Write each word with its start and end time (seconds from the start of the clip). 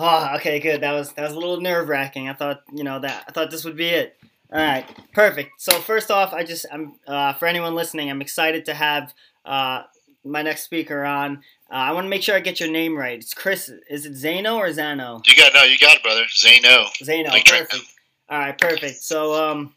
Oh, 0.00 0.36
okay, 0.36 0.60
good. 0.60 0.80
That 0.82 0.92
was 0.92 1.12
that 1.14 1.22
was 1.22 1.32
a 1.32 1.38
little 1.38 1.60
nerve 1.60 1.88
wracking. 1.88 2.28
I 2.28 2.32
thought 2.32 2.62
you 2.72 2.84
know 2.84 3.00
that 3.00 3.24
I 3.26 3.32
thought 3.32 3.50
this 3.50 3.64
would 3.64 3.76
be 3.76 3.88
it. 3.88 4.16
All 4.52 4.60
right, 4.60 4.86
perfect. 5.12 5.60
So 5.60 5.72
first 5.72 6.10
off, 6.10 6.32
I 6.32 6.44
just 6.44 6.66
I'm 6.72 6.94
uh, 7.06 7.32
for 7.34 7.46
anyone 7.46 7.74
listening, 7.74 8.08
I'm 8.08 8.22
excited 8.22 8.64
to 8.66 8.74
have 8.74 9.12
uh, 9.44 9.82
my 10.24 10.42
next 10.42 10.62
speaker 10.62 11.04
on. 11.04 11.38
Uh, 11.70 11.74
I 11.74 11.92
want 11.92 12.04
to 12.04 12.08
make 12.08 12.22
sure 12.22 12.36
I 12.36 12.40
get 12.40 12.60
your 12.60 12.70
name 12.70 12.96
right. 12.96 13.18
It's 13.18 13.34
Chris. 13.34 13.70
Is 13.90 14.06
it 14.06 14.12
Zano 14.12 14.56
or 14.56 14.68
Zano? 14.68 15.26
You 15.26 15.34
got 15.36 15.52
no. 15.52 15.64
You 15.64 15.76
got 15.78 15.96
it, 15.96 16.02
brother. 16.04 16.22
Zano. 16.32 16.86
Zano. 17.02 17.28
Like 17.28 17.46
perfect. 17.46 17.84
All 18.30 18.38
right, 18.38 18.56
perfect. 18.56 19.02
So 19.02 19.34
um, 19.34 19.74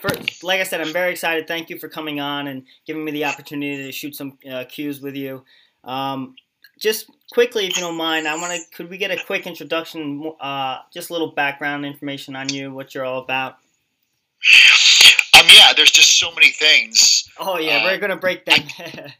first, 0.00 0.44
like 0.44 0.60
I 0.60 0.64
said, 0.64 0.80
I'm 0.80 0.92
very 0.92 1.10
excited. 1.10 1.48
Thank 1.48 1.68
you 1.68 1.78
for 1.78 1.88
coming 1.88 2.20
on 2.20 2.46
and 2.46 2.64
giving 2.86 3.04
me 3.04 3.10
the 3.10 3.24
opportunity 3.24 3.84
to 3.84 3.92
shoot 3.92 4.14
some 4.14 4.38
uh, 4.48 4.64
cues 4.68 5.00
with 5.00 5.16
you. 5.16 5.44
Um, 5.82 6.36
just 6.78 7.10
quickly, 7.32 7.66
if 7.66 7.76
you 7.76 7.82
don't 7.82 7.96
mind, 7.96 8.26
I 8.28 8.36
want 8.36 8.52
to. 8.52 8.76
Could 8.76 8.88
we 8.90 8.98
get 8.98 9.10
a 9.10 9.22
quick 9.24 9.46
introduction? 9.46 10.32
Uh, 10.40 10.78
just 10.92 11.10
a 11.10 11.12
little 11.12 11.32
background 11.32 11.84
information 11.84 12.36
on 12.36 12.48
you, 12.48 12.72
what 12.72 12.94
you're 12.94 13.04
all 13.04 13.20
about. 13.20 13.56
Um. 15.38 15.46
Yeah. 15.52 15.72
There's 15.76 15.90
just 15.90 16.18
so 16.18 16.32
many 16.34 16.50
things. 16.50 17.28
Oh 17.38 17.58
yeah, 17.58 17.84
we're 17.84 17.98
gonna 17.98 18.16
break 18.16 18.44
that. 18.46 19.14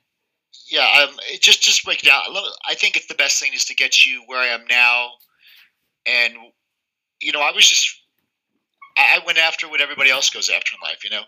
Yeah. 0.71 0.87
Um. 1.09 1.15
it 1.31 1.41
Just 1.41 1.62
just 1.62 1.84
break 1.84 2.03
it 2.03 2.07
down. 2.07 2.23
I 2.27 2.31
love- 2.31 2.53
I 2.69 2.75
think 2.75 2.97
it's 2.97 3.07
the 3.07 3.15
best 3.15 3.41
thing 3.41 3.53
is 3.55 3.65
to 3.67 3.75
get 3.75 4.05
you 4.05 4.23
where 4.27 4.41
I 4.41 4.47
am 4.48 4.65
now, 4.69 5.11
and 6.06 6.34
you 7.20 7.33
know 7.33 7.41
I 7.41 7.53
was 7.53 7.67
just 7.69 7.89
I 8.97 9.19
I 9.20 9.27
went 9.27 9.39
after 9.39 9.69
what 9.69 9.81
everybody 9.81 10.11
else 10.11 10.31
goes 10.31 10.48
after 10.51 10.73
in 10.75 10.81
life. 10.89 11.05
You 11.05 11.11
know, 11.11 11.23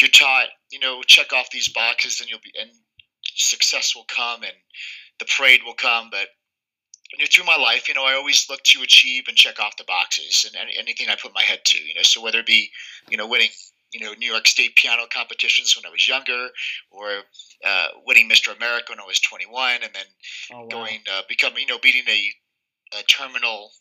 you're 0.00 0.10
taught 0.10 0.46
you 0.70 0.78
know 0.78 1.02
check 1.06 1.32
off 1.32 1.50
these 1.50 1.68
boxes 1.68 2.20
and 2.20 2.28
you'll 2.28 2.40
be 2.44 2.52
and 2.60 2.70
success 3.34 3.94
will 3.94 4.06
come 4.08 4.42
and 4.42 4.52
the 5.20 5.26
parade 5.36 5.60
will 5.64 5.74
come, 5.74 6.08
but 6.10 6.28
you 7.12 7.18
know, 7.18 7.26
through 7.30 7.44
my 7.44 7.56
life, 7.56 7.88
you 7.88 7.94
know, 7.94 8.04
I 8.04 8.14
always 8.14 8.46
look 8.48 8.62
to 8.64 8.82
achieve 8.82 9.24
and 9.28 9.36
check 9.36 9.58
off 9.60 9.76
the 9.76 9.84
boxes 9.84 10.46
and 10.46 10.56
any, 10.60 10.78
anything 10.78 11.08
I 11.08 11.16
put 11.16 11.34
my 11.34 11.42
head 11.42 11.60
to, 11.64 11.78
you 11.78 11.94
know, 11.94 12.02
so 12.02 12.22
whether 12.22 12.38
it 12.38 12.46
be, 12.46 12.70
you 13.08 13.16
know, 13.16 13.26
winning, 13.26 13.48
you 13.92 14.00
know, 14.00 14.12
New 14.14 14.30
York 14.30 14.46
State 14.46 14.76
piano 14.76 15.02
competitions 15.12 15.76
when 15.76 15.84
I 15.84 15.90
was 15.90 16.06
younger 16.06 16.48
or 16.90 17.22
uh, 17.66 17.86
winning 18.06 18.28
Mr. 18.28 18.56
America 18.56 18.86
when 18.90 19.00
I 19.00 19.06
was 19.06 19.20
21 19.20 19.82
and 19.82 19.92
then 19.92 20.04
oh 20.52 20.60
wow. 20.60 20.68
going, 20.68 21.00
uh, 21.12 21.22
becoming, 21.28 21.62
you 21.62 21.66
know, 21.66 21.78
beating 21.82 22.04
a, 22.08 22.98
a 22.98 23.02
terminal 23.04 23.72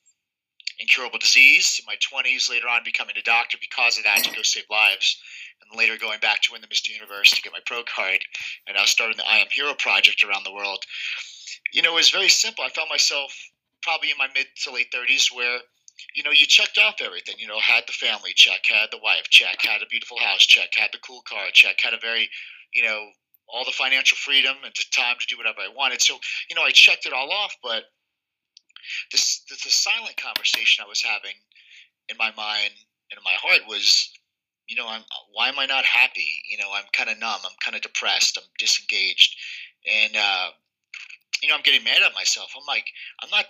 incurable 0.79 1.19
disease 1.19 1.79
in 1.79 1.85
my 1.85 1.95
20s, 1.97 2.49
later 2.49 2.67
on 2.67 2.81
becoming 2.83 3.15
a 3.17 3.23
doctor 3.23 3.57
because 3.59 3.97
of 3.97 4.03
that 4.03 4.23
to 4.23 4.35
go 4.35 4.41
save 4.43 4.65
lives. 4.69 5.19
And 5.61 5.77
later 5.77 5.97
going 5.97 6.19
back 6.19 6.41
to 6.43 6.53
win 6.53 6.61
the 6.61 6.67
Mr. 6.67 6.89
Universe 6.89 7.31
to 7.31 7.41
get 7.41 7.51
my 7.51 7.59
pro 7.65 7.83
card, 7.83 8.19
and 8.65 8.75
now 8.75 8.85
starting 8.85 9.17
the 9.17 9.27
I 9.27 9.37
Am 9.37 9.47
Hero 9.51 9.73
project 9.73 10.23
around 10.23 10.45
the 10.45 10.53
world 10.53 10.85
you 11.71 11.81
know, 11.81 11.93
it 11.93 11.95
was 11.95 12.09
very 12.09 12.29
simple. 12.29 12.63
I 12.63 12.69
found 12.69 12.89
myself 12.89 13.33
probably 13.81 14.11
in 14.11 14.17
my 14.17 14.27
mid 14.33 14.47
to 14.63 14.71
late 14.71 14.91
30s 14.93 15.33
where, 15.35 15.59
you 16.15 16.23
know, 16.23 16.31
you 16.31 16.45
checked 16.45 16.77
off 16.77 17.01
everything. 17.01 17.35
You 17.37 17.47
know, 17.47 17.59
had 17.59 17.83
the 17.87 17.93
family 17.93 18.31
check, 18.35 18.65
had 18.65 18.89
the 18.91 18.99
wife 19.03 19.29
check, 19.29 19.61
had 19.61 19.81
a 19.81 19.89
beautiful 19.89 20.17
house 20.19 20.45
check, 20.45 20.69
had 20.75 20.89
the 20.91 20.99
cool 20.99 21.21
car 21.27 21.47
check, 21.53 21.79
had 21.81 21.93
a 21.93 21.99
very, 22.01 22.29
you 22.73 22.83
know, 22.83 23.07
all 23.47 23.65
the 23.65 23.71
financial 23.71 24.17
freedom 24.17 24.55
and 24.63 24.73
the 24.75 24.85
time 24.91 25.15
to 25.19 25.25
do 25.27 25.37
whatever 25.37 25.61
I 25.61 25.73
wanted. 25.75 26.01
So, 26.01 26.17
you 26.49 26.55
know, 26.55 26.63
I 26.63 26.71
checked 26.71 27.05
it 27.05 27.13
all 27.13 27.31
off, 27.31 27.55
but 27.63 27.83
this, 29.11 29.43
this 29.49 29.63
the 29.63 29.69
silent 29.69 30.17
conversation 30.17 30.83
I 30.85 30.89
was 30.89 31.01
having 31.01 31.35
in 32.09 32.17
my 32.17 32.31
mind 32.35 32.71
and 33.11 33.17
in 33.17 33.23
my 33.23 33.35
heart 33.41 33.61
was, 33.67 34.11
you 34.67 34.75
know, 34.75 34.87
I'm 34.87 35.01
why 35.33 35.49
am 35.49 35.59
I 35.59 35.65
not 35.65 35.85
happy? 35.85 36.41
You 36.49 36.57
know, 36.57 36.69
I'm 36.73 36.85
kind 36.93 37.09
of 37.09 37.19
numb. 37.19 37.39
I'm 37.43 37.57
kind 37.63 37.75
of 37.75 37.81
depressed. 37.81 38.37
I'm 38.37 38.47
disengaged, 38.59 39.35
and 39.85 40.15
uh, 40.15 40.49
you 41.41 41.49
know, 41.49 41.55
I'm 41.55 41.63
getting 41.63 41.83
mad 41.83 42.01
at 42.05 42.13
myself. 42.13 42.53
I'm 42.55 42.65
like, 42.67 42.85
I'm 43.23 43.29
not 43.31 43.45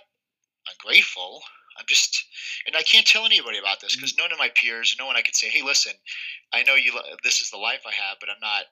ungrateful. 0.70 1.42
I'm 1.78 1.86
just, 1.88 2.26
and 2.66 2.76
I 2.76 2.82
can't 2.82 3.06
tell 3.06 3.24
anybody 3.24 3.58
about 3.58 3.80
this 3.80 3.96
because 3.96 4.16
none 4.18 4.32
of 4.32 4.38
my 4.38 4.50
peers, 4.54 4.96
no 4.98 5.06
one 5.06 5.16
I 5.16 5.22
could 5.22 5.36
say, 5.36 5.48
hey, 5.48 5.62
listen, 5.62 5.92
I 6.52 6.62
know 6.64 6.74
you, 6.74 6.92
this 7.22 7.40
is 7.40 7.50
the 7.50 7.56
life 7.56 7.80
I 7.86 7.92
have, 7.92 8.18
but 8.20 8.28
I'm 8.28 8.40
not 8.40 8.64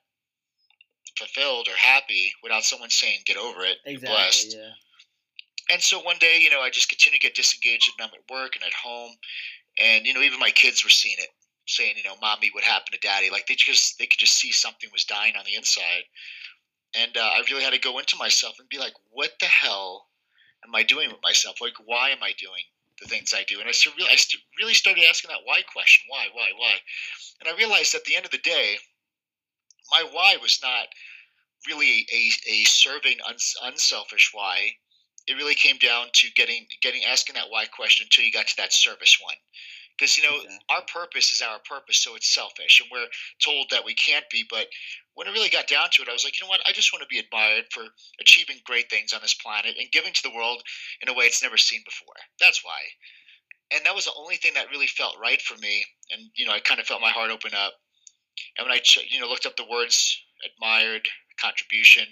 fulfilled 1.16 1.68
or 1.68 1.76
happy 1.76 2.32
without 2.42 2.64
someone 2.64 2.90
saying, 2.90 3.20
get 3.24 3.36
over 3.36 3.64
it. 3.64 3.78
Exactly. 3.86 4.14
blessed. 4.14 4.56
Yeah. 4.56 4.70
And 5.70 5.82
so 5.82 6.00
one 6.00 6.16
day, 6.18 6.38
you 6.40 6.50
know, 6.50 6.60
I 6.60 6.70
just 6.70 6.88
continue 6.88 7.18
to 7.18 7.26
get 7.26 7.34
disengaged 7.34 7.92
and 7.98 8.08
I'm 8.08 8.14
at 8.14 8.34
work 8.34 8.56
and 8.56 8.64
at 8.64 8.72
home. 8.72 9.12
And, 9.78 10.06
you 10.06 10.14
know, 10.14 10.22
even 10.22 10.40
my 10.40 10.50
kids 10.50 10.82
were 10.82 10.90
seeing 10.90 11.16
it, 11.18 11.28
saying, 11.66 11.94
you 11.96 12.04
know, 12.04 12.16
mommy, 12.20 12.50
what 12.52 12.64
happened 12.64 12.92
to 12.92 13.06
daddy? 13.06 13.30
Like 13.30 13.46
they 13.46 13.54
just, 13.54 13.98
they 13.98 14.06
could 14.06 14.18
just 14.18 14.38
see 14.38 14.50
something 14.50 14.88
was 14.92 15.04
dying 15.04 15.34
on 15.38 15.44
the 15.44 15.54
inside. 15.54 16.04
And 16.94 17.16
uh, 17.16 17.20
I 17.20 17.42
really 17.50 17.62
had 17.62 17.74
to 17.74 17.78
go 17.78 17.98
into 17.98 18.16
myself 18.16 18.56
and 18.58 18.68
be 18.68 18.78
like, 18.78 18.94
what 19.10 19.32
the 19.40 19.46
hell 19.46 20.06
am 20.66 20.74
I 20.74 20.82
doing 20.82 21.10
with 21.10 21.22
myself? 21.22 21.60
Like, 21.60 21.74
why 21.84 22.10
am 22.10 22.22
I 22.22 22.32
doing 22.38 22.64
the 23.00 23.08
things 23.08 23.34
I 23.34 23.44
do? 23.46 23.60
And 23.60 23.68
I, 23.68 23.72
st- 23.72 23.94
really, 24.58 24.74
started 24.74 25.04
asking 25.08 25.28
that 25.28 25.44
why 25.44 25.62
question. 25.62 26.06
Why, 26.08 26.26
why, 26.32 26.48
why? 26.56 26.74
And 27.40 27.48
I 27.48 27.56
realized 27.58 27.94
at 27.94 28.04
the 28.04 28.16
end 28.16 28.24
of 28.24 28.30
the 28.30 28.38
day, 28.38 28.78
my 29.90 30.04
why 30.10 30.36
was 30.40 30.58
not 30.62 30.88
really 31.66 32.06
a, 32.12 32.30
a 32.50 32.64
serving, 32.64 33.18
uns- 33.28 33.56
unselfish 33.62 34.30
why. 34.32 34.70
It 35.28 35.36
really 35.36 35.54
came 35.54 35.76
down 35.78 36.06
to 36.14 36.28
getting, 36.34 36.66
getting, 36.82 37.04
asking 37.04 37.34
that 37.34 37.50
why 37.50 37.66
question 37.66 38.06
until 38.06 38.24
you 38.24 38.32
got 38.32 38.46
to 38.48 38.56
that 38.56 38.72
service 38.72 39.18
one. 39.22 39.36
Because, 39.96 40.16
you 40.16 40.22
know, 40.22 40.36
Exactly. 40.36 40.58
our 40.70 40.82
purpose 40.92 41.32
is 41.32 41.42
our 41.42 41.58
purpose, 41.68 41.98
so 41.98 42.14
it's 42.14 42.32
selfish. 42.32 42.80
And 42.80 42.88
we're 42.90 43.08
told 43.42 43.66
that 43.70 43.84
we 43.84 43.94
can't 43.94 44.24
be, 44.30 44.44
but 44.48 44.68
when 45.14 45.26
it 45.26 45.32
really 45.32 45.48
got 45.48 45.66
down 45.66 45.88
to 45.92 46.02
it, 46.02 46.08
I 46.08 46.12
was 46.12 46.22
like, 46.22 46.38
you 46.38 46.46
know 46.46 46.48
what? 46.48 46.62
I 46.64 46.72
just 46.72 46.92
want 46.92 47.02
to 47.02 47.10
be 47.10 47.18
admired 47.18 47.64
for 47.72 47.82
achieving 48.20 48.62
great 48.64 48.88
things 48.88 49.12
on 49.12 49.20
this 49.20 49.34
planet 49.34 49.74
and 49.76 49.90
giving 49.90 50.12
to 50.12 50.22
the 50.22 50.34
world 50.34 50.62
in 51.02 51.08
a 51.08 51.12
way 51.12 51.24
it's 51.24 51.42
never 51.42 51.56
seen 51.56 51.82
before. 51.84 52.14
That's 52.38 52.64
why. 52.64 52.78
And 53.74 53.84
that 53.84 53.94
was 53.94 54.04
the 54.04 54.14
only 54.16 54.36
thing 54.36 54.54
that 54.54 54.70
really 54.70 54.86
felt 54.86 55.16
right 55.20 55.42
for 55.42 55.58
me. 55.58 55.84
And 56.12 56.30
you 56.36 56.46
know, 56.46 56.52
I 56.52 56.60
kind 56.60 56.80
of 56.80 56.86
felt 56.86 57.00
my 57.00 57.10
heart 57.10 57.30
open 57.30 57.50
up. 57.52 57.72
And 58.56 58.66
when 58.66 58.72
I, 58.72 58.78
ch- 58.78 59.10
you 59.10 59.20
know, 59.20 59.26
looked 59.26 59.46
up 59.46 59.56
the 59.56 59.66
words 59.68 60.16
admired, 60.46 61.02
contribution, 61.40 62.04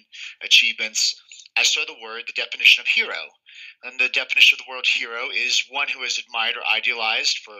achievements, 0.42 1.14
I 1.56 1.62
saw 1.62 1.84
the 1.86 1.96
word, 2.02 2.24
the 2.26 2.32
definition 2.32 2.82
of 2.82 2.88
hero. 2.88 3.30
And 3.82 3.98
the 3.98 4.08
definition 4.08 4.56
of 4.56 4.64
the 4.64 4.70
word 4.70 4.86
hero 4.86 5.28
is 5.30 5.64
one 5.70 5.88
who 5.88 6.02
is 6.02 6.18
admired 6.18 6.56
or 6.56 6.66
idealized 6.66 7.38
for 7.38 7.54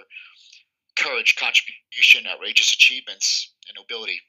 courage, 0.97 1.37
contribution, 1.37 2.27
outrageous 2.27 2.73
achievements, 2.73 3.53
and 3.69 3.77
nobility. 3.77 4.21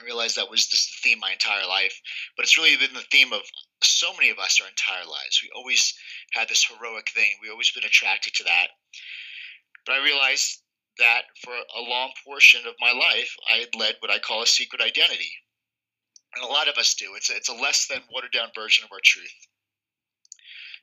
I 0.00 0.04
realized 0.04 0.36
that 0.36 0.50
was 0.50 0.66
just 0.66 0.88
the 0.88 1.08
theme 1.08 1.18
my 1.18 1.32
entire 1.32 1.66
life, 1.66 2.00
but 2.36 2.44
it's 2.44 2.56
really 2.56 2.76
been 2.76 2.94
the 2.94 3.04
theme 3.10 3.32
of 3.32 3.42
so 3.82 4.12
many 4.12 4.30
of 4.30 4.38
us 4.38 4.60
our 4.60 4.68
entire 4.68 5.04
lives. 5.04 5.40
We 5.42 5.50
always 5.54 5.94
had 6.32 6.48
this 6.48 6.64
heroic 6.64 7.10
thing. 7.10 7.36
We 7.42 7.50
always 7.50 7.72
been 7.72 7.84
attracted 7.84 8.34
to 8.34 8.44
that. 8.44 8.68
But 9.84 9.96
I 9.96 10.04
realized 10.04 10.62
that 10.98 11.22
for 11.42 11.52
a 11.52 11.80
long 11.80 12.12
portion 12.24 12.66
of 12.66 12.74
my 12.80 12.92
life, 12.92 13.34
I 13.50 13.56
had 13.56 13.74
led 13.74 13.96
what 14.00 14.10
I 14.10 14.18
call 14.18 14.42
a 14.42 14.46
secret 14.46 14.80
identity, 14.80 15.32
and 16.34 16.44
a 16.44 16.48
lot 16.48 16.68
of 16.68 16.76
us 16.76 16.94
do. 16.94 17.12
It's 17.16 17.30
a, 17.30 17.36
it's 17.36 17.48
a 17.48 17.54
less 17.54 17.86
than 17.86 18.00
watered 18.12 18.32
down 18.32 18.48
version 18.54 18.84
of 18.84 18.92
our 18.92 19.00
truth. 19.02 19.32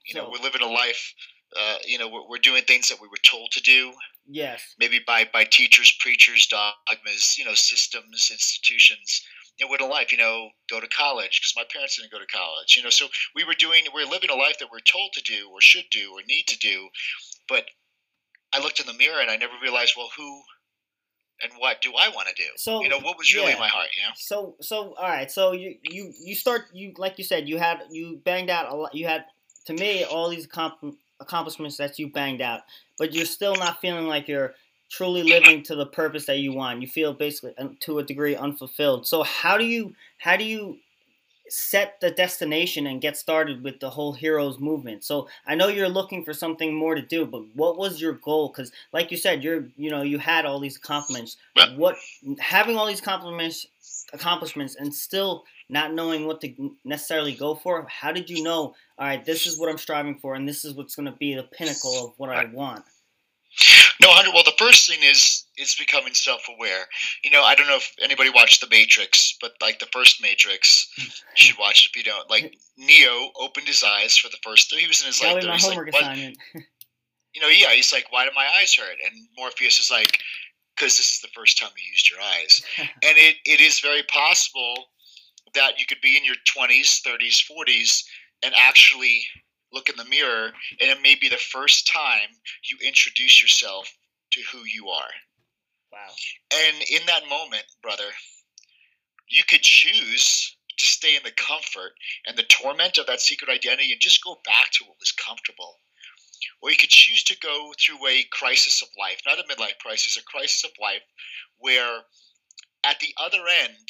You 0.06 0.16
know, 0.16 0.30
we're 0.30 0.44
living 0.44 0.62
a 0.62 0.68
life. 0.68 1.14
Uh, 1.58 1.78
you 1.86 1.98
know, 1.98 2.10
we're, 2.10 2.28
we're 2.28 2.38
doing 2.40 2.64
things 2.64 2.90
that 2.90 3.02
we 3.02 3.08
were 3.08 3.22
told 3.24 3.52
to 3.52 3.62
do 3.62 3.94
Yes. 4.30 4.76
maybe 4.78 5.00
by 5.06 5.26
by 5.32 5.46
teachers, 5.46 5.96
preachers, 6.00 6.48
dogmas, 6.48 7.38
you 7.38 7.46
know, 7.46 7.54
systems, 7.54 8.30
institutions. 8.32 9.24
You 9.58 9.66
know, 9.66 9.70
what 9.72 9.82
a 9.82 9.86
life, 9.86 10.12
you 10.12 10.18
know, 10.20 10.50
go 10.70 10.80
to 10.80 10.88
college 10.88 11.40
because 11.40 11.54
my 11.56 11.64
parents 11.72 11.98
didn't 11.98 12.12
go 12.12 12.20
to 12.20 12.28
college. 12.28 12.76
You 12.78 12.84
know, 12.84 12.92
so 12.92 13.08
we 13.36 13.44
were 13.44 13.56
doing, 13.56 13.86
we 13.96 14.04
are 14.04 14.06
living 14.06 14.30
a 14.30 14.36
life 14.36 14.60
that 14.60 14.70
we're 14.72 14.80
told 14.82 15.14
to 15.14 15.22
do, 15.22 15.50
or 15.52 15.62
should 15.62 15.86
do, 15.90 16.12
or 16.14 16.22
need 16.28 16.46
to 16.48 16.58
do. 16.60 16.90
But 17.48 17.66
I 18.54 18.60
looked 18.60 18.80
in 18.80 18.86
the 18.86 18.94
mirror 18.94 19.20
and 19.20 19.32
I 19.32 19.38
never 19.38 19.54
realized, 19.62 19.96
well, 19.98 20.10
who 20.16 20.44
and 21.44 21.52
what 21.58 21.82
do 21.82 21.92
I 21.98 22.10
want 22.10 22.28
to 22.30 22.34
do? 22.36 22.48
So, 22.56 22.82
you 22.82 22.90
know, 22.90 23.00
what 23.00 23.18
was 23.18 23.34
really 23.34 23.48
yeah. 23.48 23.54
in 23.54 23.60
my 23.60 23.68
heart? 23.68 23.90
You 23.96 24.04
know, 24.04 24.10
So 24.16 24.56
so 24.62 24.94
all 24.96 25.10
right. 25.10 25.32
So 25.32 25.52
you 25.52 25.76
you 25.84 26.14
you 26.20 26.36
start 26.36 26.66
you 26.74 26.94
like 26.98 27.18
you 27.18 27.24
said 27.24 27.48
you 27.48 27.58
had 27.58 27.84
you 27.90 28.22
banged 28.24 28.50
out 28.50 28.72
a 28.72 28.76
lot. 28.76 28.96
You 28.96 29.08
had 29.08 29.26
to 29.66 29.74
me 29.74 30.04
all 30.04 30.30
these 30.30 30.48
accom- 30.48 30.96
accomplishments 31.20 31.78
that 31.78 32.00
you 32.00 32.12
banged 32.12 32.42
out, 32.42 32.62
but 32.98 33.14
you're 33.14 33.26
still 33.26 33.56
not 33.56 33.82
feeling 33.82 34.08
like 34.08 34.28
you're 34.28 34.54
truly 34.90 35.22
mm-hmm. 35.22 35.30
living 35.30 35.64
to 35.64 35.76
the 35.76 35.86
purpose 35.86 36.26
that 36.26 36.40
you 36.40 36.54
want. 36.54 36.82
You 36.82 36.88
feel 36.88 37.14
basically 37.14 37.54
to 37.82 38.00
a 38.00 38.04
degree 38.04 38.36
unfulfilled. 38.36 39.08
So 39.08 39.24
how 39.24 39.58
do 39.58 39.66
you 39.66 39.94
how 40.18 40.38
do 40.38 40.44
you 40.44 40.80
set 41.50 42.00
the 42.02 42.12
destination 42.12 42.88
and 42.88 43.02
get 43.02 43.18
started 43.18 43.64
with 43.64 43.80
the 43.80 43.90
whole 43.90 44.14
heroes 44.14 44.60
movement. 44.60 45.04
So 45.04 45.28
I 45.46 45.56
know 45.56 45.68
you're 45.68 45.90
looking 45.90 46.24
for 46.24 46.34
something 46.34 46.74
more 46.74 46.96
to 46.96 47.02
do, 47.02 47.26
but 47.26 47.44
what 47.56 47.78
was 47.78 48.02
your 48.02 48.14
goal? 48.14 48.50
Because 48.50 48.72
like 48.94 49.12
you 49.12 49.18
said, 49.18 49.44
you're 49.44 49.66
you 49.78 49.90
know 49.90 50.02
you 50.02 50.18
had 50.18 50.46
all 50.46 50.60
these 50.60 50.78
accomplishments. 50.78 51.38
Yeah. 51.56 51.76
What 51.76 51.96
having 52.40 52.78
all 52.78 52.88
these 52.88 53.00
accomplishments 53.00 53.68
accomplishments 54.14 54.76
and 54.76 54.94
still 54.94 55.44
not 55.70 55.94
knowing 55.94 56.26
what 56.26 56.42
to 56.42 56.76
necessarily 56.86 57.34
go 57.34 57.56
for? 57.56 57.86
How 57.90 58.12
did 58.12 58.30
you 58.30 58.44
know? 58.44 58.76
All 59.00 59.08
right, 59.08 59.24
this 59.24 59.46
is 59.46 59.60
what 59.60 59.70
I'm 59.70 59.78
striving 59.78 60.18
for, 60.18 60.36
and 60.36 60.48
this 60.48 60.66
is 60.66 60.74
what's 60.74 60.96
going 60.96 61.06
to 61.06 61.12
be 61.12 61.36
the 61.36 61.44
pinnacle 61.44 62.06
of 62.06 62.14
what 62.18 62.30
I 62.30 62.46
want. 62.46 62.84
No, 64.02 64.10
hundred. 64.12 64.34
Well, 64.34 64.44
the 64.44 64.54
first 64.58 64.90
thing 64.90 65.00
is 65.02 65.46
is 65.58 65.76
becoming 65.76 66.14
self 66.14 66.42
aware. 66.50 66.86
You 67.24 67.32
know, 67.32 67.44
I 67.44 67.56
don't 67.56 67.68
know 67.68 67.78
if 67.78 67.94
anybody 68.02 68.30
watched 68.30 68.62
The 68.62 68.68
Matrix, 68.70 69.36
but 69.42 69.54
like 69.62 69.80
the 69.80 69.88
first 69.92 70.22
Matrix, 70.22 70.88
you 70.98 71.06
should 71.36 71.60
watch 71.60 71.86
it 71.86 71.90
if 71.90 71.96
you 71.96 72.04
don't. 72.04 72.30
Like 72.30 72.56
Neo 72.78 73.32
opened 73.40 73.68
his 73.68 73.84
eyes 73.84 74.18
for 74.18 74.30
the 74.30 74.38
first. 74.44 74.74
He 74.74 74.88
was 74.88 75.02
in 75.02 75.08
his 75.08 75.22
like 75.22 75.44
my 75.44 75.58
homework 75.58 75.94
like, 75.94 76.02
assignment. 76.02 76.38
you 77.34 77.42
know, 77.42 77.50
yeah, 77.50 77.72
he's 77.72 77.92
like, 77.92 78.06
why 78.12 78.26
do 78.26 78.32
my 78.36 78.48
eyes 78.60 78.74
hurt? 78.76 78.98
And 79.06 79.28
Morpheus 79.38 79.80
is 79.80 79.92
like, 79.92 80.20
because 80.76 80.98
this 80.98 81.14
is 81.14 81.22
the 81.22 81.30
first 81.36 81.60
time 81.60 81.72
you 81.78 81.92
used 81.92 82.10
your 82.10 82.20
eyes. 82.22 82.62
and 82.78 83.18
it, 83.18 83.36
it 83.46 83.60
is 83.60 83.80
very 83.80 84.04
possible 84.04 84.86
that 85.54 85.80
you 85.80 85.86
could 85.88 86.02
be 86.02 86.18
in 86.18 86.26
your 86.26 86.36
20s, 86.56 87.02
30s, 87.02 87.44
40s, 87.50 88.04
and 88.44 88.54
actually 88.56 89.22
look 89.74 89.90
in 89.90 89.96
the 89.98 90.06
mirror, 90.06 90.52
and 90.80 90.90
it 90.90 91.02
may 91.02 91.16
be 91.16 91.30
the 91.30 91.38
first 91.38 91.88
time 91.92 92.30
you 92.64 92.78
introduce 92.86 93.42
yourself 93.42 93.92
to 94.32 94.42
who 94.52 94.60
you 94.66 94.88
are. 94.90 95.14
Wow. 95.92 96.14
And 96.54 96.76
in 96.90 97.06
that 97.08 97.30
moment, 97.30 97.64
brother, 97.82 98.10
you 99.30 99.44
could 99.48 99.62
choose 99.62 100.56
to 100.78 100.86
stay 100.86 101.16
in 101.16 101.24
the 101.24 101.32
comfort 101.32 101.94
and 102.26 102.38
the 102.38 102.44
torment 102.44 102.98
of 102.98 103.08
that 103.08 103.20
secret 103.20 103.50
identity 103.50 103.92
and 103.92 104.02
just 104.02 104.24
go 104.24 104.40
back 104.46 104.72
to 104.72 104.86
what 104.86 105.00
was 105.00 105.12
comfortable. 105.12 105.80
Or 106.62 106.70
you 106.70 106.78
could 106.78 106.90
choose 106.90 107.24
to 107.26 107.40
go 107.40 107.74
through 107.80 108.06
a 108.08 108.26
crisis 108.32 108.82
of 108.82 108.90
life, 109.00 109.22
not 109.26 109.40
a 109.40 109.44
midlife 109.44 109.80
crisis, 109.80 110.18
a 110.18 110.24
crisis 110.24 110.64
of 110.64 110.72
life, 110.82 111.02
where 111.58 112.02
at 112.84 113.00
the 113.00 113.14
other 113.18 113.44
end, 113.64 113.90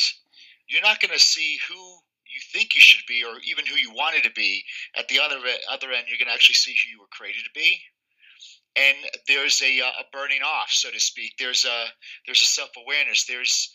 you're 0.68 0.82
not 0.82 1.00
going 1.00 1.14
to 1.14 1.20
see 1.20 1.60
who 1.68 1.76
you 1.76 2.42
think 2.52 2.76
you 2.76 2.82
should 2.82 3.06
be 3.08 3.24
or 3.24 3.40
even 3.44 3.66
who 3.66 3.76
you 3.76 3.92
wanted 3.92 4.24
to 4.24 4.32
be. 4.32 4.64
At 4.98 5.08
the 5.08 5.20
other 5.20 5.38
other 5.70 5.92
end, 5.92 6.06
you're 6.08 6.18
going 6.18 6.28
to 6.28 6.34
actually 6.34 6.56
see 6.56 6.74
who 6.74 6.92
you 6.92 7.00
were 7.00 7.12
created 7.12 7.44
to 7.44 7.52
be. 7.54 7.80
And 8.76 8.98
there's 9.28 9.62
a, 9.62 9.82
uh, 9.82 10.02
a 10.02 10.06
burning 10.12 10.42
off, 10.44 10.70
so 10.70 10.92
to 10.92 11.00
speak. 11.00 11.34
There's 11.40 11.66
a 11.66 11.86
there's 12.26 12.42
a 12.42 12.46
self 12.46 12.70
awareness. 12.78 13.26
There's 13.26 13.74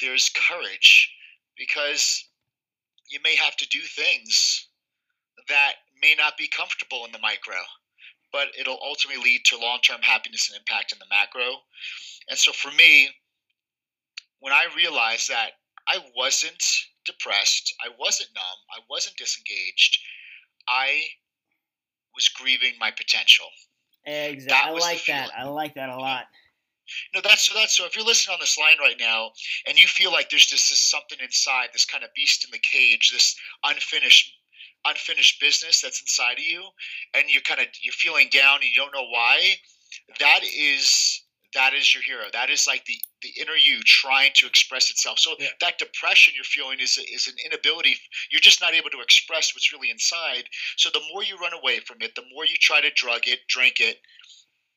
there's 0.00 0.30
courage 0.30 1.10
because 1.56 2.28
you 3.10 3.20
may 3.22 3.36
have 3.36 3.56
to 3.56 3.68
do 3.68 3.80
things 3.80 4.68
that 5.48 5.74
may 6.00 6.14
not 6.16 6.36
be 6.36 6.48
comfortable 6.48 7.04
in 7.04 7.12
the 7.12 7.18
micro, 7.18 7.56
but 8.32 8.48
it'll 8.58 8.80
ultimately 8.82 9.22
lead 9.22 9.44
to 9.46 9.58
long 9.58 9.78
term 9.80 10.00
happiness 10.02 10.50
and 10.50 10.58
impact 10.58 10.92
in 10.92 10.98
the 10.98 11.06
macro. 11.10 11.60
And 12.28 12.38
so 12.38 12.52
for 12.52 12.70
me, 12.72 13.10
when 14.40 14.52
I 14.52 14.66
realized 14.76 15.28
that 15.28 15.52
I 15.88 15.98
wasn't 16.16 16.62
depressed, 17.04 17.74
I 17.84 17.90
wasn't 17.98 18.30
numb, 18.34 18.60
I 18.76 18.80
wasn't 18.88 19.16
disengaged, 19.16 19.98
I 20.68 21.00
was 22.14 22.28
grieving 22.28 22.74
my 22.78 22.90
potential. 22.90 23.46
Exactly. 24.06 24.70
I 24.70 24.70
like 24.80 25.04
that. 25.06 25.30
I 25.36 25.44
like 25.44 25.74
that 25.74 25.88
a 25.88 25.96
lot. 25.96 26.24
No, 27.14 27.20
that's 27.22 27.44
so. 27.44 27.54
That's 27.54 27.76
so. 27.76 27.86
If 27.86 27.96
you're 27.96 28.04
listening 28.04 28.34
on 28.34 28.40
this 28.40 28.58
line 28.58 28.76
right 28.78 28.96
now, 29.00 29.30
and 29.66 29.78
you 29.78 29.86
feel 29.86 30.12
like 30.12 30.28
there's 30.28 30.44
just 30.44 30.68
this 30.68 30.80
something 30.80 31.18
inside, 31.22 31.68
this 31.72 31.86
kind 31.86 32.04
of 32.04 32.10
beast 32.14 32.44
in 32.44 32.50
the 32.50 32.58
cage, 32.58 33.10
this 33.10 33.34
unfinished, 33.64 34.30
unfinished 34.84 35.40
business 35.40 35.80
that's 35.80 36.02
inside 36.02 36.34
of 36.34 36.44
you, 36.44 36.62
and 37.14 37.24
you're 37.28 37.42
kind 37.42 37.60
of 37.60 37.68
you're 37.82 37.92
feeling 37.92 38.28
down 38.30 38.56
and 38.56 38.64
you 38.64 38.76
don't 38.76 38.92
know 38.92 39.08
why, 39.08 39.54
that 40.20 40.40
is 40.44 41.23
that 41.54 41.72
is 41.74 41.94
your 41.94 42.02
hero. 42.02 42.24
That 42.32 42.50
is 42.50 42.66
like 42.66 42.84
the 42.84 42.98
the 43.22 43.40
inner 43.40 43.56
you 43.56 43.80
trying 43.84 44.30
to 44.34 44.46
express 44.46 44.90
itself. 44.90 45.18
So 45.18 45.34
yeah. 45.38 45.48
that 45.60 45.78
depression 45.78 46.34
you're 46.36 46.44
feeling 46.44 46.78
is 46.80 46.98
is 47.12 47.26
an 47.28 47.34
inability. 47.44 47.96
You're 48.30 48.40
just 48.40 48.60
not 48.60 48.74
able 48.74 48.90
to 48.90 49.00
express 49.00 49.54
what's 49.54 49.72
really 49.72 49.90
inside. 49.90 50.44
So 50.76 50.90
the 50.92 51.02
more 51.12 51.22
you 51.22 51.36
run 51.38 51.52
away 51.54 51.80
from 51.80 51.98
it, 52.00 52.14
the 52.14 52.24
more 52.32 52.44
you 52.44 52.56
try 52.60 52.80
to 52.80 52.90
drug 52.94 53.22
it, 53.26 53.40
drink 53.48 53.76
it, 53.80 53.98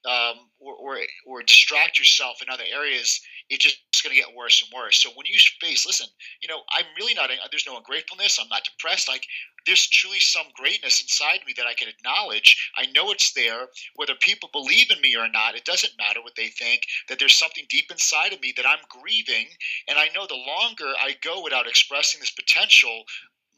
um, 0.06 0.50
or, 0.60 0.76
or, 0.76 0.98
or 1.26 1.44
distract 1.44 2.00
yourself 2.00 2.42
in 2.42 2.50
other 2.50 2.64
areas, 2.72 3.20
it's 3.50 3.64
just 3.64 3.80
going 4.04 4.16
to 4.16 4.22
get 4.22 4.36
worse 4.36 4.62
and 4.62 4.72
worse. 4.76 5.02
So 5.02 5.10
when 5.16 5.26
you 5.26 5.38
face, 5.62 5.86
listen, 5.86 6.08
you 6.42 6.48
know, 6.48 6.62
I'm 6.72 6.86
really 6.98 7.14
not, 7.14 7.30
there's 7.52 7.68
no 7.68 7.78
ungratefulness. 7.78 8.40
I'm 8.40 8.50
not 8.50 8.64
depressed. 8.66 9.08
Like 9.08 9.26
there's 9.66 9.88
truly 9.88 10.20
some 10.20 10.48
greatness 10.54 11.02
inside 11.02 11.40
me 11.46 11.54
that 11.58 11.66
I 11.66 11.74
can 11.74 11.88
acknowledge. 11.88 12.72
I 12.78 12.86
know 12.88 13.12
it's 13.12 13.34
there. 13.34 13.68
Whether 13.96 14.16
people 14.20 14.50
believe 14.52 14.92
in 14.92 15.02
me 15.02 15.16
or 15.16 15.30
not, 15.30 15.56
it 15.56 15.66
doesn't 15.66 15.98
matter 15.98 16.22
what 16.22 16.36
they 16.36 16.48
think, 16.48 16.82
that 17.10 17.20
there's 17.20 17.38
something 17.38 17.66
deep 17.70 17.90
inside 17.92 18.34
of 18.34 18.42
me 18.42 18.54
that 18.58 18.68
I'm 18.68 18.84
grieving. 18.90 19.48
And 19.88 19.98
I 19.98 20.10
know 20.14 20.28
the 20.28 20.36
longer 20.36 20.94
I 21.02 21.16
go 21.24 21.44
without 21.44 21.68
expressing 21.68 22.20
this 22.20 22.32
potential, 22.32 23.04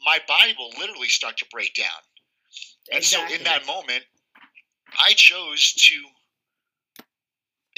my 0.04 0.18
body 0.26 0.54
will 0.58 0.70
literally 0.78 1.08
start 1.08 1.36
to 1.38 1.46
break 1.50 1.74
down. 1.74 2.00
And 2.90 2.98
exactly. 2.98 3.36
so 3.36 3.38
in 3.38 3.44
that 3.44 3.66
moment, 3.66 4.04
I 5.04 5.12
chose 5.12 5.72
to 5.74 5.94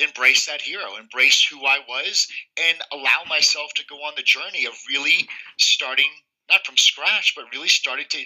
embrace 0.02 0.46
that 0.46 0.60
hero, 0.60 0.96
embrace 0.98 1.46
who 1.46 1.64
I 1.64 1.78
was, 1.88 2.26
and 2.56 2.78
allow 2.92 3.22
myself 3.28 3.72
to 3.76 3.84
go 3.88 3.96
on 3.96 4.14
the 4.16 4.22
journey 4.22 4.66
of 4.66 4.74
really 4.88 5.28
starting, 5.58 6.10
not 6.50 6.66
from 6.66 6.76
scratch, 6.76 7.34
but 7.36 7.46
really 7.52 7.68
starting 7.68 8.06
to, 8.10 8.24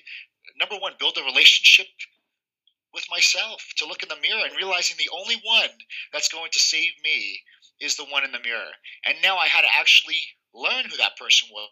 number 0.58 0.76
one, 0.76 0.93
build 0.99 1.19
a 1.19 1.25
relationship 1.25 1.87
with 2.94 3.05
myself, 3.11 3.62
to 3.76 3.87
look 3.87 4.02
in 4.02 4.08
the 4.08 4.20
mirror 4.23 4.44
and 4.44 4.56
realizing 4.56 4.96
the 4.99 5.11
only 5.14 5.37
one 5.44 5.70
that's 6.12 6.28
going 6.32 6.50
to 6.52 6.58
save 6.58 6.93
me 7.05 7.38
is 7.81 7.96
the 7.96 8.06
one 8.06 8.25
in 8.25 8.32
the 8.32 8.40
mirror. 8.40 8.73
And 9.05 9.17
now 9.23 9.37
I 9.37 9.49
had 9.49 9.62
to 9.62 9.69
actually 9.78 10.17
learn 10.55 10.84
who 10.88 10.96
that 10.96 11.17
person 11.19 11.49
was. 11.52 11.69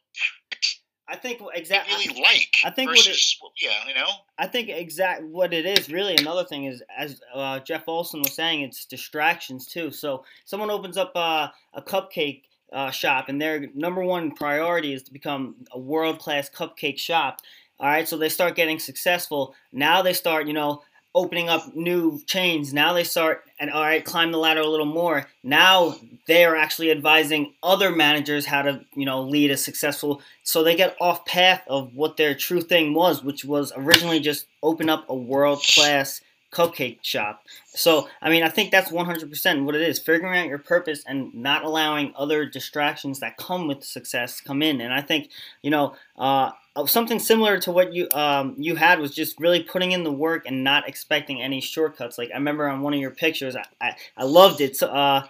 I 1.06 1.16
think 1.16 1.42
exactly 1.54 2.08
really 2.08 2.22
like. 2.22 2.54
I 2.64 2.70
think 2.70 2.90
versus, 2.90 3.36
what 3.40 3.52
it, 3.56 3.66
yeah, 3.66 3.88
you 3.88 3.94
know. 3.94 4.08
I 4.38 4.46
think 4.46 4.70
exact 4.70 5.22
what 5.24 5.52
it 5.52 5.66
is 5.66 5.90
really. 5.90 6.16
Another 6.16 6.44
thing 6.44 6.64
is, 6.64 6.82
as 6.96 7.20
uh, 7.34 7.60
Jeff 7.60 7.86
Olson 7.88 8.20
was 8.20 8.32
saying, 8.32 8.62
it's 8.62 8.86
distractions 8.86 9.66
too. 9.66 9.90
So 9.90 10.24
someone 10.44 10.70
opens 10.70 10.96
up 10.96 11.12
uh, 11.14 11.48
a 11.74 11.82
cupcake 11.82 12.44
uh, 12.72 12.90
shop, 12.90 13.28
and 13.28 13.40
their 13.40 13.68
number 13.74 14.02
one 14.02 14.30
priority 14.32 14.94
is 14.94 15.02
to 15.04 15.12
become 15.12 15.56
a 15.72 15.78
world 15.78 16.18
class 16.18 16.48
cupcake 16.48 16.98
shop. 16.98 17.40
All 17.80 17.88
right, 17.88 18.08
so 18.08 18.16
they 18.16 18.28
start 18.28 18.54
getting 18.54 18.78
successful. 18.78 19.54
Now 19.72 20.00
they 20.00 20.12
start, 20.12 20.46
you 20.46 20.52
know, 20.52 20.82
opening 21.14 21.48
up 21.48 21.74
new 21.74 22.20
chains. 22.26 22.74
Now 22.74 22.92
they 22.92 23.04
start 23.04 23.44
and 23.58 23.70
all 23.70 23.82
right, 23.82 24.04
climb 24.04 24.32
the 24.32 24.38
ladder 24.38 24.60
a 24.60 24.68
little 24.68 24.86
more. 24.86 25.28
Now 25.42 25.94
they 26.26 26.44
are 26.44 26.56
actually 26.56 26.90
advising 26.90 27.54
other 27.62 27.90
managers 27.90 28.46
how 28.46 28.62
to, 28.62 28.84
you 28.94 29.06
know, 29.06 29.22
lead 29.22 29.50
a 29.50 29.56
successful. 29.56 30.22
So 30.42 30.62
they 30.62 30.74
get 30.74 30.96
off 31.00 31.24
path 31.24 31.62
of 31.68 31.94
what 31.94 32.16
their 32.16 32.34
true 32.34 32.60
thing 32.60 32.94
was, 32.94 33.22
which 33.22 33.44
was 33.44 33.72
originally 33.76 34.20
just 34.20 34.46
open 34.62 34.88
up 34.88 35.04
a 35.08 35.14
world 35.14 35.62
class 35.62 36.20
cupcake 36.54 36.98
shop. 37.02 37.44
So, 37.66 38.08
I 38.22 38.30
mean, 38.30 38.42
I 38.42 38.48
think 38.48 38.70
that's 38.70 38.90
100% 38.90 39.64
what 39.64 39.74
it 39.74 39.82
is 39.82 39.98
figuring 39.98 40.38
out 40.38 40.46
your 40.46 40.58
purpose 40.58 41.02
and 41.06 41.34
not 41.34 41.64
allowing 41.64 42.12
other 42.16 42.46
distractions 42.46 43.20
that 43.20 43.36
come 43.36 43.66
with 43.66 43.84
success 43.84 44.40
come 44.40 44.62
in. 44.62 44.80
And 44.80 44.94
I 44.94 45.00
think, 45.00 45.30
you 45.62 45.70
know, 45.70 45.94
uh, 46.16 46.52
something 46.86 47.18
similar 47.18 47.58
to 47.60 47.70
what 47.70 47.92
you 47.92 48.08
um, 48.12 48.54
you 48.58 48.76
had 48.76 48.98
was 48.98 49.14
just 49.14 49.38
really 49.38 49.62
putting 49.62 49.92
in 49.92 50.04
the 50.04 50.12
work 50.12 50.46
and 50.46 50.64
not 50.64 50.88
expecting 50.88 51.40
any 51.40 51.60
shortcuts. 51.60 52.18
Like 52.18 52.30
I 52.30 52.34
remember 52.34 52.68
on 52.68 52.82
one 52.82 52.94
of 52.94 53.00
your 53.00 53.10
pictures, 53.10 53.56
I, 53.56 53.64
I, 53.80 53.96
I 54.16 54.24
loved 54.24 54.60
it. 54.60 54.76
So 54.76 54.88
uh, 54.88 55.26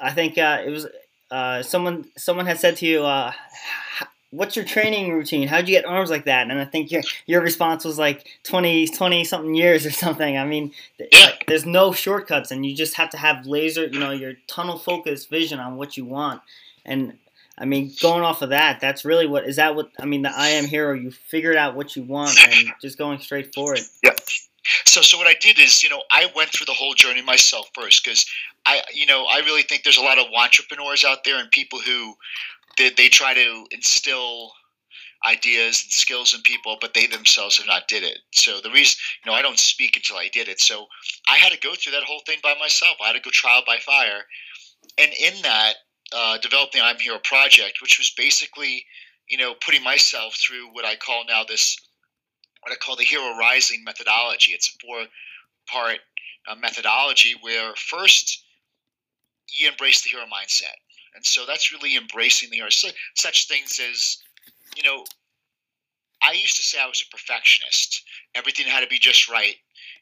I 0.00 0.10
think 0.12 0.38
uh, 0.38 0.62
it 0.64 0.70
was 0.70 0.86
uh, 1.30 1.62
someone 1.62 2.06
someone 2.16 2.46
had 2.46 2.58
said 2.58 2.76
to 2.76 2.86
you, 2.86 3.04
uh, 3.04 3.32
what's 4.30 4.56
your 4.56 4.64
training 4.64 5.12
routine? 5.12 5.48
How'd 5.48 5.68
you 5.68 5.74
get 5.74 5.84
arms 5.84 6.10
like 6.10 6.24
that? 6.24 6.50
And 6.50 6.58
I 6.58 6.64
think 6.64 6.90
your 6.90 7.02
your 7.26 7.40
response 7.40 7.84
was 7.84 7.98
like 7.98 8.26
20, 8.44 8.88
20 8.88 9.24
something 9.24 9.54
years 9.54 9.86
or 9.86 9.90
something. 9.90 10.36
I 10.36 10.44
mean, 10.44 10.72
like, 10.98 11.44
there's 11.46 11.66
no 11.66 11.92
shortcuts, 11.92 12.50
and 12.50 12.66
you 12.66 12.74
just 12.74 12.96
have 12.96 13.10
to 13.10 13.16
have 13.16 13.46
laser, 13.46 13.86
you 13.86 13.98
know, 13.98 14.10
your 14.10 14.34
tunnel 14.46 14.78
focused 14.78 15.30
vision 15.30 15.60
on 15.60 15.76
what 15.76 15.96
you 15.96 16.04
want. 16.04 16.42
And 16.84 17.18
I 17.56 17.66
mean, 17.66 17.92
going 18.00 18.22
off 18.22 18.42
of 18.42 18.50
that, 18.50 18.80
that's 18.80 19.04
really 19.04 19.26
what 19.26 19.46
is 19.46 19.56
that 19.56 19.76
what 19.76 19.90
I 19.98 20.06
mean. 20.06 20.22
The 20.22 20.36
I 20.36 20.48
am 20.48 20.64
hero. 20.64 20.92
You 20.94 21.10
figured 21.10 21.56
out 21.56 21.76
what 21.76 21.94
you 21.94 22.02
want 22.02 22.36
and 22.42 22.72
just 22.82 22.98
going 22.98 23.20
straight 23.20 23.54
for 23.54 23.74
it. 23.74 23.82
Yeah. 24.02 24.14
So, 24.86 25.02
so 25.02 25.18
what 25.18 25.26
I 25.26 25.34
did 25.40 25.58
is, 25.58 25.82
you 25.82 25.90
know, 25.90 26.02
I 26.10 26.30
went 26.34 26.50
through 26.50 26.66
the 26.66 26.72
whole 26.72 26.94
journey 26.94 27.22
myself 27.22 27.68
first 27.74 28.04
because 28.04 28.26
I, 28.64 28.80
you 28.92 29.06
know, 29.06 29.26
I 29.26 29.40
really 29.40 29.62
think 29.62 29.82
there's 29.82 29.98
a 29.98 30.02
lot 30.02 30.18
of 30.18 30.26
entrepreneurs 30.34 31.04
out 31.04 31.18
there 31.24 31.38
and 31.38 31.50
people 31.50 31.80
who 31.80 32.14
they, 32.78 32.90
they 32.90 33.08
try 33.08 33.34
to 33.34 33.66
instill 33.70 34.52
ideas 35.26 35.82
and 35.82 35.92
skills 35.92 36.34
in 36.34 36.42
people, 36.42 36.76
but 36.80 36.94
they 36.94 37.06
themselves 37.06 37.58
have 37.58 37.66
not 37.66 37.88
did 37.88 38.02
it. 38.02 38.18
So 38.32 38.60
the 38.62 38.70
reason, 38.70 38.98
you 39.24 39.30
know, 39.30 39.36
I 39.36 39.42
don't 39.42 39.58
speak 39.58 39.96
until 39.96 40.16
I 40.16 40.28
did 40.32 40.48
it. 40.48 40.60
So 40.60 40.86
I 41.28 41.36
had 41.36 41.52
to 41.52 41.58
go 41.60 41.74
through 41.74 41.92
that 41.92 42.04
whole 42.04 42.22
thing 42.26 42.38
by 42.42 42.54
myself. 42.58 42.96
I 43.02 43.08
had 43.08 43.14
to 43.14 43.20
go 43.20 43.30
trial 43.32 43.62
by 43.66 43.78
fire, 43.78 44.24
and 44.98 45.12
in 45.12 45.42
that, 45.42 45.74
uh, 46.14 46.38
developed 46.38 46.72
the 46.72 46.80
I'm 46.80 46.98
Hero 46.98 47.18
project, 47.22 47.78
which 47.82 47.98
was 47.98 48.12
basically, 48.16 48.84
you 49.28 49.38
know, 49.38 49.54
putting 49.64 49.82
myself 49.82 50.36
through 50.36 50.72
what 50.72 50.84
I 50.84 50.96
call 50.96 51.24
now 51.26 51.44
this, 51.44 51.76
what 52.62 52.72
I 52.72 52.76
call 52.76 52.96
the 52.96 53.04
Hero 53.04 53.36
Rising 53.36 53.82
methodology. 53.84 54.52
It's 54.52 54.68
a 54.68 54.86
four-part 54.86 55.98
uh, 56.48 56.54
methodology 56.56 57.34
where 57.40 57.74
first 57.76 58.44
you 59.58 59.68
embrace 59.68 60.02
the 60.02 60.10
hero 60.10 60.24
mindset 60.24 60.74
and 61.14 61.24
so 61.24 61.44
that's 61.46 61.72
really 61.72 61.96
embracing 61.96 62.50
the 62.50 62.56
hero. 62.56 62.70
So, 62.70 62.88
such 63.14 63.48
things 63.48 63.78
as, 63.78 64.18
you 64.76 64.82
know, 64.82 65.04
I 66.22 66.32
used 66.32 66.56
to 66.56 66.62
say 66.62 66.78
I 66.80 66.86
was 66.86 67.02
a 67.02 67.10
perfectionist. 67.10 68.02
Everything 68.34 68.66
had 68.66 68.80
to 68.80 68.86
be 68.86 68.98
just 68.98 69.28
right. 69.28 69.54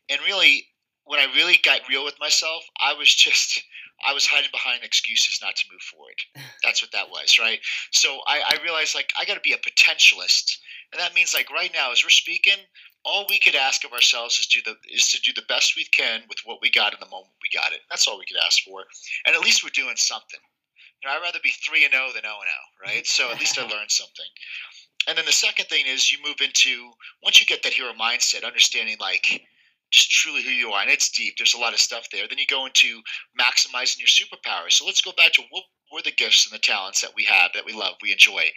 And 0.08 0.20
really, 0.22 0.66
when 1.04 1.20
I 1.20 1.32
really 1.34 1.58
got 1.64 1.88
real 1.88 2.04
with 2.04 2.18
myself, 2.20 2.62
I 2.80 2.94
was 2.94 3.14
just 3.14 3.62
I 4.06 4.12
was 4.12 4.26
hiding 4.26 4.50
behind 4.50 4.82
excuses 4.82 5.40
not 5.42 5.56
to 5.56 5.64
move 5.70 5.80
forward. 5.82 6.18
That's 6.62 6.82
what 6.82 6.92
that 6.92 7.10
was, 7.10 7.38
right? 7.38 7.60
So 7.90 8.20
I, 8.26 8.42
I 8.46 8.62
realized 8.62 8.94
like 8.94 9.12
I 9.18 9.24
got 9.24 9.34
to 9.34 9.40
be 9.40 9.52
a 9.52 9.58
potentialist, 9.58 10.58
and 10.92 11.00
that 11.00 11.14
means 11.14 11.34
like 11.34 11.50
right 11.50 11.70
now 11.72 11.92
as 11.92 12.04
we're 12.04 12.10
speaking, 12.10 12.58
all 13.04 13.26
we 13.28 13.38
could 13.38 13.54
ask 13.54 13.84
of 13.84 13.92
ourselves 13.92 14.38
is 14.38 14.46
do 14.46 14.60
the 14.64 14.76
is 14.92 15.08
to 15.08 15.20
do 15.20 15.32
the 15.34 15.46
best 15.48 15.76
we 15.76 15.84
can 15.84 16.22
with 16.28 16.38
what 16.44 16.58
we 16.60 16.70
got 16.70 16.92
in 16.92 17.00
the 17.00 17.10
moment 17.10 17.32
we 17.42 17.58
got 17.58 17.72
it. 17.72 17.80
That's 17.90 18.06
all 18.06 18.18
we 18.18 18.26
could 18.26 18.42
ask 18.44 18.62
for, 18.64 18.84
and 19.26 19.34
at 19.34 19.42
least 19.42 19.64
we're 19.64 19.70
doing 19.70 19.96
something. 19.96 20.40
You 21.02 21.08
know, 21.08 21.16
I'd 21.16 21.22
rather 21.22 21.40
be 21.42 21.50
three 21.50 21.84
and 21.84 21.92
zero 21.92 22.06
than 22.14 22.22
zero 22.22 22.38
and 22.38 22.50
zero, 22.50 22.94
right? 22.94 23.06
So 23.06 23.30
at 23.30 23.40
least 23.40 23.58
I 23.58 23.62
learned 23.70 23.90
something. 23.90 24.26
And 25.08 25.18
then 25.18 25.26
the 25.26 25.32
second 25.32 25.66
thing 25.66 25.86
is 25.86 26.12
you 26.12 26.18
move 26.24 26.40
into 26.40 26.92
once 27.24 27.40
you 27.40 27.46
get 27.46 27.62
that 27.64 27.72
hero 27.72 27.92
mindset, 27.92 28.44
understanding 28.44 28.96
like 29.00 29.42
just 29.92 30.10
truly 30.10 30.42
who 30.42 30.50
you 30.50 30.70
are, 30.70 30.82
and 30.82 30.90
it's 30.90 31.10
deep. 31.10 31.34
There's 31.36 31.54
a 31.54 31.60
lot 31.60 31.72
of 31.74 31.78
stuff 31.78 32.08
there. 32.10 32.26
Then 32.28 32.38
you 32.38 32.46
go 32.48 32.66
into 32.66 33.00
maximizing 33.38 33.98
your 33.98 34.08
superpowers. 34.08 34.72
So 34.72 34.86
let's 34.86 35.02
go 35.02 35.12
back 35.16 35.32
to 35.34 35.42
what 35.50 35.64
were 35.92 36.02
the 36.02 36.10
gifts 36.10 36.46
and 36.46 36.58
the 36.58 36.62
talents 36.62 37.02
that 37.02 37.12
we 37.14 37.24
have, 37.24 37.50
that 37.54 37.66
we 37.66 37.72
love, 37.72 37.94
we 38.02 38.12
enjoy, 38.12 38.50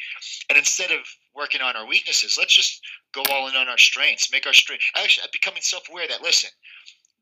and 0.49 0.57
instead 0.57 0.91
of 0.91 0.99
working 1.35 1.61
on 1.61 1.75
our 1.75 1.85
weaknesses, 1.85 2.37
let's 2.39 2.55
just 2.55 2.79
go 3.13 3.21
all 3.29 3.49
in 3.49 3.55
on 3.55 3.67
our 3.67 3.77
strengths. 3.77 4.31
Make 4.31 4.47
our 4.47 4.53
strength 4.53 4.83
actually 4.95 5.27
becoming 5.33 5.61
self-aware 5.61 6.07
that 6.07 6.21
listen, 6.21 6.49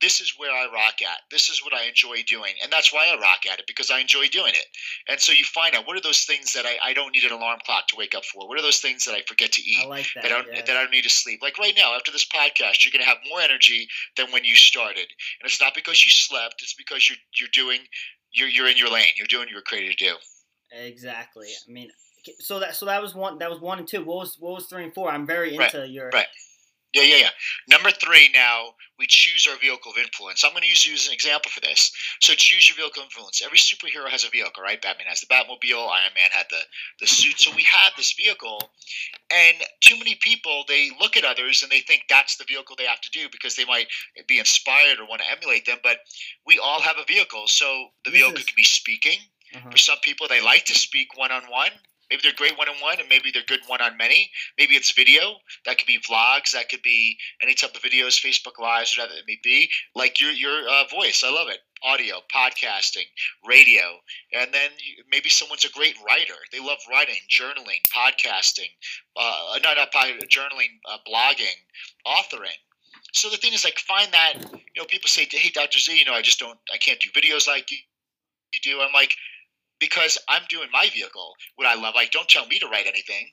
this 0.03 0.19
is 0.19 0.33
where 0.38 0.51
I 0.51 0.65
rock 0.65 1.01
at. 1.01 1.24
This 1.31 1.50
is 1.50 1.63
what 1.63 1.74
I 1.74 1.86
enjoy 1.86 2.24
doing. 2.27 2.53
And 2.62 2.69
that's 2.69 2.91
why 2.91 3.07
I 3.07 3.15
rock 3.22 3.48
at 3.50 3.60
it 3.60 3.65
because 3.67 3.89
I 3.89 4.00
enjoy 4.00 4.27
doing 4.27 4.51
it. 4.53 4.67
And 5.07 5.19
so 5.19 5.31
you 5.31 5.45
find 5.45 5.74
out 5.75 5.88
what 5.88 5.95
are 5.95 6.01
those 6.01 6.25
things 6.25 6.51
that 6.53 6.65
I, 6.65 6.75
I 6.83 6.93
don't 6.93 7.13
need 7.13 7.24
an 7.24 7.31
alarm 7.31 7.60
clock 7.65 7.88
to 7.88 7.95
wake 7.95 8.13
up 8.13 8.25
for? 8.25 8.45
What 8.45 8.60
are 8.60 8.62
those 8.62 8.79
things 8.79 9.05
that 9.05 9.13
I 9.13 9.22
forget 9.25 9.53
to 9.53 9.62
eat? 9.62 9.79
I 9.81 9.88
like 9.88 10.07
that. 10.15 10.24
That 10.24 10.31
I, 10.33 10.36
don't, 10.36 10.48
yeah. 10.51 10.62
that 10.62 10.75
I 10.75 10.81
don't 10.83 10.91
need 10.91 11.05
to 11.05 11.10
sleep. 11.10 11.39
Like 11.41 11.57
right 11.57 11.74
now, 11.77 11.95
after 11.95 12.12
this 12.12 12.27
podcast, 12.27 12.83
you're 12.83 12.91
going 12.91 13.01
to 13.01 13.07
have 13.07 13.24
more 13.29 13.39
energy 13.39 13.88
than 14.17 14.29
when 14.31 14.43
you 14.43 14.55
started. 14.55 15.07
And 15.07 15.45
it's 15.45 15.62
not 15.62 15.74
because 15.74 16.03
you 16.03 16.12
slept, 16.12 16.62
it's 16.62 16.75
because 16.75 17.10
you're, 17.10 17.19
you're 17.39 17.50
doing, 17.53 17.79
you're, 18.33 18.50
you're 18.50 18.67
in 18.67 18.77
your 18.77 18.91
lane. 18.91 19.15
You're 19.15 19.27
doing 19.27 19.43
what 19.43 19.50
you 19.51 19.55
were 19.55 19.62
created 19.62 19.98
to 19.98 20.05
do. 20.05 20.15
Exactly. 20.74 21.48
I 21.48 21.72
mean, 21.72 21.89
so 22.39 22.60
that 22.60 22.75
so 22.75 22.86
that 22.86 23.01
was 23.01 23.13
one 23.13 23.38
that 23.39 23.50
was 23.50 23.60
one 23.60 23.79
and 23.79 23.88
two. 23.88 24.03
What 24.03 24.17
was 24.17 24.38
what 24.39 24.53
was 24.53 24.65
three 24.67 24.86
and 24.86 24.93
four? 24.93 25.12
I'm 25.12 25.27
very 25.27 25.55
into 25.55 25.79
Right, 25.79 25.89
your 25.89 26.10
right. 26.10 26.25
Yeah, 26.93 27.03
yeah, 27.03 27.17
yeah. 27.17 27.29
Number 27.67 27.89
three, 27.89 28.29
now 28.33 28.75
we 29.00 29.07
choose 29.07 29.47
our 29.50 29.57
vehicle 29.57 29.91
of 29.91 29.97
influence. 29.97 30.43
I'm 30.43 30.51
going 30.51 30.62
to 30.62 30.69
use 30.69 30.85
you 30.85 30.93
as 30.93 31.07
an 31.07 31.13
example 31.13 31.50
for 31.50 31.59
this. 31.62 31.91
So 32.21 32.33
choose 32.35 32.69
your 32.69 32.75
vehicle 32.75 33.01
of 33.01 33.07
influence. 33.07 33.41
Every 33.43 33.57
superhero 33.57 34.07
has 34.07 34.23
a 34.23 34.29
vehicle, 34.29 34.62
right? 34.62 34.79
Batman 34.79 35.07
has 35.07 35.19
the 35.19 35.25
Batmobile. 35.25 35.89
Iron 35.89 36.13
Man 36.13 36.29
had 36.31 36.45
the 36.51 36.62
the 37.00 37.07
suit. 37.07 37.39
So 37.39 37.51
we 37.55 37.63
have 37.63 37.93
this 37.97 38.13
vehicle, 38.13 38.69
and 39.33 39.57
too 39.81 39.97
many 39.97 40.15
people 40.21 40.65
they 40.67 40.91
look 41.01 41.17
at 41.17 41.25
others 41.25 41.63
and 41.63 41.71
they 41.71 41.79
think 41.79 42.03
that's 42.09 42.38
the 42.38 42.45
vehicle 42.47 42.75
they 42.77 42.85
have 42.85 43.01
to 43.01 43.09
do 43.09 43.27
because 43.31 43.55
they 43.55 43.65
might 43.65 43.88
be 44.27 44.38
inspired 44.38 45.00
or 45.00 45.07
want 45.07 45.21
to 45.21 45.31
emulate 45.31 45.65
them. 45.65 45.79
But 45.81 45.97
we 46.45 46.59
all 46.59 46.81
have 46.81 46.97
a 47.01 47.05
vehicle. 47.05 47.47
So 47.47 47.88
the 48.05 48.12
vehicle 48.12 48.33
could 48.33 48.55
be 48.55 48.63
speaking. 48.63 49.17
uh-huh. 49.55 49.71
For 49.71 49.77
some 49.77 49.97
people, 50.03 50.27
they 50.27 50.41
like 50.41 50.65
to 50.65 50.75
speak 50.75 51.17
one 51.17 51.31
on 51.31 51.43
one. 51.50 51.71
Maybe 52.10 52.22
they're 52.24 52.33
great 52.33 52.57
one 52.57 52.69
on 52.69 52.75
one, 52.81 53.00
and 53.00 53.10
maybe 53.10 53.31
they're 53.31 53.43
good 53.48 53.62
one 53.67 53.81
on 53.81 53.98
many. 53.98 54.29
Maybe 54.57 54.75
it's 54.75 54.91
video. 54.91 55.38
That 55.65 55.77
could 55.77 55.88
be 55.88 56.00
vlogs. 56.00 56.51
That 56.51 56.69
could 56.69 56.81
be 56.81 57.17
any 57.41 57.53
type 57.53 57.75
of 57.75 57.81
videos, 57.81 58.22
Facebook 58.22 58.60
Lives, 58.60 58.95
whatever 58.98 59.17
it 59.17 59.25
may 59.27 59.39
be. 59.43 59.69
Like 59.95 60.19
your 60.19 60.31
your 60.31 60.67
uh, 60.69 60.83
voice, 60.91 61.24
I 61.25 61.31
love 61.31 61.48
it. 61.50 61.60
Audio, 61.83 62.22
podcasting, 62.33 63.07
radio, 63.45 64.00
and 64.31 64.53
then 64.53 64.72
maybe 65.12 65.29
someone's 65.29 65.65
a 65.65 65.69
great 65.72 65.95
writer. 66.05 66.36
They 66.51 66.60
love 66.60 66.77
writing, 66.89 67.19
journaling, 67.29 67.81
podcasting, 67.93 68.72
uh, 69.17 69.60
not 69.63 69.77
not 69.77 69.91
pod- 69.91 70.29
journaling, 70.29 70.79
uh, 70.89 70.98
blogging, 71.07 71.60
authoring. 72.07 72.60
So 73.13 73.29
the 73.29 73.38
thing 73.38 73.53
is, 73.53 73.63
like, 73.63 73.79
find 73.79 74.12
that. 74.12 74.33
You 74.53 74.81
know, 74.81 74.86
people 74.86 75.07
say, 75.07 75.27
"Hey, 75.29 75.50
Dr. 75.50 75.79
Z, 75.79 75.98
you 75.98 76.05
know, 76.05 76.13
I 76.13 76.22
just 76.22 76.39
don't, 76.39 76.57
I 76.74 76.77
can't 76.77 77.00
do 77.00 77.10
videos 77.10 77.48
like 77.48 77.72
you, 77.72 77.77
you 78.53 78.60
do." 78.62 78.81
I'm 78.81 78.93
like, 78.93 79.15
because 79.83 80.17
I'm 80.29 80.43
doing 80.47 80.69
my 80.71 80.87
vehicle, 80.93 81.33
what 81.57 81.67
I 81.67 81.75
love. 81.75 81.93
Like, 81.93 82.11
don't 82.11 82.29
tell 82.29 82.47
me 82.47 82.57
to 82.59 82.67
write 82.67 82.87
anything. 82.87 83.27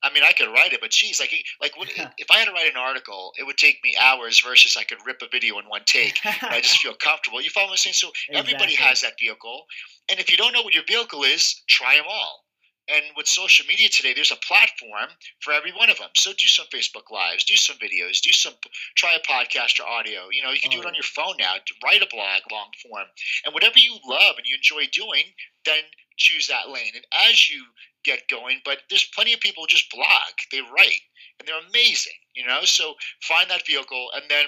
I 0.00 0.12
mean, 0.12 0.22
I 0.22 0.30
could 0.30 0.46
write 0.46 0.72
it, 0.72 0.80
but 0.80 0.90
geez, 0.90 1.18
like, 1.18 1.34
like 1.60 1.76
what, 1.76 1.88
if 2.18 2.30
I 2.30 2.38
had 2.38 2.44
to 2.44 2.52
write 2.52 2.70
an 2.70 2.76
article, 2.76 3.32
it 3.36 3.44
would 3.44 3.56
take 3.56 3.78
me 3.82 3.96
hours 4.00 4.40
versus 4.40 4.76
I 4.76 4.84
could 4.84 4.98
rip 5.04 5.20
a 5.22 5.26
video 5.30 5.58
in 5.58 5.64
one 5.66 5.82
take. 5.86 6.24
and 6.24 6.36
I 6.42 6.60
just 6.60 6.78
feel 6.82 6.94
comfortable. 6.94 7.42
You 7.42 7.50
follow 7.50 7.66
what 7.66 7.72
I'm 7.72 7.78
saying? 7.78 7.94
So 7.94 8.10
everybody 8.32 8.76
has 8.76 9.00
that 9.00 9.14
vehicle, 9.18 9.64
and 10.08 10.20
if 10.20 10.30
you 10.30 10.36
don't 10.36 10.52
know 10.52 10.62
what 10.62 10.74
your 10.74 10.84
vehicle 10.86 11.24
is, 11.24 11.62
try 11.68 11.96
them 11.96 12.06
all. 12.08 12.44
And 12.88 13.04
with 13.16 13.26
social 13.26 13.66
media 13.66 13.88
today, 13.88 14.14
there's 14.14 14.32
a 14.32 14.46
platform 14.46 15.10
for 15.40 15.52
every 15.52 15.72
one 15.72 15.90
of 15.90 15.98
them. 15.98 16.08
So 16.14 16.32
do 16.32 16.48
some 16.48 16.66
Facebook 16.72 17.10
Lives, 17.12 17.44
do 17.44 17.56
some 17.56 17.76
videos, 17.76 18.20
do 18.20 18.32
some 18.32 18.54
try 18.96 19.14
a 19.14 19.20
podcast 19.20 19.78
or 19.78 19.86
audio. 19.86 20.28
You 20.32 20.42
know, 20.42 20.50
you 20.50 20.60
can 20.60 20.70
do 20.70 20.78
Oh, 20.78 20.82
it 20.82 20.86
on 20.86 20.94
your 20.94 21.02
phone 21.02 21.36
now. 21.38 21.56
Write 21.84 22.02
a 22.02 22.08
blog 22.10 22.42
long 22.50 22.70
form, 22.82 23.06
and 23.44 23.52
whatever 23.52 23.78
you 23.78 23.98
love 24.06 24.36
and 24.38 24.46
you 24.46 24.56
enjoy 24.56 24.88
doing, 24.92 25.24
then 25.64 25.82
choose 26.16 26.48
that 26.48 26.68
lane. 26.70 26.92
And 26.94 27.04
as 27.28 27.50
you 27.50 27.64
get 28.04 28.28
going, 28.28 28.60
but 28.64 28.78
there's 28.88 29.08
plenty 29.14 29.34
of 29.34 29.40
people 29.40 29.62
who 29.62 29.68
just 29.68 29.90
blog, 29.90 30.32
they 30.50 30.60
write, 30.60 31.02
and 31.38 31.46
they're 31.46 31.60
amazing. 31.68 32.16
You 32.34 32.46
know, 32.46 32.60
so 32.64 32.94
find 33.22 33.50
that 33.50 33.66
vehicle, 33.66 34.08
and 34.14 34.24
then 34.30 34.46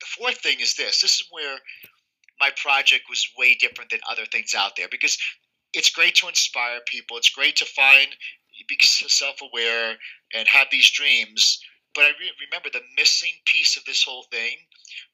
the 0.00 0.06
fourth 0.06 0.38
thing 0.38 0.60
is 0.60 0.74
this. 0.74 1.00
This 1.00 1.14
is 1.14 1.26
where 1.30 1.58
my 2.40 2.50
project 2.56 3.04
was 3.08 3.28
way 3.36 3.54
different 3.54 3.90
than 3.90 4.00
other 4.08 4.24
things 4.26 4.54
out 4.54 4.76
there 4.76 4.88
because 4.88 5.18
it's 5.78 5.90
great 5.90 6.16
to 6.16 6.28
inspire 6.28 6.80
people. 6.86 7.16
It's 7.16 7.30
great 7.30 7.54
to 7.56 7.64
find, 7.64 8.08
be 8.68 8.76
self-aware, 8.82 9.96
and 10.34 10.48
have 10.48 10.66
these 10.72 10.90
dreams. 10.90 11.60
But 11.94 12.04
I 12.04 12.08
re- 12.08 12.46
remember 12.46 12.68
the 12.72 12.82
missing 12.96 13.32
piece 13.46 13.76
of 13.76 13.84
this 13.84 14.02
whole 14.02 14.24
thing, 14.24 14.56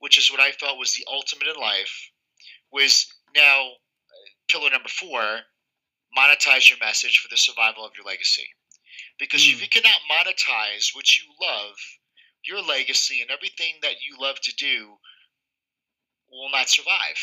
which 0.01 0.17
is 0.17 0.31
what 0.31 0.41
I 0.41 0.53
felt 0.53 0.79
was 0.79 0.95
the 0.95 1.05
ultimate 1.07 1.49
in 1.55 1.61
life, 1.61 2.11
was 2.73 3.07
now 3.37 3.61
uh, 3.69 4.29
pillar 4.49 4.71
number 4.71 4.89
four: 4.89 5.23
monetize 6.17 6.71
your 6.71 6.79
message 6.81 7.19
for 7.19 7.29
the 7.29 7.37
survival 7.37 7.85
of 7.85 7.93
your 7.97 8.07
legacy. 8.07 8.49
Because 9.19 9.47
if 9.47 9.59
Mm. 9.59 9.63
you 9.63 9.69
cannot 9.69 10.01
monetize 10.11 10.95
what 10.95 11.17
you 11.19 11.25
love, 11.41 11.77
your 12.45 12.63
legacy 12.63 13.21
and 13.21 13.31
everything 13.31 13.75
that 13.83 14.01
you 14.01 14.17
love 14.19 14.41
to 14.41 14.55
do 14.55 14.99
will 16.31 16.51
not 16.51 16.69
survive. 16.71 17.21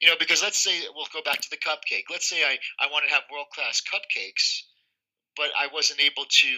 You 0.00 0.08
know, 0.08 0.16
because 0.18 0.42
let's 0.42 0.58
say 0.58 0.80
we'll 0.94 1.06
go 1.12 1.22
back 1.22 1.40
to 1.40 1.50
the 1.50 1.56
cupcake. 1.56 2.04
Let's 2.10 2.28
say 2.28 2.42
I, 2.42 2.58
I 2.80 2.88
want 2.90 3.06
to 3.06 3.12
have 3.12 3.24
world 3.30 3.46
class 3.54 3.82
cupcakes, 3.82 4.62
but 5.36 5.48
I 5.58 5.68
wasn't 5.72 6.00
able 6.00 6.24
to 6.24 6.48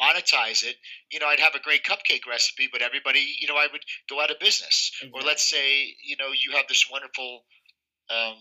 monetize 0.00 0.64
it. 0.64 0.76
You 1.10 1.20
know, 1.20 1.26
I'd 1.26 1.40
have 1.40 1.54
a 1.54 1.60
great 1.60 1.84
cupcake 1.84 2.26
recipe, 2.28 2.68
but 2.72 2.82
everybody, 2.82 3.36
you 3.40 3.48
know, 3.48 3.56
I 3.56 3.68
would 3.70 3.82
go 4.08 4.20
out 4.20 4.30
of 4.30 4.38
business. 4.40 4.90
Or 5.12 5.20
let's 5.20 5.48
say, 5.48 5.94
you 6.02 6.16
know, 6.18 6.28
you 6.28 6.56
have 6.56 6.66
this 6.68 6.86
wonderful 6.90 7.44
um, 8.10 8.36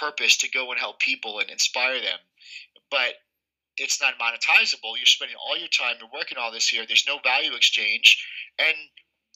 purpose 0.00 0.36
to 0.38 0.50
go 0.50 0.70
and 0.70 0.80
help 0.80 1.00
people 1.00 1.38
and 1.38 1.50
inspire 1.50 2.00
them, 2.00 2.18
but 2.90 3.14
it's 3.76 4.00
not 4.00 4.14
monetizable. 4.18 4.96
You're 4.96 5.06
spending 5.06 5.36
all 5.36 5.58
your 5.58 5.68
time, 5.68 5.96
you're 6.00 6.08
working 6.12 6.38
all 6.38 6.52
this 6.52 6.68
here. 6.68 6.84
There's 6.86 7.04
no 7.06 7.18
value 7.22 7.54
exchange, 7.54 8.24
and 8.58 8.76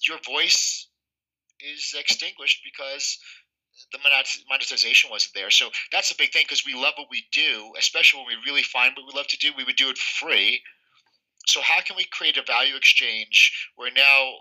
your 0.09 0.19
voice 0.25 0.89
is 1.61 1.95
extinguished 1.99 2.63
because 2.65 3.19
the 3.93 3.99
monetization 4.49 5.11
wasn't 5.11 5.35
there. 5.35 5.51
So 5.51 5.71
that's 5.93 6.11
a 6.11 6.17
big 6.17 6.33
thing 6.33 6.45
because 6.45 6.65
we 6.67 6.75
love 6.75 6.95
what 6.97 7.09
we 7.11 7.25
do, 7.33 7.73
especially 7.79 8.21
when 8.21 8.29
we 8.29 8.51
really 8.51 8.63
find 8.63 8.95
what 8.97 9.07
we 9.07 9.17
love 9.17 9.29
to 9.29 9.39
do. 9.39 9.53
We 9.57 9.65
would 9.65 9.77
do 9.77 9.91
it 9.91 9.99
free. 9.99 10.63
So 11.47 11.61
how 11.61 11.81
can 11.81 11.97
we 11.97 12.05
create 12.05 12.37
a 12.37 12.43
value 12.43 12.77
exchange 12.77 13.71
where 13.77 13.91
now 13.93 14.33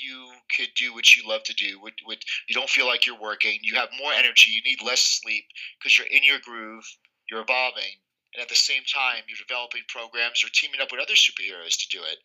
you 0.00 0.30
could 0.54 0.68
do 0.76 0.92
what 0.94 1.14
you 1.14 1.28
love 1.28 1.42
to 1.44 1.54
do? 1.54 1.80
What, 1.80 1.94
what 2.04 2.18
you 2.48 2.54
don't 2.54 2.70
feel 2.70 2.86
like 2.86 3.06
you're 3.06 3.20
working. 3.20 3.58
You 3.62 3.76
have 3.76 3.88
more 4.00 4.12
energy. 4.12 4.50
You 4.50 4.62
need 4.62 4.82
less 4.84 5.00
sleep 5.00 5.44
because 5.78 5.96
you're 5.96 6.06
in 6.06 6.24
your 6.24 6.38
groove. 6.42 6.84
You're 7.30 7.42
evolving, 7.42 7.98
and 8.34 8.42
at 8.42 8.48
the 8.48 8.54
same 8.54 8.82
time, 8.86 9.24
you're 9.26 9.42
developing 9.42 9.82
programs 9.88 10.44
or 10.44 10.48
teaming 10.52 10.80
up 10.80 10.92
with 10.92 11.00
other 11.00 11.14
superheroes 11.14 11.74
to 11.74 11.88
do 11.90 11.98
it. 12.04 12.18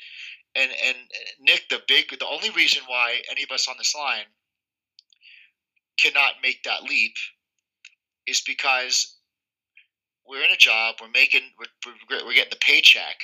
And 0.54 0.70
and 0.86 0.98
Nick, 1.40 1.70
the 1.70 1.82
big, 1.88 2.10
the 2.12 2.28
only 2.28 2.52
reason 2.52 2.84
why 2.86 3.22
any 3.32 3.42
of 3.42 3.50
us 3.50 3.68
on 3.68 3.76
this 3.80 3.96
line 3.96 4.30
cannot 6.00 6.34
make 6.44 6.64
that 6.64 6.84
leap 6.84 7.16
is 8.28 8.42
because 8.42 9.18
we're 10.28 10.44
in 10.44 10.52
a 10.52 10.58
job, 10.58 10.96
we're 11.02 11.10
making, 11.10 11.42
we're, 11.60 11.94
we're, 12.26 12.34
getting 12.34 12.52
the 12.52 12.58
paycheck. 12.58 13.20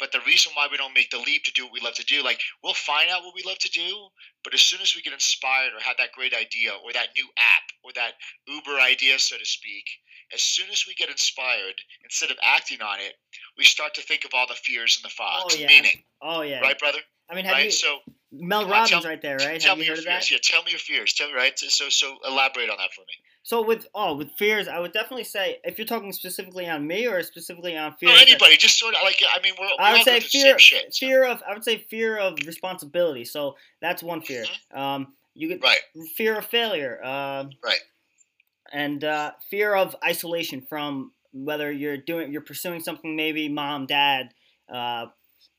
But 0.00 0.10
the 0.10 0.20
reason 0.26 0.50
why 0.54 0.66
we 0.70 0.76
don't 0.76 0.94
make 0.94 1.10
the 1.10 1.18
leap 1.18 1.44
to 1.44 1.52
do 1.52 1.64
what 1.64 1.72
we 1.72 1.80
love 1.80 1.94
to 1.94 2.04
do, 2.04 2.24
like 2.24 2.40
we'll 2.62 2.74
find 2.74 3.10
out 3.10 3.22
what 3.22 3.34
we 3.34 3.44
love 3.46 3.58
to 3.58 3.70
do, 3.70 4.08
but 4.42 4.52
as 4.52 4.60
soon 4.60 4.80
as 4.80 4.94
we 4.96 5.02
get 5.02 5.12
inspired 5.12 5.70
or 5.72 5.80
have 5.80 5.96
that 5.98 6.10
great 6.12 6.34
idea 6.34 6.72
or 6.84 6.92
that 6.92 7.14
new 7.16 7.26
app 7.38 7.62
or 7.84 7.92
that 7.94 8.14
Uber 8.48 8.80
idea, 8.80 9.18
so 9.20 9.38
to 9.38 9.44
speak, 9.46 9.84
as 10.32 10.42
soon 10.42 10.68
as 10.70 10.84
we 10.88 10.94
get 10.94 11.10
inspired, 11.10 11.74
instead 12.02 12.30
of 12.32 12.36
acting 12.42 12.82
on 12.82 12.98
it, 12.98 13.14
we 13.56 13.62
start 13.62 13.94
to 13.94 14.02
think 14.02 14.24
of 14.24 14.32
all 14.34 14.46
the 14.48 14.54
fears 14.54 14.98
and 15.00 15.08
the 15.08 15.14
oh, 15.14 15.42
fogs. 15.42 15.54
Oh, 15.56 15.60
yeah. 15.60 15.68
Meaning, 15.68 16.02
Oh 16.20 16.42
yeah. 16.42 16.60
right, 16.60 16.78
brother? 16.78 16.98
I 17.30 17.34
mean, 17.34 17.46
right? 17.46 17.66
you 17.66 17.70
so 17.70 17.98
Mel 18.36 18.68
Robbins 18.68 18.90
tell- 18.90 19.02
right 19.02 19.20
there, 19.22 19.36
right? 19.36 19.60
tell 19.60 19.70
have 19.70 19.78
me 19.78 19.84
you 19.84 19.88
your 19.88 19.96
heard 19.96 19.98
of 20.00 20.04
fears. 20.12 20.28
that? 20.28 20.30
Yeah, 20.30 20.38
tell 20.42 20.62
me 20.64 20.70
your 20.72 20.80
fears. 20.80 21.12
Tell 21.14 21.28
me 21.28 21.34
right. 21.34 21.58
So 21.58 21.88
so 21.88 22.16
elaborate 22.26 22.70
on 22.70 22.76
that 22.78 22.92
for 22.94 23.02
me. 23.02 23.14
So 23.42 23.62
with 23.62 23.86
oh 23.94 24.14
with 24.16 24.30
fears, 24.38 24.68
I 24.68 24.78
would 24.80 24.92
definitely 24.92 25.24
say 25.24 25.58
if 25.64 25.78
you're 25.78 25.86
talking 25.86 26.12
specifically 26.12 26.68
on 26.68 26.86
me 26.86 27.06
or 27.06 27.22
specifically 27.22 27.76
on 27.76 27.92
Or 27.92 27.96
fears. 27.98 28.18
that- 28.18 28.28
anybody, 28.28 28.56
just 28.56 28.78
sort 28.78 28.94
of 28.94 29.00
like 29.02 29.16
I 29.30 29.40
mean, 29.42 29.54
we're, 29.60 29.66
we 29.66 29.76
I 29.78 29.92
would 29.92 29.98
all 29.98 30.04
say 30.04 30.20
go 30.20 30.26
through 30.26 30.40
the 30.40 30.44
fear, 30.46 30.58
shit. 30.58 30.94
so- 30.94 31.06
fear 31.06 31.24
of. 31.24 31.42
I 31.48 31.52
would 31.54 31.64
say 31.64 31.78
fear 31.90 32.16
of 32.18 32.38
responsibility. 32.46 33.24
So 33.24 33.56
that's 33.80 34.02
one 34.02 34.20
fear. 34.22 34.44
Mm-hmm. 34.44 34.78
Um, 34.80 35.14
You 35.34 35.48
get 35.48 35.62
Right. 35.62 35.80
fear 36.16 36.38
of 36.38 36.46
failure. 36.46 37.00
Uh, 37.04 37.44
Right. 37.62 37.80
And 38.72 39.04
uh, 39.04 39.32
fear 39.50 39.74
of 39.74 39.94
isolation 40.04 40.62
from 40.68 41.12
whether 41.32 41.70
you're 41.70 41.96
doing 41.96 42.32
you're 42.32 42.40
pursuing 42.40 42.80
something 42.80 43.14
maybe 43.16 43.48
mom 43.48 43.86
dad 43.86 44.32
uh, 44.72 45.06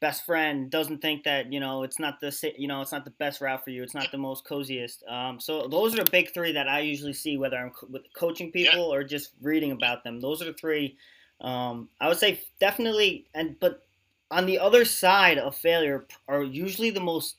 best 0.02 0.26
friend 0.26 0.70
doesn't 0.70 1.02
think 1.02 1.24
that 1.24 1.52
you 1.52 1.60
know 1.60 1.84
it's 1.84 2.00
not 2.00 2.20
the 2.20 2.54
you 2.58 2.68
know 2.68 2.82
it's 2.82 2.92
not 2.92 3.06
the 3.06 3.12
best 3.12 3.42
route 3.42 3.64
for 3.64 3.70
you. 3.70 3.84
It's 3.84 3.96
not 3.96 4.12
the 4.12 4.18
most 4.18 4.46
coziest. 4.46 5.04
Um, 5.08 5.40
so 5.40 5.68
those 5.68 5.94
are 5.94 6.04
the 6.04 6.12
big 6.12 6.34
three 6.34 6.52
that 6.52 6.68
i 6.68 6.80
usually 6.80 7.14
see 7.14 7.38
whether 7.38 7.58
i'm 7.58 7.72
co- 7.72 7.88
with 7.90 8.04
coaching 8.14 8.52
people 8.52 8.94
or 8.94 9.04
just 9.04 9.32
reading 9.42 9.72
about 9.72 10.04
them. 10.04 10.20
Those 10.20 10.42
are 10.42 10.46
the 10.46 10.54
three 10.54 10.98
um, 11.42 11.90
i 12.00 12.08
would 12.08 12.18
say 12.18 12.42
definitely 12.60 13.26
and 13.34 13.60
but 13.60 13.86
on 14.32 14.46
the 14.46 14.60
other 14.60 14.86
side 14.86 15.38
of 15.38 15.56
failure 15.56 16.06
are 16.28 16.44
usually 16.44 16.90
the 16.90 17.00
most 17.00 17.36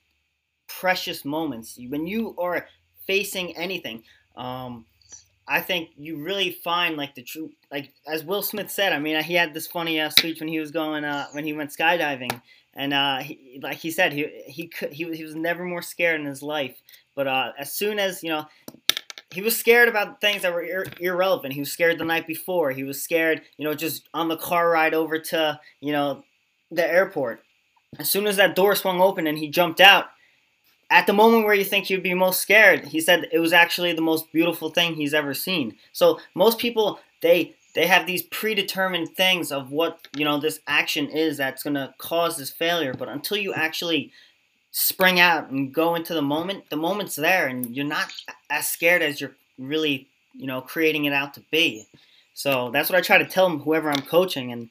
precious 0.67 1.25
moments. 1.25 1.79
When 1.89 2.07
you 2.07 2.35
are 2.39 2.67
facing 3.07 3.57
anything 3.57 4.03
um, 4.37 4.85
I 5.49 5.61
think 5.61 5.91
you 5.97 6.19
really 6.23 6.50
find 6.50 6.97
like 6.97 7.15
the 7.15 7.23
true 7.23 7.50
like 7.71 7.93
as 8.07 8.25
Will 8.25 8.43
Smith 8.43 8.71
said. 8.71 8.93
I 8.93 8.99
mean, 8.99 9.23
he 9.23 9.35
had 9.35 9.55
this 9.55 9.67
funny 9.67 10.00
uh, 10.00 10.11
speech 10.11 10.41
when 10.41 10.49
he 10.49 10.59
was 10.59 10.71
going 10.71 11.05
uh, 11.05 11.29
when 11.33 11.45
he 11.45 11.53
went 11.53 11.71
skydiving, 11.71 12.41
and 12.75 12.93
uh, 12.93 13.19
he, 13.19 13.61
like 13.62 13.76
he 13.76 13.91
said, 13.91 14.12
he 14.12 14.26
he 14.47 14.67
could 14.67 14.93
he, 14.93 15.05
he 15.15 15.23
was 15.23 15.35
never 15.35 15.65
more 15.65 15.83
scared 15.83 16.21
in 16.21 16.26
his 16.26 16.43
life. 16.43 16.81
But 17.15 17.29
uh, 17.29 17.53
as 17.59 17.73
soon 17.73 17.99
as 17.99 18.23
you 18.25 18.31
know, 18.31 18.47
he 19.33 19.41
was 19.41 19.57
scared 19.57 19.88
about 19.88 20.21
things 20.21 20.43
that 20.43 20.53
were 20.53 20.65
ir- 20.65 20.87
irrelevant. 20.99 21.55
He 21.55 21.61
was 21.61 21.71
scared 21.71 21.99
the 21.99 22.05
night 22.05 22.26
before. 22.26 22.73
He 22.73 22.85
was 22.85 23.03
scared, 23.03 23.43
you 23.57 23.65
know, 23.65 23.75
just 23.75 24.09
on 24.12 24.29
the 24.29 24.37
car 24.37 24.69
ride 24.69 24.95
over 24.95 25.19
to 25.19 25.61
you 25.81 25.93
know 25.93 26.25
the 26.71 26.87
airport. 26.87 27.43
As 27.99 28.11
soon 28.11 28.26
as 28.26 28.37
that 28.37 28.57
door 28.57 28.75
swung 28.75 29.00
open 29.00 29.26
and 29.26 29.38
he 29.38 29.49
jumped 29.49 29.81
out, 29.81 30.07
at 30.90 31.07
the 31.07 31.12
moment 31.12 31.45
where 31.45 31.55
you 31.55 31.64
think 31.64 31.90
you'd 31.90 32.02
be 32.02 32.14
most 32.14 32.40
scared, 32.40 32.87
he 32.87 33.00
said 33.00 33.28
it 33.33 33.38
was 33.38 33.52
actually 33.52 33.93
the 33.93 34.02
most 34.02 34.33
beautiful 34.33 34.71
thing 34.71 34.95
he's 34.95 35.14
ever 35.14 35.35
seen. 35.35 35.76
So 35.93 36.21
most 36.35 36.59
people 36.59 37.00
they 37.23 37.55
they 37.75 37.87
have 37.87 38.07
these 38.07 38.23
predetermined 38.23 39.14
things 39.16 39.52
of 39.52 39.71
what 39.71 40.09
you 40.16 40.25
know 40.25 40.38
this 40.38 40.61
action 40.66 41.09
is 41.09 41.37
that's 41.37 41.62
gonna 41.62 41.95
cause 41.99 42.37
this 42.37 42.50
failure, 42.50 42.95
but 42.95 43.09
until 43.09 43.37
you 43.37 43.52
actually 43.52 44.12
spring 44.71 45.19
out 45.19 45.50
and 45.50 45.73
go 45.73 45.95
into 45.95 46.14
the 46.14 46.23
moment, 46.23 46.69
the 46.71 46.76
moment's 46.76 47.16
there, 47.16 47.47
and 47.47 47.75
you're 47.75 47.85
not 47.85 48.12
as 48.50 48.69
scared 48.69 49.02
as 49.02 49.21
you're 49.21 49.37
really 49.59 50.09
you 50.35 50.47
know 50.47 50.61
creating 50.61 51.05
it 51.05 51.12
out 51.12 51.35
to 51.35 51.43
be. 51.50 51.87
So 52.35 52.71
that's 52.71 52.90
what 52.90 52.99
I 52.99 53.02
try 53.02 53.19
to 53.19 53.25
tell 53.25 53.49
them, 53.49 53.61
whoever 53.61 53.90
I'm 53.90 54.02
coaching, 54.02 54.52
and 54.52 54.71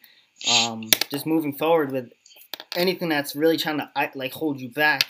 um, 0.51 0.89
just 1.09 1.25
moving 1.25 1.53
forward 1.53 1.91
with 1.91 2.11
anything 2.75 3.09
that's 3.09 3.35
really 3.35 3.57
trying 3.57 3.79
to 3.79 3.89
like 4.15 4.33
hold 4.33 4.59
you 4.59 4.69
back. 4.69 5.03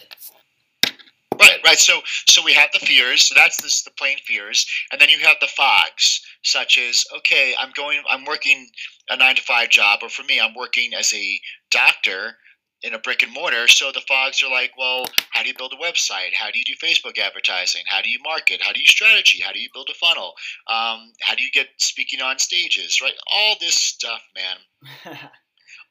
Right. 1.66 1.80
So, 1.80 2.02
so 2.28 2.44
we 2.46 2.54
have 2.54 2.70
the 2.74 2.86
fears. 2.86 3.24
So 3.28 3.34
that's 3.36 3.60
this, 3.62 3.82
the 3.82 3.90
plain 3.98 4.18
fears, 4.26 4.68
and 4.92 5.02
then 5.02 5.10
you 5.10 5.18
have 5.26 5.38
the 5.42 5.48
fogs, 5.48 6.22
such 6.44 6.78
as 6.78 7.04
okay, 7.18 7.56
I'm 7.60 7.72
going, 7.76 8.02
I'm 8.08 8.24
working 8.24 8.68
a 9.10 9.18
nine 9.18 9.36
to 9.36 9.42
five 9.42 9.70
job, 9.70 10.00
or 10.04 10.10
for 10.10 10.22
me, 10.24 10.40
I'm 10.40 10.54
working 10.54 10.94
as 10.94 11.12
a 11.12 11.40
doctor 11.72 12.38
in 12.84 12.94
a 12.94 13.00
brick 13.00 13.24
and 13.24 13.34
mortar. 13.34 13.68
So 13.68 13.92
the 13.92 14.04
fogs 14.08 14.44
are 14.44 14.52
like, 14.52 14.74
well, 14.78 15.06
how 15.32 15.42
do 15.42 15.50
you 15.50 15.56
build 15.58 15.74
a 15.74 15.84
website? 15.84 16.36
How 16.38 16.52
do 16.52 16.60
you 16.60 16.66
do 16.66 16.76
Facebook 16.86 17.18
advertising? 17.18 17.82
How 17.88 18.04
do 18.04 18.10
you 18.10 18.20
market? 18.24 18.62
How 18.62 18.72
do 18.72 18.80
you 18.80 18.86
strategy? 18.86 19.42
How 19.42 19.52
do 19.52 19.60
you 19.60 19.70
build 19.74 19.90
a 19.90 19.96
funnel? 19.96 20.34
Um, 20.68 21.14
how 21.22 21.34
do 21.36 21.42
you 21.42 21.50
get 21.52 21.70
speaking 21.78 22.22
on 22.22 22.38
stages? 22.38 23.00
Right, 23.02 23.16
all 23.32 23.56
this 23.60 23.74
stuff, 23.74 24.22
man 24.36 25.20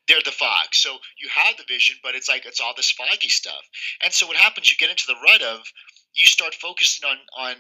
they're 0.08 0.24
the 0.24 0.32
fog. 0.32 0.72
So 0.72 0.98
you 1.18 1.28
have 1.34 1.56
the 1.56 1.64
vision, 1.68 1.96
but 2.02 2.14
it's 2.14 2.28
like 2.28 2.46
it's 2.46 2.60
all 2.60 2.74
this 2.76 2.90
foggy 2.90 3.28
stuff. 3.28 3.62
And 4.02 4.12
so 4.12 4.26
what 4.26 4.36
happens? 4.36 4.70
You 4.70 4.76
get 4.76 4.90
into 4.90 5.06
the 5.06 5.20
rut 5.24 5.42
of 5.42 5.60
you 6.14 6.26
start 6.26 6.54
focusing 6.54 7.08
on 7.08 7.18
on 7.36 7.56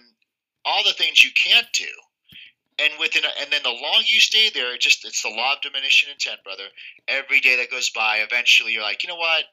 all 0.64 0.82
the 0.84 0.92
things 0.92 1.24
you 1.24 1.30
can't 1.34 1.66
do, 1.74 1.90
and 2.78 2.92
within 2.98 3.24
and 3.40 3.52
then 3.52 3.62
the 3.62 3.70
longer 3.70 4.06
you 4.06 4.20
stay 4.20 4.50
there, 4.50 4.74
it 4.74 4.80
just 4.80 5.04
it's 5.04 5.22
the 5.22 5.28
law 5.28 5.54
of 5.54 5.60
diminishing 5.60 6.10
intent, 6.10 6.42
brother. 6.44 6.64
Every 7.08 7.40
day 7.40 7.56
that 7.56 7.70
goes 7.70 7.90
by, 7.90 8.18
eventually 8.18 8.72
you're 8.72 8.82
like, 8.82 9.02
you 9.02 9.08
know 9.08 9.16
what? 9.16 9.44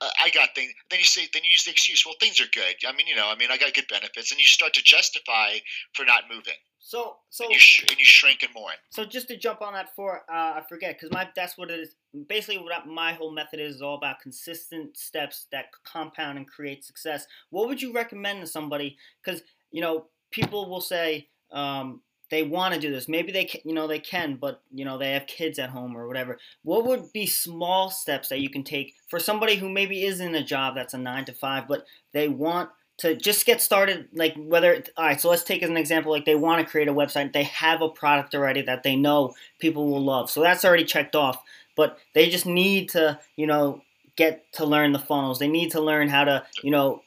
Uh, 0.00 0.10
I 0.20 0.30
got 0.30 0.54
things. 0.54 0.72
Then 0.90 0.98
you 0.98 1.04
say, 1.04 1.28
then 1.32 1.44
you 1.44 1.50
use 1.52 1.64
the 1.64 1.70
excuse. 1.70 2.04
Well, 2.04 2.16
things 2.18 2.40
are 2.40 2.50
good. 2.52 2.74
I 2.86 2.92
mean, 2.92 3.06
you 3.06 3.14
know, 3.14 3.28
I 3.30 3.36
mean, 3.36 3.50
I 3.52 3.56
got 3.56 3.74
good 3.74 3.86
benefits, 3.88 4.32
and 4.32 4.40
you 4.40 4.46
start 4.46 4.74
to 4.74 4.82
justify 4.82 5.58
for 5.94 6.04
not 6.04 6.24
moving. 6.30 6.58
So, 6.84 7.16
so 7.30 7.44
and 7.44 7.52
you, 7.52 7.58
sh- 7.60 7.84
and 7.88 7.96
you 7.96 8.04
shrink 8.04 8.42
and 8.42 8.52
more. 8.52 8.70
So 8.90 9.04
just 9.04 9.28
to 9.28 9.36
jump 9.36 9.62
on 9.62 9.72
that 9.74 9.94
for 9.94 10.22
uh, 10.28 10.54
I 10.56 10.62
forget 10.68 10.96
because 10.98 11.12
my 11.12 11.28
that's 11.34 11.56
what 11.56 11.70
it 11.70 11.78
is. 11.78 11.94
Basically, 12.28 12.58
what 12.58 12.86
my 12.86 13.12
whole 13.12 13.32
method 13.32 13.60
is, 13.60 13.76
is 13.76 13.82
all 13.82 13.94
about 13.94 14.20
consistent 14.20 14.96
steps 14.96 15.46
that 15.52 15.66
compound 15.84 16.38
and 16.38 16.46
create 16.46 16.84
success. 16.84 17.26
What 17.50 17.68
would 17.68 17.80
you 17.80 17.92
recommend 17.92 18.40
to 18.40 18.46
somebody? 18.48 18.96
Because 19.24 19.42
you 19.70 19.80
know 19.80 20.06
people 20.32 20.68
will 20.68 20.80
say 20.80 21.28
um, 21.52 22.00
they 22.32 22.42
want 22.42 22.74
to 22.74 22.80
do 22.80 22.90
this. 22.90 23.08
Maybe 23.08 23.30
they 23.30 23.44
can, 23.44 23.60
you 23.64 23.74
know 23.74 23.86
they 23.86 24.00
can, 24.00 24.34
but 24.34 24.62
you 24.72 24.84
know 24.84 24.98
they 24.98 25.12
have 25.12 25.28
kids 25.28 25.60
at 25.60 25.70
home 25.70 25.96
or 25.96 26.08
whatever. 26.08 26.38
What 26.64 26.84
would 26.86 27.12
be 27.12 27.26
small 27.26 27.90
steps 27.90 28.28
that 28.30 28.40
you 28.40 28.50
can 28.50 28.64
take 28.64 28.94
for 29.08 29.20
somebody 29.20 29.54
who 29.54 29.68
maybe 29.68 30.04
is 30.04 30.18
in 30.18 30.34
a 30.34 30.42
job 30.42 30.74
that's 30.74 30.94
a 30.94 30.98
nine 30.98 31.26
to 31.26 31.32
five, 31.32 31.68
but 31.68 31.86
they 32.12 32.28
want 32.28 32.70
to 33.02 33.14
just 33.14 33.46
get 33.46 33.60
started 33.60 34.08
like 34.12 34.34
whether 34.36 34.82
all 34.96 35.04
right 35.04 35.20
so 35.20 35.30
let's 35.30 35.44
take 35.44 35.62
as 35.62 35.70
an 35.70 35.76
example 35.76 36.10
like 36.10 36.24
they 36.24 36.34
want 36.34 36.64
to 36.64 36.70
create 36.70 36.88
a 36.88 36.94
website 36.94 37.32
they 37.32 37.44
have 37.44 37.82
a 37.82 37.88
product 37.88 38.34
already 38.34 38.62
that 38.62 38.82
they 38.82 38.96
know 38.96 39.34
people 39.58 39.88
will 39.88 40.02
love 40.02 40.30
so 40.30 40.40
that's 40.40 40.64
already 40.64 40.84
checked 40.84 41.14
off 41.14 41.42
but 41.76 41.98
they 42.14 42.28
just 42.28 42.46
need 42.46 42.88
to 42.88 43.18
you 43.36 43.46
know 43.46 43.80
get 44.16 44.50
to 44.52 44.64
learn 44.64 44.92
the 44.92 44.98
funnels 44.98 45.38
they 45.38 45.48
need 45.48 45.70
to 45.70 45.80
learn 45.80 46.08
how 46.08 46.24
to 46.24 46.44
you 46.62 46.70
know 46.70 47.02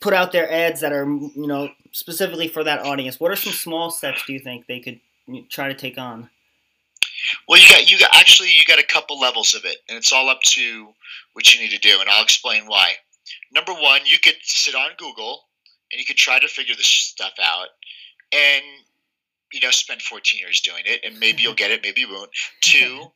put 0.00 0.12
out 0.12 0.32
their 0.32 0.50
ads 0.50 0.80
that 0.80 0.92
are 0.92 1.04
you 1.04 1.46
know 1.46 1.70
specifically 1.92 2.48
for 2.48 2.64
that 2.64 2.80
audience. 2.80 3.18
What 3.18 3.30
are 3.30 3.36
some 3.36 3.52
small 3.52 3.90
steps 3.90 4.24
do 4.26 4.32
you 4.32 4.40
think 4.40 4.66
they 4.66 4.80
could 4.80 5.00
try 5.48 5.68
to 5.68 5.74
take 5.74 5.98
on? 5.98 6.30
Well 7.48 7.60
you 7.60 7.68
got 7.68 7.90
you 7.90 7.98
got 7.98 8.10
actually 8.14 8.50
you 8.50 8.64
got 8.64 8.78
a 8.78 8.86
couple 8.86 9.18
levels 9.18 9.54
of 9.54 9.64
it 9.64 9.78
and 9.88 9.98
it's 9.98 10.12
all 10.12 10.28
up 10.28 10.40
to 10.42 10.88
what 11.32 11.52
you 11.52 11.60
need 11.60 11.70
to 11.70 11.78
do 11.78 12.00
and 12.00 12.08
i'll 12.08 12.22
explain 12.22 12.64
why 12.66 12.92
number 13.52 13.72
one, 13.72 14.00
you 14.04 14.18
could 14.18 14.36
sit 14.42 14.74
on 14.74 14.90
Google 14.98 15.44
and 15.92 15.98
you 15.98 16.04
could 16.04 16.16
try 16.16 16.38
to 16.38 16.48
figure 16.48 16.74
this 16.74 16.86
stuff 16.86 17.32
out 17.42 17.68
and 18.32 18.62
you 19.52 19.60
know 19.60 19.70
spend 19.70 20.02
14 20.02 20.38
years 20.38 20.60
doing 20.60 20.82
it 20.84 21.00
and 21.02 21.18
maybe 21.18 21.42
you'll 21.42 21.54
get 21.54 21.70
it 21.70 21.82
maybe 21.82 22.02
you 22.02 22.08
won't. 22.10 22.30
Two 22.60 23.06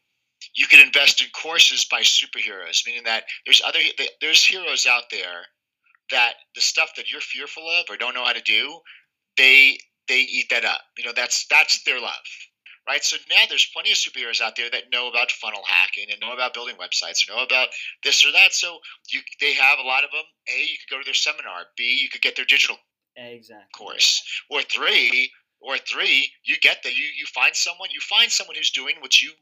you 0.54 0.66
could 0.66 0.80
invest 0.80 1.20
in 1.20 1.28
courses 1.30 1.86
by 1.90 2.00
superheroes 2.00 2.84
meaning 2.86 3.04
that 3.04 3.24
there's 3.44 3.62
other 3.64 3.78
there's 4.20 4.44
heroes 4.44 4.86
out 4.86 5.04
there 5.10 5.46
that 6.10 6.34
the 6.54 6.60
stuff 6.60 6.90
that 6.96 7.10
you're 7.10 7.20
fearful 7.20 7.62
of 7.78 7.84
or 7.88 7.96
don't 7.96 8.14
know 8.14 8.24
how 8.24 8.32
to 8.32 8.42
do 8.42 8.80
they 9.36 9.78
they 10.08 10.20
eat 10.20 10.48
that 10.50 10.64
up. 10.64 10.80
You 10.98 11.04
know 11.04 11.12
that's 11.14 11.46
that's 11.48 11.82
their 11.84 12.00
love 12.00 12.12
right? 12.86 13.02
So 13.02 13.16
now 13.30 13.44
there's 13.48 13.68
plenty 13.72 13.90
of 13.90 13.96
superheroes 13.96 14.40
out 14.40 14.56
there 14.56 14.70
that 14.70 14.90
know 14.92 15.08
about 15.08 15.30
funnel 15.30 15.62
hacking 15.66 16.06
and 16.10 16.20
know 16.20 16.32
about 16.32 16.54
building 16.54 16.76
websites 16.76 17.28
or 17.28 17.34
know 17.34 17.42
about 17.42 17.68
this 18.04 18.24
or 18.24 18.32
that. 18.32 18.52
So 18.52 18.78
you 19.10 19.20
they 19.40 19.52
have 19.54 19.78
a 19.78 19.86
lot 19.86 20.04
of 20.04 20.10
them. 20.10 20.24
A, 20.48 20.60
you 20.60 20.76
could 20.78 20.94
go 20.94 20.98
to 20.98 21.04
their 21.04 21.14
seminar. 21.14 21.66
B, 21.76 21.98
you 22.00 22.08
could 22.08 22.22
get 22.22 22.36
their 22.36 22.44
digital 22.44 22.76
exactly 23.16 23.66
course. 23.76 24.22
Or 24.50 24.62
three, 24.62 25.30
or 25.60 25.78
three, 25.78 26.30
you 26.44 26.56
get 26.60 26.78
that 26.82 26.96
you 26.96 27.04
you 27.16 27.26
find 27.26 27.54
someone 27.54 27.88
you 27.92 28.00
find 28.00 28.30
someone 28.30 28.56
who's 28.56 28.70
doing 28.70 28.96
what 29.00 29.20
you 29.20 29.32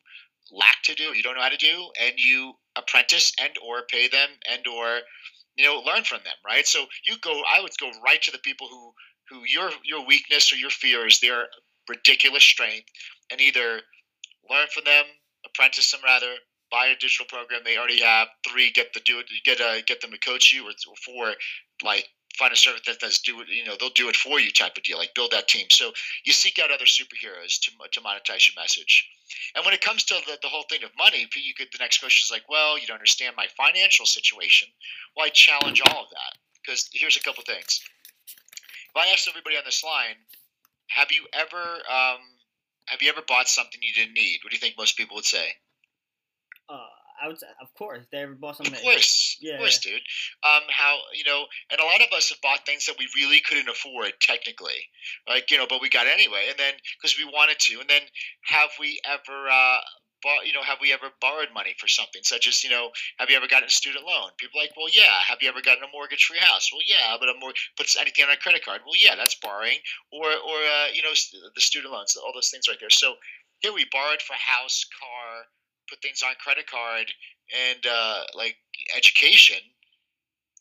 lack 0.52 0.82
to 0.84 0.94
do, 0.94 1.14
you 1.16 1.22
don't 1.22 1.36
know 1.36 1.42
how 1.42 1.48
to 1.48 1.56
do, 1.56 1.90
and 2.00 2.14
you 2.16 2.54
apprentice 2.76 3.32
and 3.40 3.52
or 3.66 3.82
pay 3.90 4.08
them 4.08 4.28
and 4.50 4.66
or 4.66 5.00
you 5.56 5.64
know 5.64 5.80
learn 5.80 6.04
from 6.04 6.20
them, 6.24 6.34
right? 6.44 6.66
So 6.66 6.86
you 7.04 7.16
go. 7.22 7.42
I 7.50 7.60
would 7.60 7.72
go 7.80 7.90
right 8.04 8.20
to 8.22 8.30
the 8.30 8.38
people 8.38 8.68
who 8.68 8.92
who 9.28 9.42
your 9.46 9.70
your 9.84 10.04
weakness 10.06 10.52
or 10.52 10.56
your 10.56 10.70
fear 10.70 11.06
is 11.06 11.20
their 11.20 11.46
ridiculous 11.88 12.44
strength 12.44 12.86
and 13.30 13.40
either 13.40 13.80
learn 14.48 14.66
from 14.72 14.84
them, 14.84 15.04
apprentice 15.46 15.90
them 15.90 16.00
rather, 16.04 16.34
buy 16.70 16.86
a 16.86 16.96
digital 16.96 17.26
program 17.26 17.62
they 17.64 17.76
already 17.76 18.00
have. 18.00 18.28
Three, 18.48 18.70
get 18.70 18.92
the 18.94 19.00
do 19.00 19.18
it, 19.18 19.26
get 19.44 19.60
uh, 19.60 19.82
get 19.86 20.00
them 20.00 20.12
to 20.12 20.18
coach 20.18 20.52
you, 20.52 20.64
or, 20.64 20.70
or 20.70 20.96
four, 21.04 21.34
like 21.82 22.06
find 22.38 22.52
a 22.52 22.56
service 22.56 22.82
that 22.86 23.00
does 23.00 23.18
do 23.18 23.40
it. 23.40 23.48
You 23.48 23.64
know, 23.64 23.74
they'll 23.78 23.90
do 23.90 24.08
it 24.08 24.16
for 24.16 24.40
you 24.40 24.50
type 24.50 24.76
of 24.76 24.82
deal. 24.82 24.98
Like 24.98 25.14
build 25.14 25.32
that 25.32 25.48
team. 25.48 25.66
So 25.70 25.92
you 26.24 26.32
seek 26.32 26.58
out 26.58 26.70
other 26.70 26.84
superheroes 26.84 27.60
to 27.62 27.70
to 27.92 28.00
monetize 28.00 28.48
your 28.48 28.60
message. 28.60 29.08
And 29.54 29.64
when 29.64 29.74
it 29.74 29.80
comes 29.80 30.04
to 30.04 30.14
the, 30.26 30.38
the 30.42 30.48
whole 30.48 30.64
thing 30.68 30.82
of 30.84 30.90
money, 30.98 31.28
you 31.36 31.54
could 31.54 31.68
the 31.72 31.78
next 31.78 31.98
question 31.98 32.26
is 32.26 32.30
like, 32.30 32.48
well, 32.48 32.78
you 32.78 32.86
don't 32.86 32.96
understand 32.96 33.34
my 33.36 33.46
financial 33.56 34.06
situation. 34.06 34.68
Well, 35.16 35.28
challenge 35.32 35.82
all 35.88 36.04
of 36.04 36.10
that 36.10 36.38
because 36.62 36.88
here's 36.92 37.16
a 37.16 37.22
couple 37.22 37.42
things. 37.44 37.80
If 38.26 38.96
I 38.96 39.12
asked 39.12 39.28
everybody 39.28 39.56
on 39.56 39.62
this 39.64 39.84
line, 39.84 40.18
have 40.88 41.12
you 41.12 41.26
ever 41.32 41.78
um, 41.86 42.18
have 42.90 43.00
you 43.00 43.08
ever 43.08 43.22
bought 43.26 43.48
something 43.48 43.80
you 43.80 43.94
didn't 43.94 44.14
need? 44.14 44.40
What 44.42 44.50
do 44.50 44.56
you 44.56 44.60
think 44.60 44.74
most 44.76 44.96
people 44.96 45.14
would 45.14 45.24
say? 45.24 45.46
Uh, 46.68 46.86
I 47.22 47.28
would 47.28 47.38
say, 47.38 47.46
of 47.60 47.72
course, 47.74 48.04
they 48.10 48.18
ever 48.18 48.34
bought 48.34 48.56
something. 48.56 48.74
Of 48.74 48.80
course, 48.80 49.36
yeah, 49.40 49.54
of 49.54 49.60
course, 49.60 49.78
dude. 49.78 50.00
Um, 50.42 50.62
how 50.70 50.96
you 51.14 51.24
know, 51.24 51.44
and 51.70 51.80
a 51.80 51.84
lot 51.84 52.00
of 52.00 52.08
us 52.16 52.30
have 52.30 52.40
bought 52.40 52.64
things 52.66 52.86
that 52.86 52.96
we 52.98 53.06
really 53.14 53.40
couldn't 53.40 53.68
afford 53.68 54.12
technically, 54.20 54.88
like 55.28 55.50
you 55.50 55.58
know, 55.58 55.66
but 55.68 55.80
we 55.80 55.88
got 55.88 56.06
anyway, 56.06 56.46
and 56.48 56.58
then 56.58 56.74
because 56.96 57.16
we 57.18 57.24
wanted 57.24 57.58
to, 57.60 57.80
and 57.80 57.88
then 57.88 58.02
have 58.42 58.70
we 58.80 59.00
ever 59.04 59.48
uh, 59.48 59.78
you 60.44 60.52
know, 60.52 60.62
have 60.62 60.78
we 60.80 60.92
ever 60.92 61.08
borrowed 61.20 61.48
money 61.54 61.74
for 61.78 61.88
something, 61.88 62.22
such 62.22 62.46
as, 62.46 62.62
you 62.62 62.70
know, 62.70 62.90
have 63.18 63.30
you 63.30 63.36
ever 63.36 63.46
gotten 63.46 63.66
a 63.66 63.70
student 63.70 64.04
loan? 64.04 64.30
People 64.38 64.60
are 64.60 64.64
like, 64.64 64.76
well, 64.76 64.88
yeah. 64.92 65.20
Have 65.26 65.38
you 65.40 65.48
ever 65.48 65.60
gotten 65.60 65.84
a 65.84 65.92
mortgage 65.92 66.24
for 66.24 66.34
your 66.34 66.44
house? 66.44 66.70
Well, 66.72 66.82
yeah. 66.86 67.16
But 67.18 67.28
a 67.28 67.34
more 67.40 67.52
puts 67.76 67.96
anything 67.96 68.24
on 68.24 68.30
a 68.30 68.36
credit 68.36 68.64
card? 68.64 68.80
Well, 68.84 68.98
yeah, 68.98 69.16
that's 69.16 69.34
borrowing. 69.36 69.78
Or, 70.12 70.26
or 70.26 70.58
uh, 70.60 70.88
you 70.92 71.02
know, 71.02 71.12
the 71.54 71.60
student 71.60 71.92
loans, 71.92 72.16
all 72.16 72.32
those 72.34 72.50
things 72.50 72.68
right 72.68 72.78
there. 72.80 72.90
So 72.90 73.14
here 73.60 73.72
we 73.72 73.86
borrowed 73.92 74.22
for 74.22 74.34
house, 74.34 74.86
car, 74.98 75.44
put 75.88 76.00
things 76.02 76.22
on 76.22 76.34
credit 76.42 76.66
card, 76.70 77.06
and 77.50 77.84
uh, 77.86 78.22
like 78.34 78.56
education, 78.96 79.58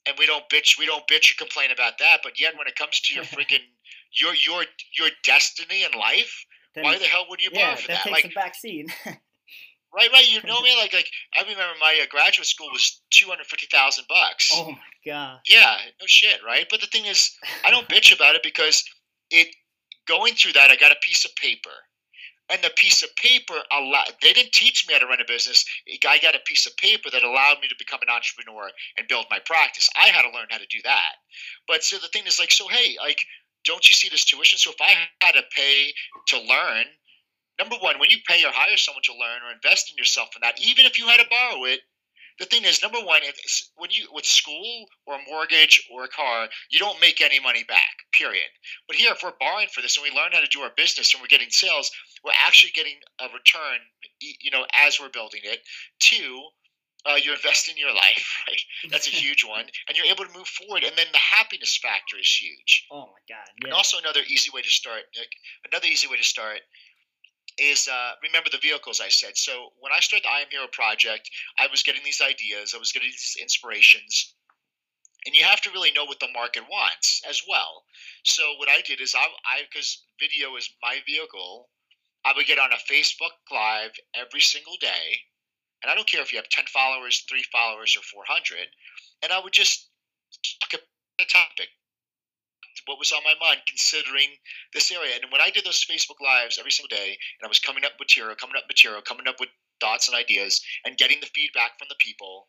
and 0.08 0.18
we 0.18 0.26
don't 0.26 0.48
bitch, 0.50 0.78
we 0.78 0.86
don't 0.86 1.08
bitch 1.08 1.32
or 1.32 1.36
complain 1.38 1.72
about 1.72 2.00
that. 2.00 2.20
But 2.24 2.40
yet, 2.40 2.58
when 2.58 2.68
it 2.68 2.76
comes 2.76 3.00
to 3.02 3.14
your 3.14 3.24
freaking 3.36 3.64
your 4.12 4.34
your 4.36 4.64
your 4.98 5.10
destiny 5.24 5.84
in 5.84 5.98
life, 5.98 6.46
then, 6.76 6.84
why 6.84 6.98
the 6.98 7.06
hell 7.06 7.26
would 7.30 7.42
you 7.42 7.52
borrow 7.52 7.70
yeah, 7.70 7.76
for 7.76 7.88
that? 7.88 8.04
that? 8.04 8.04
Takes 8.04 8.24
like, 8.24 8.32
a 8.32 8.36
back 8.36 8.56
seat. 8.56 8.92
Right, 9.94 10.10
right. 10.14 10.30
You 10.30 10.40
know 10.46 10.62
me. 10.62 10.76
Like, 10.78 10.94
like 10.94 11.10
I 11.36 11.42
remember 11.42 11.74
my 11.80 12.00
uh, 12.02 12.06
graduate 12.10 12.46
school 12.46 12.68
was 12.72 13.02
two 13.12 13.28
hundred 13.28 13.48
fifty 13.48 13.68
thousand 13.72 14.06
bucks. 14.08 14.52
Oh 14.54 14.72
my 14.72 14.78
god. 15.06 15.40
Yeah, 15.50 15.78
no 16.00 16.06
shit, 16.06 16.40
right? 16.46 16.68
But 16.70 16.82
the 16.82 16.88
thing 16.88 17.06
is, 17.06 17.36
I 17.66 17.72
don't 17.72 17.90
bitch 17.94 18.16
about 18.16 18.36
it 18.36 18.44
because 18.44 18.84
it 19.32 19.48
going 20.08 20.34
through 20.34 20.54
that, 20.54 20.70
I 20.72 20.76
got 20.76 20.92
a 20.92 20.98
piece 21.02 21.26
of 21.26 21.36
paper, 21.36 21.74
and 22.52 22.62
the 22.64 22.72
piece 22.76 23.02
of 23.02 23.10
paper 23.16 23.56
allowed. 23.72 24.14
They 24.22 24.34
didn't 24.34 24.52
teach 24.52 24.86
me 24.88 24.94
how 24.94 25.00
to 25.00 25.08
run 25.08 25.22
a 25.22 25.28
business. 25.28 25.66
I 26.08 26.20
got 26.20 26.36
a 26.36 26.46
piece 26.46 26.68
of 26.68 26.78
paper 26.78 27.10
that 27.12 27.24
allowed 27.24 27.58
me 27.62 27.68
to 27.68 27.76
become 27.80 28.00
an 28.02 28.14
entrepreneur 28.14 28.70
and 28.98 29.08
build 29.08 29.26
my 29.32 29.40
practice. 29.46 29.90
I 29.96 30.10
had 30.10 30.22
to 30.22 30.30
learn 30.30 30.48
how 30.52 30.58
to 30.58 30.70
do 30.70 30.80
that. 30.84 31.18
But 31.68 31.84
so 31.84 31.98
the 31.98 32.10
thing 32.14 32.28
is, 32.28 32.40
like, 32.40 32.52
so 32.52 32.68
hey, 32.68 32.96
like, 33.00 33.20
don't 33.66 33.88
you 33.90 33.94
see 33.94 34.10
this 34.10 34.26
tuition? 34.26 34.60
So 34.60 34.72
if 34.72 34.82
I 34.82 34.94
had 35.22 35.34
to 35.34 35.44
pay 35.56 35.94
to 36.28 36.38
learn 36.40 36.86
number 37.60 37.76
one, 37.82 38.00
when 38.00 38.10
you 38.10 38.18
pay 38.28 38.44
or 38.44 38.52
hire 38.52 38.78
someone 38.78 39.04
to 39.04 39.14
learn 39.14 39.44
or 39.46 39.54
invest 39.54 39.92
in 39.92 39.98
yourself 39.98 40.30
in 40.36 40.42
that, 40.42 40.60
even 40.60 40.86
if 40.86 40.98
you 40.98 41.08
had 41.08 41.18
to 41.18 41.30
borrow 41.30 41.66
it, 41.66 41.82
the 42.40 42.46
thing 42.46 42.64
is, 42.64 42.82
number 42.82 43.00
one, 43.00 43.22
when 43.76 43.92
you 43.92 44.08
with 44.14 44.26
school 44.26 44.86
or 45.06 45.16
a 45.16 45.30
mortgage 45.30 45.86
or 45.92 46.06
a 46.06 46.08
car, 46.08 46.48
you 46.72 46.80
don't 46.80 47.00
make 47.02 47.20
any 47.20 47.40
money 47.40 47.66
back. 47.66 48.08
Period. 48.14 48.48
But 48.88 48.96
here, 48.96 49.12
if 49.12 49.22
we're 49.22 49.34
borrowing 49.40 49.68
for 49.74 49.82
this 49.82 49.98
and 49.98 50.04
we 50.04 50.18
learn 50.18 50.32
how 50.32 50.40
to 50.40 50.48
do 50.48 50.62
our 50.62 50.72
business 50.78 51.14
and 51.14 51.22
we're 51.22 51.28
getting 51.28 51.50
sales, 51.50 51.92
we're 52.24 52.32
actually 52.40 52.72
getting 52.74 52.96
a 53.20 53.26
return. 53.26 53.80
You 54.22 54.52
know, 54.52 54.66
as 54.74 55.00
we're 55.00 55.10
building 55.10 55.42
it. 55.44 55.60
Two, 56.00 56.42
uh, 57.06 57.16
you're 57.16 57.36
investing 57.36 57.76
in 57.76 57.80
your 57.80 57.94
life, 57.94 58.28
right? 58.48 58.62
That's 58.90 59.08
a 59.08 59.12
huge 59.12 59.44
one, 59.44 59.66
and 59.88 59.98
you're 59.98 60.08
able 60.08 60.24
to 60.24 60.38
move 60.38 60.48
forward. 60.48 60.84
And 60.84 60.96
then 60.96 61.08
the 61.12 61.20
happiness 61.20 61.78
factor 61.78 62.18
is 62.20 62.32
huge. 62.32 62.88
Oh 62.90 63.12
my 63.12 63.24
god! 63.28 63.52
Yeah. 63.60 63.68
And 63.68 63.74
also 63.74 63.98
another 63.98 64.22
easy 64.30 64.50
way 64.54 64.62
to 64.62 64.70
start, 64.70 65.04
Nick. 65.18 65.30
Another 65.70 65.88
easy 65.88 66.08
way 66.08 66.16
to 66.16 66.24
start 66.24 66.60
is 67.58 67.88
uh, 67.88 68.12
remember 68.24 68.50
the 68.52 68.62
vehicles 68.62 69.02
I 69.02 69.10
said. 69.10 69.38
So 69.38 69.70
when 69.80 69.92
I 69.92 70.00
started 70.00 70.26
the 70.26 70.32
I 70.32 70.42
Am 70.42 70.48
Hero 70.52 70.68
project, 70.72 71.30
I 71.58 71.68
was 71.72 71.84
getting 71.84 72.04
these 72.04 72.22
ideas, 72.22 72.74
I 72.76 72.80
was 72.80 72.92
getting 72.92 73.10
these 73.10 73.38
inspirations, 73.42 74.36
and 75.26 75.36
you 75.36 75.44
have 75.44 75.62
to 75.62 75.72
really 75.72 75.92
know 75.92 76.06
what 76.06 76.20
the 76.20 76.32
market 76.34 76.64
wants 76.70 77.22
as 77.30 77.42
well. 77.48 77.84
So 78.24 78.44
what 78.58 78.70
I 78.70 78.82
did 78.82 79.02
is 79.02 79.16
I, 79.16 79.28
because 79.70 80.04
video 80.20 80.56
is 80.56 80.70
my 80.82 81.00
vehicle, 81.06 81.70
I 82.26 82.34
would 82.36 82.46
get 82.46 82.60
on 82.60 82.72
a 82.72 82.92
Facebook 82.92 83.36
Live 83.52 83.92
every 84.16 84.42
single 84.42 84.76
day, 84.80 85.18
and 85.84 85.92
I 85.92 85.96
don't 85.96 86.08
care 86.08 86.22
if 86.22 86.32
you 86.32 86.38
have 86.38 86.50
ten 86.50 86.66
followers, 86.68 87.26
three 87.30 87.44
followers, 87.52 87.96
or 87.98 88.04
four 88.04 88.24
hundred, 88.28 88.68
and 89.24 89.32
I 89.32 89.40
would 89.40 89.54
just 89.54 89.90
talk 90.62 90.82
a 91.20 91.26
topic 91.26 91.70
what 92.86 93.00
was 93.00 93.12
on 93.12 93.24
my 93.24 93.36
mind 93.40 93.62
considering 93.68 94.38
this 94.74 94.92
area. 94.92 95.16
And 95.22 95.32
when 95.32 95.42
I 95.42 95.50
did 95.50 95.66
those 95.66 95.86
Facebook 95.86 96.22
Lives 96.22 96.58
every 96.58 96.72
single 96.72 96.96
day, 96.96 97.18
and 97.40 97.46
I 97.46 97.48
was 97.48 97.60
coming 97.60 97.86
up 97.86 97.94
with 98.00 98.08
material, 98.10 98.36
coming 98.36 98.56
up 98.56 98.64
with 98.68 98.78
material, 98.78 99.02
coming 99.02 99.28
up 99.28 99.40
with 99.40 99.50
thoughts 99.80 100.08
and 100.08 100.18
ideas, 100.18 100.62
and 100.86 100.98
getting 100.98 101.20
the 101.20 101.32
feedback 101.34 101.78
from 101.78 101.88
the 101.90 102.00
people, 102.00 102.48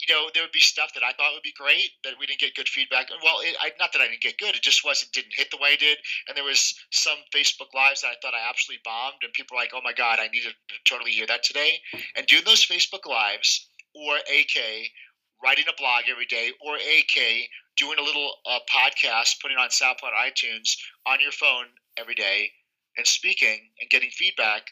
you 0.00 0.12
know, 0.12 0.28
there 0.34 0.42
would 0.42 0.52
be 0.52 0.60
stuff 0.60 0.92
that 0.94 1.04
I 1.04 1.12
thought 1.12 1.32
would 1.32 1.46
be 1.46 1.54
great 1.56 1.90
that 2.02 2.14
we 2.18 2.26
didn't 2.26 2.40
get 2.40 2.54
good 2.54 2.68
feedback. 2.68 3.08
Well, 3.22 3.40
it, 3.40 3.56
I, 3.60 3.70
not 3.78 3.92
that 3.92 4.02
I 4.02 4.08
didn't 4.08 4.22
get 4.26 4.38
good, 4.38 4.54
it 4.54 4.62
just 4.62 4.84
wasn't 4.84 5.12
didn't 5.12 5.34
hit 5.34 5.50
the 5.50 5.56
way 5.56 5.72
I 5.72 5.76
did. 5.76 5.98
And 6.28 6.36
there 6.36 6.44
was 6.44 6.74
some 6.90 7.18
Facebook 7.34 7.72
lives 7.74 8.02
that 8.02 8.08
I 8.08 8.18
thought 8.20 8.34
I 8.34 8.48
absolutely 8.48 8.82
bombed, 8.84 9.22
and 9.22 9.32
people 9.32 9.56
were 9.56 9.62
like, 9.62 9.72
"Oh 9.74 9.80
my 9.82 9.92
god, 9.92 10.18
I 10.18 10.28
needed 10.28 10.52
to 10.68 10.74
totally 10.84 11.12
hear 11.12 11.26
that 11.26 11.42
today." 11.42 11.80
And 12.16 12.26
doing 12.26 12.44
those 12.44 12.66
Facebook 12.66 13.06
lives 13.06 13.68
or 13.94 14.16
AK 14.18 14.90
writing 15.44 15.64
a 15.68 15.76
blog 15.78 16.04
every 16.10 16.26
day 16.26 16.50
or 16.64 16.76
AK 16.76 17.48
doing 17.76 17.98
a 17.98 18.02
little 18.02 18.32
uh, 18.48 18.58
podcast, 18.72 19.40
putting 19.42 19.58
on 19.58 19.68
SoundCloud, 19.68 20.14
iTunes 20.18 20.76
on 21.06 21.20
your 21.20 21.32
phone 21.32 21.66
every 21.98 22.14
day, 22.14 22.50
and 22.96 23.06
speaking 23.06 23.58
and 23.80 23.90
getting 23.90 24.10
feedback. 24.10 24.62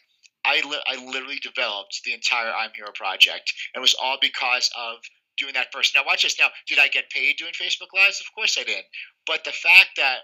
I, 0.45 0.61
li- 0.67 0.83
I 0.87 1.05
literally 1.05 1.39
developed 1.41 2.01
the 2.03 2.13
entire 2.13 2.51
I'm 2.51 2.71
Hero 2.75 2.91
project, 2.93 3.53
and 3.73 3.79
it 3.79 3.81
was 3.81 3.95
all 4.01 4.17
because 4.19 4.69
of 4.77 4.97
doing 5.37 5.53
that 5.53 5.71
first. 5.71 5.95
Now, 5.95 6.01
watch 6.05 6.23
this. 6.23 6.37
Now, 6.39 6.49
did 6.67 6.79
I 6.79 6.87
get 6.89 7.09
paid 7.09 7.37
doing 7.37 7.53
Facebook 7.53 7.95
Lives? 7.95 8.19
Of 8.19 8.33
course 8.35 8.57
I 8.59 8.63
didn't. 8.63 8.85
But 9.25 9.45
the 9.45 9.51
fact 9.51 9.91
that 9.97 10.17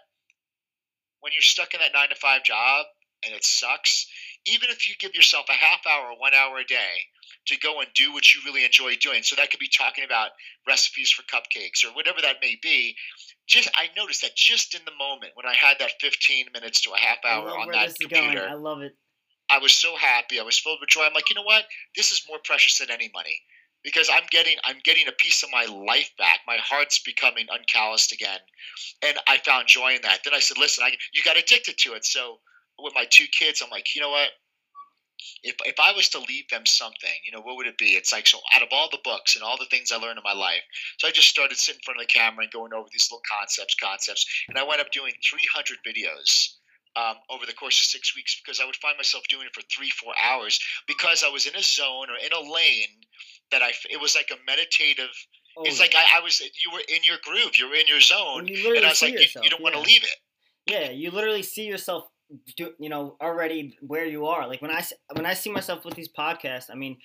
when 1.21 1.33
you're 1.33 1.41
stuck 1.41 1.73
in 1.73 1.79
that 1.79 1.91
nine 1.93 2.09
to 2.09 2.15
five 2.15 2.43
job 2.43 2.85
and 3.25 3.33
it 3.33 3.43
sucks, 3.43 4.07
even 4.45 4.69
if 4.69 4.88
you 4.88 4.95
give 4.99 5.15
yourself 5.15 5.45
a 5.49 5.54
half 5.54 5.86
hour, 5.86 6.13
one 6.17 6.34
hour 6.34 6.58
a 6.58 6.63
day, 6.63 7.04
to 7.47 7.58
go 7.58 7.80
and 7.80 7.89
do 7.95 8.13
what 8.13 8.34
you 8.34 8.41
really 8.45 8.65
enjoy 8.65 8.95
doing. 8.95 9.23
So 9.23 9.36
that 9.36 9.52
could 9.52 9.60
be 9.60 9.69
talking 9.69 10.04
about 10.04 10.32
recipes 10.67 11.12
for 11.12 11.23
cupcakes 11.23 11.84
or 11.84 11.93
whatever 11.95 12.21
that 12.21 12.38
may 12.41 12.58
be. 12.62 12.95
Just 13.47 13.69
I 13.75 13.88
noticed 13.97 14.21
that 14.21 14.36
just 14.36 14.75
in 14.75 14.82
the 14.86 14.91
moment 14.99 15.34
when 15.36 15.45
I 15.45 15.56
had 15.56 15.78
that 15.80 15.91
15 15.99 16.47
minutes 16.54 16.82
to 16.82 16.91
a 16.91 16.97
half 16.97 17.17
hour 17.25 17.49
on 17.49 17.71
that 17.71 17.95
computer, 17.99 18.47
I 18.47 18.54
love 18.54 18.82
it. 18.82 18.95
I 19.49 19.58
was 19.58 19.73
so 19.73 19.95
happy. 19.95 20.39
I 20.39 20.43
was 20.43 20.60
filled 20.60 20.78
with 20.80 20.89
joy. 20.89 21.04
I'm 21.04 21.13
like, 21.13 21.30
you 21.30 21.36
know 21.36 21.43
what? 21.43 21.63
This 21.95 22.12
is 22.12 22.23
more 22.30 22.38
precious 22.43 22.78
than 22.78 22.91
any 22.91 23.10
money 23.13 23.36
because 23.84 24.10
I'm 24.12 24.23
getting 24.30 24.56
I'm 24.63 24.78
getting 24.84 25.08
a 25.08 25.12
piece 25.13 25.43
of 25.43 25.49
my 25.52 25.65
life 25.65 26.12
back. 26.17 26.39
My 26.45 26.58
heart's 26.58 26.99
becoming 26.99 27.47
uncalloused 27.49 28.12
again, 28.12 28.39
and 29.02 29.17
I 29.28 29.38
found 29.38 29.67
joy 29.67 29.95
in 29.95 30.02
that. 30.04 30.19
Then 30.23 30.34
I 30.34 30.39
said, 30.39 30.58
listen, 30.58 30.84
I, 30.84 30.91
you 31.13 31.23
got 31.23 31.38
addicted 31.38 31.78
to 31.80 31.93
it. 31.93 32.06
So 32.06 32.39
with 32.83 32.93
my 32.95 33.05
two 33.09 33.25
kids, 33.27 33.61
I'm 33.63 33.69
like, 33.69 33.95
you 33.95 34.01
know 34.01 34.09
what? 34.09 34.29
if 35.43 35.55
if 35.65 35.75
I 35.79 35.91
was 35.91 36.09
to 36.09 36.19
leave 36.19 36.47
them 36.49 36.65
something, 36.65 37.15
you 37.25 37.31
know, 37.31 37.41
what 37.41 37.57
would 37.57 37.67
it 37.67 37.77
be? 37.77 37.95
It's 37.95 38.11
like 38.11 38.27
so 38.27 38.39
out 38.53 38.61
of 38.61 38.69
all 38.71 38.89
the 38.91 39.03
books 39.03 39.35
and 39.35 39.43
all 39.43 39.57
the 39.57 39.65
things 39.65 39.91
I 39.91 39.97
learned 39.97 40.17
in 40.17 40.23
my 40.23 40.33
life. 40.33 40.61
So 40.97 41.07
I 41.07 41.11
just 41.11 41.29
started 41.29 41.57
sitting 41.57 41.79
in 41.79 41.83
front 41.83 41.99
of 41.99 42.07
the 42.07 42.13
camera 42.13 42.43
and 42.43 42.51
going 42.51 42.73
over 42.73 42.87
these 42.91 43.07
little 43.11 43.23
concepts, 43.29 43.75
concepts, 43.75 44.25
and 44.47 44.57
I 44.57 44.63
went 44.63 44.81
up 44.81 44.91
doing 44.91 45.13
300 45.29 45.77
videos. 45.85 46.55
Um, 46.95 47.17
over 47.29 47.45
the 47.45 47.53
course 47.53 47.79
of 47.79 47.85
six 47.85 48.15
weeks, 48.15 48.41
because 48.43 48.59
I 48.59 48.65
would 48.65 48.75
find 48.75 48.97
myself 48.97 49.23
doing 49.29 49.45
it 49.45 49.53
for 49.53 49.61
three, 49.71 49.91
four 49.91 50.11
hours, 50.21 50.59
because 50.87 51.23
I 51.23 51.29
was 51.29 51.45
in 51.45 51.55
a 51.55 51.61
zone 51.61 52.07
or 52.09 52.17
in 52.17 52.33
a 52.33 52.51
lane 52.51 53.05
that 53.51 53.61
I. 53.61 53.71
It 53.89 54.01
was 54.01 54.15
like 54.15 54.31
a 54.33 54.43
meditative. 54.45 55.13
Oh, 55.55 55.63
it's 55.63 55.77
yeah. 55.77 55.83
like 55.83 55.95
I, 55.95 56.17
I, 56.17 56.23
was. 56.23 56.41
You 56.41 56.73
were 56.73 56.81
in 56.89 57.03
your 57.03 57.17
groove. 57.23 57.51
You 57.57 57.69
were 57.69 57.75
in 57.75 57.87
your 57.87 58.01
zone, 58.01 58.47
you 58.47 58.75
and 58.75 58.83
I 58.83 58.89
was 58.89 59.01
like, 59.03 59.13
yourself, 59.13 59.35
you, 59.35 59.41
you 59.43 59.49
don't 59.51 59.59
yeah. 59.59 59.63
want 59.63 59.75
to 59.75 59.81
leave 59.81 60.03
it. 60.03 60.17
Yeah, 60.65 60.89
you 60.89 61.11
literally 61.11 61.43
see 61.43 61.65
yourself 61.67 62.09
do, 62.55 62.73
you 62.79 62.89
know 62.89 63.15
already 63.21 63.77
where 63.81 64.05
you 64.05 64.25
are. 64.25 64.47
Like 64.47 64.61
when 64.61 64.71
i 64.71 64.83
when 65.13 65.25
i 65.25 65.33
see 65.33 65.51
myself 65.51 65.85
with 65.85 65.95
these 65.95 66.09
podcasts 66.09 66.69
i 66.71 66.75
mean 66.75 66.97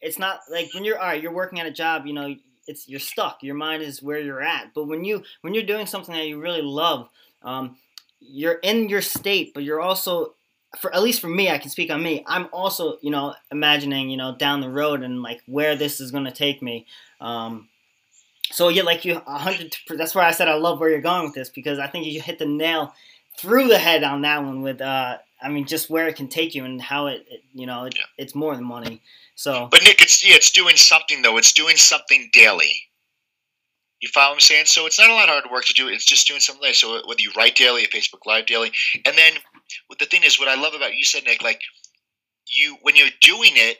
it's 0.00 0.18
not 0.18 0.40
like 0.50 0.72
when 0.74 0.84
you're 0.84 0.98
all 0.98 1.06
right 1.06 1.22
you're 1.22 1.32
working 1.32 1.60
at 1.60 1.66
a 1.66 1.70
job 1.70 2.06
you 2.06 2.12
know 2.12 2.34
it's 2.66 2.88
you're 2.88 3.00
stuck. 3.00 3.42
Your 3.42 3.54
mind 3.54 3.82
is 3.82 4.02
where 4.02 4.18
you're 4.18 4.42
at. 4.42 4.72
But 4.74 4.84
when 4.84 5.04
you 5.04 5.22
when 5.42 5.54
you're 5.54 5.64
doing 5.64 5.86
something 5.86 6.14
that 6.14 6.26
you 6.26 6.40
really 6.40 6.62
love 6.62 7.08
um, 7.42 7.76
you're 8.20 8.58
in 8.62 8.88
your 8.88 9.02
state 9.02 9.52
but 9.52 9.62
you're 9.64 9.80
also 9.80 10.34
for 10.80 10.94
at 10.94 11.02
least 11.02 11.20
for 11.20 11.28
me 11.28 11.50
i 11.50 11.58
can 11.58 11.70
speak 11.70 11.90
on 11.90 12.02
me 12.02 12.24
i'm 12.26 12.48
also 12.52 12.96
you 13.02 13.10
know 13.10 13.34
imagining 13.52 14.08
you 14.08 14.16
know 14.16 14.34
down 14.34 14.60
the 14.60 14.68
road 14.68 15.02
and 15.02 15.22
like 15.22 15.40
where 15.46 15.76
this 15.76 16.00
is 16.00 16.10
going 16.10 16.24
to 16.24 16.32
take 16.32 16.62
me. 16.62 16.86
Um, 17.20 17.68
so 18.50 18.68
yeah 18.68 18.82
like 18.82 19.04
you 19.04 19.14
100 19.14 19.76
that's 19.96 20.14
why 20.14 20.26
i 20.26 20.30
said 20.30 20.48
i 20.48 20.54
love 20.54 20.78
where 20.78 20.90
you're 20.90 21.00
going 21.00 21.24
with 21.24 21.34
this 21.34 21.48
because 21.48 21.78
i 21.78 21.86
think 21.86 22.06
you 22.06 22.20
hit 22.20 22.38
the 22.38 22.46
nail 22.46 22.92
through 23.38 23.68
the 23.68 23.78
head 23.78 24.02
on 24.04 24.22
that 24.22 24.42
one 24.42 24.62
with 24.62 24.80
uh 24.80 25.18
I 25.42 25.48
mean 25.48 25.66
just 25.66 25.90
where 25.90 26.08
it 26.08 26.16
can 26.16 26.28
take 26.28 26.54
you 26.54 26.64
and 26.64 26.80
how 26.80 27.06
it, 27.06 27.26
it 27.28 27.42
you 27.52 27.66
know 27.66 27.84
it, 27.84 27.94
yeah. 27.96 28.04
it's 28.18 28.34
more 28.34 28.54
than 28.54 28.64
money. 28.64 29.02
So 29.34 29.68
But 29.70 29.82
Nick 29.82 30.00
it's 30.02 30.26
yeah, 30.26 30.36
it's 30.36 30.50
doing 30.50 30.76
something 30.76 31.22
though. 31.22 31.36
It's 31.36 31.52
doing 31.52 31.76
something 31.76 32.30
daily. 32.32 32.88
You 34.00 34.08
follow 34.12 34.32
what 34.32 34.34
I'm 34.34 34.40
saying? 34.40 34.66
So 34.66 34.86
it's 34.86 34.98
not 34.98 35.08
a 35.08 35.14
lot 35.14 35.28
of 35.28 35.30
hard 35.30 35.50
work 35.50 35.64
to 35.64 35.72
do. 35.72 35.88
It's 35.88 36.04
just 36.04 36.26
doing 36.26 36.40
something 36.40 36.62
daily. 36.62 36.74
So 36.74 37.00
whether 37.06 37.20
you 37.22 37.32
write 37.36 37.56
daily, 37.56 37.84
a 37.84 37.86
Facebook 37.86 38.26
Live 38.26 38.46
daily, 38.46 38.70
and 39.06 39.16
then 39.16 39.32
the 39.98 40.04
thing 40.04 40.22
is, 40.24 40.38
what 40.38 40.48
I 40.48 40.60
love 40.60 40.74
about 40.74 40.94
you 40.94 41.04
said, 41.04 41.24
Nick, 41.24 41.42
like 41.42 41.60
you 42.46 42.76
when 42.82 42.96
you're 42.96 43.08
doing 43.20 43.52
it, 43.54 43.78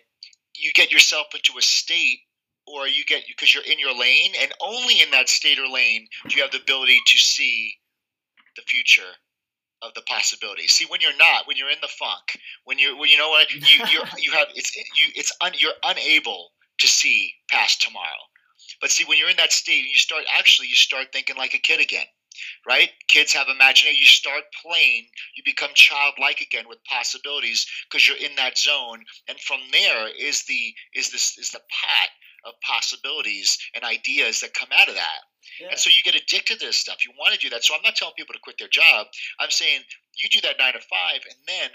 you 0.55 0.73
get 0.73 0.91
yourself 0.91 1.27
into 1.35 1.59
a 1.59 1.63
state, 1.63 2.21
or 2.67 2.89
you 2.89 3.05
get 3.05 3.25
because 3.29 3.53
you're 3.53 3.65
in 3.65 3.79
your 3.79 3.97
lane, 3.99 4.33
and 4.41 4.53
only 4.61 5.01
in 5.01 5.11
that 5.11 5.29
state 5.29 5.59
or 5.59 5.69
lane 5.69 6.07
do 6.29 6.37
you 6.37 6.43
have 6.43 6.53
the 6.53 6.61
ability 6.61 6.99
to 7.07 7.19
see 7.19 7.75
the 8.57 8.63
future 8.63 9.03
of 9.85 9.95
the 9.95 10.03
possibilities. 10.03 10.73
See, 10.73 10.87
when 10.89 11.01
you're 11.01 11.17
not, 11.19 11.47
when 11.47 11.57
you're 11.57 11.71
in 11.71 11.79
the 11.83 11.89
funk, 11.89 12.39
when 12.65 12.79
you 12.79 12.97
when 12.99 13.11
you 13.11 13.19
know 13.19 13.31
what 13.31 13.53
you 13.53 13.61
you 13.91 14.03
you 14.19 14.33
have 14.33 14.49
it's 14.55 14.75
you 14.77 15.07
it's 15.15 15.33
un, 15.41 15.53
you're 15.59 15.79
unable 15.85 16.51
to 16.79 16.89
see 16.89 17.35
past 17.51 17.83
tomorrow. 17.83 18.25
But 18.81 18.91
see, 18.91 19.05
when 19.05 19.19
you're 19.19 19.31
in 19.31 19.37
that 19.39 19.53
state, 19.53 19.85
you 19.87 19.97
start 19.97 20.25
actually 20.39 20.69
you 20.69 20.77
start 20.77 21.09
thinking 21.13 21.37
like 21.37 21.55
a 21.55 21.59
kid 21.59 21.81
again. 21.81 22.07
right? 22.67 22.91
Kids 23.09 23.33
have 23.35 23.49
imagination. 23.49 23.99
You 24.01 24.07
start 24.07 24.45
playing, 24.65 25.07
you 25.37 25.43
become 25.45 25.71
childlike 25.75 26.41
again 26.41 26.67
with 26.69 26.85
possibilities 26.85 27.67
because 27.89 28.09
you're 28.09 28.19
in 28.19 28.37
that 28.37 28.59
zone, 28.59 29.05
and 29.29 29.39
from 29.41 29.61
there 29.73 30.09
is 30.19 30.45
the 30.45 30.75
is 30.95 31.11
this 31.11 31.39
is 31.39 31.51
the 31.51 31.61
path 31.71 32.11
of 32.45 32.55
possibilities 32.61 33.59
and 33.75 33.85
ideas 33.85 34.41
that 34.41 34.55
come 34.55 34.69
out 34.79 34.89
of 34.89 34.95
that. 34.95 35.21
Yeah. 35.61 35.69
And 35.71 35.79
so 35.79 35.91
you 35.91 36.03
get 36.03 36.15
addicted 36.21 36.61
to 36.61 36.67
this 36.67 36.77
stuff. 36.77 37.05
You 37.05 37.13
want 37.19 37.35
to 37.35 37.41
do 37.41 37.51
that. 37.51 37.65
So 37.65 37.75
I'm 37.75 37.83
not 37.83 37.97
telling 37.97 38.15
people 38.17 38.35
to 38.35 38.41
quit 38.41 38.57
their 38.59 38.69
job. 38.69 39.07
I'm 39.39 39.51
saying 39.51 39.81
you 40.17 40.29
do 40.29 40.41
that 40.43 40.57
nine 40.59 40.73
to 40.73 40.81
five, 40.81 41.21
and 41.29 41.39
then 41.47 41.71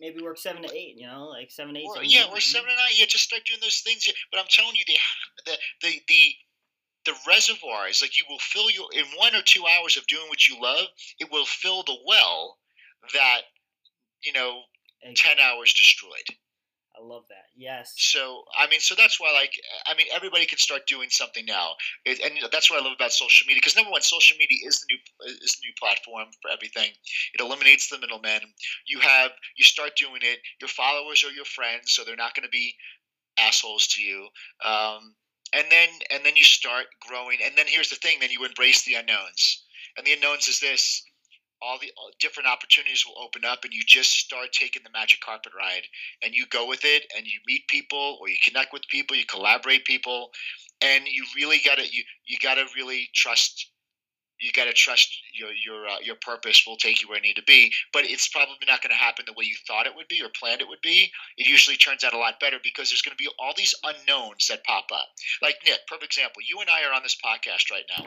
maybe 0.00 0.22
work 0.22 0.38
seven 0.38 0.62
to 0.62 0.72
eight. 0.74 0.96
You 0.96 1.06
know, 1.06 1.26
like 1.26 1.50
seven 1.50 1.74
to 1.74 1.80
eight. 1.80 1.86
Or, 1.86 2.02
yeah, 2.02 2.24
or 2.30 2.40
seven 2.40 2.68
to 2.68 2.76
nine. 2.76 2.94
Yeah, 2.96 3.06
just 3.06 3.24
start 3.24 3.42
doing 3.46 3.60
those 3.60 3.80
things. 3.80 4.08
But 4.30 4.40
I'm 4.40 4.50
telling 4.50 4.74
you, 4.74 4.84
the 4.86 4.98
the 5.46 5.58
the 5.82 6.02
the 6.08 6.22
the 7.06 7.14
reservoirs, 7.26 8.02
like 8.02 8.18
you 8.18 8.24
will 8.28 8.40
fill 8.40 8.70
your 8.70 8.86
in 8.92 9.04
one 9.16 9.34
or 9.34 9.42
two 9.42 9.64
hours 9.78 9.96
of 9.96 10.06
doing 10.06 10.28
what 10.28 10.48
you 10.48 10.60
love, 10.60 10.86
it 11.18 11.30
will 11.30 11.46
fill 11.46 11.82
the 11.84 11.96
well 12.06 12.58
that 13.14 13.42
you 14.22 14.32
know 14.32 14.62
exactly. 15.02 15.36
ten 15.36 15.44
hours 15.44 15.72
destroyed. 15.72 16.36
I 16.96 17.04
love 17.04 17.24
that. 17.28 17.46
Yes. 17.56 17.94
So 17.96 18.42
I 18.58 18.68
mean, 18.68 18.80
so 18.80 18.94
that's 18.96 19.20
why, 19.20 19.32
like, 19.32 19.52
I 19.86 19.94
mean, 19.94 20.06
everybody 20.14 20.46
can 20.46 20.58
start 20.58 20.86
doing 20.86 21.08
something 21.10 21.44
now, 21.46 21.74
it, 22.04 22.20
and 22.20 22.34
that's 22.50 22.70
what 22.70 22.80
I 22.80 22.84
love 22.84 22.94
about 22.96 23.12
social 23.12 23.46
media. 23.46 23.60
Because 23.60 23.76
number 23.76 23.90
one, 23.90 24.02
social 24.02 24.36
media 24.36 24.58
is 24.66 24.80
the 24.80 24.86
new 24.90 25.34
is 25.42 25.52
the 25.52 25.66
new 25.66 25.74
platform 25.78 26.28
for 26.42 26.50
everything. 26.50 26.90
It 27.34 27.40
eliminates 27.40 27.88
the 27.88 27.98
middlemen. 27.98 28.40
You 28.86 29.00
have 29.00 29.30
you 29.56 29.64
start 29.64 29.92
doing 29.96 30.22
it. 30.22 30.40
Your 30.60 30.68
followers 30.68 31.24
are 31.24 31.30
your 31.30 31.44
friends, 31.44 31.92
so 31.92 32.04
they're 32.04 32.16
not 32.16 32.34
going 32.34 32.46
to 32.46 32.50
be 32.50 32.74
assholes 33.38 33.86
to 33.88 34.02
you. 34.02 34.28
Um, 34.64 35.14
and 35.52 35.66
then 35.70 35.88
and 36.10 36.24
then 36.24 36.36
you 36.36 36.44
start 36.44 36.86
growing. 37.06 37.38
And 37.44 37.56
then 37.56 37.66
here's 37.68 37.90
the 37.90 37.96
thing: 37.96 38.18
then 38.20 38.30
you 38.30 38.44
embrace 38.44 38.84
the 38.84 38.94
unknowns. 38.94 39.64
And 39.96 40.06
the 40.06 40.12
unknowns 40.12 40.48
is 40.48 40.60
this: 40.60 41.02
all 41.62 41.78
the 41.80 41.90
all 41.96 42.10
different 42.20 42.48
opportunities 42.48 43.04
will 43.06 43.22
open 43.22 43.44
up 43.44 43.64
and 43.64 43.72
you 43.72 43.82
just 43.86 44.10
start 44.12 44.52
taking 44.52 44.82
the 44.82 44.90
magic 44.90 45.20
carpet 45.20 45.52
ride 45.56 45.82
and 46.22 46.34
you 46.34 46.46
go 46.50 46.66
with 46.66 46.84
it 46.84 47.04
and 47.16 47.26
you 47.26 47.38
meet 47.46 47.66
people 47.68 48.18
or 48.20 48.28
you 48.28 48.36
connect 48.44 48.72
with 48.72 48.82
people 48.88 49.16
you 49.16 49.24
collaborate 49.26 49.84
people 49.84 50.30
and 50.82 51.04
you 51.06 51.24
really 51.36 51.60
got 51.64 51.78
to 51.78 51.84
you 51.84 52.02
you 52.26 52.36
got 52.42 52.54
to 52.54 52.64
really 52.76 53.08
trust 53.14 53.70
you 54.40 54.52
got 54.52 54.66
to 54.66 54.72
trust 54.72 55.08
your 55.34 55.50
your 55.64 55.88
uh, 55.88 55.98
your 56.02 56.16
purpose 56.22 56.62
will 56.66 56.76
take 56.76 57.02
you 57.02 57.08
where 57.08 57.18
you 57.18 57.22
need 57.22 57.36
to 57.36 57.42
be 57.42 57.72
but 57.92 58.04
it's 58.04 58.28
probably 58.28 58.54
not 58.66 58.82
going 58.82 58.90
to 58.90 58.96
happen 58.96 59.24
the 59.26 59.34
way 59.36 59.44
you 59.44 59.56
thought 59.66 59.86
it 59.86 59.96
would 59.96 60.08
be 60.08 60.22
or 60.22 60.28
planned 60.38 60.60
it 60.60 60.68
would 60.68 60.80
be. 60.82 61.10
It 61.36 61.48
usually 61.48 61.76
turns 61.76 62.04
out 62.04 62.14
a 62.14 62.18
lot 62.18 62.40
better 62.40 62.58
because 62.62 62.90
there's 62.90 63.02
going 63.02 63.16
to 63.16 63.22
be 63.22 63.30
all 63.38 63.52
these 63.56 63.74
unknowns 63.82 64.46
that 64.48 64.64
pop 64.64 64.86
up. 64.94 65.08
Like 65.42 65.56
nick 65.64 65.80
perfect 65.86 66.12
example 66.12 66.42
you 66.48 66.60
and 66.60 66.70
i 66.70 66.84
are 66.88 66.94
on 66.94 67.02
this 67.02 67.18
podcast 67.24 67.70
right 67.70 67.84
now 67.98 68.06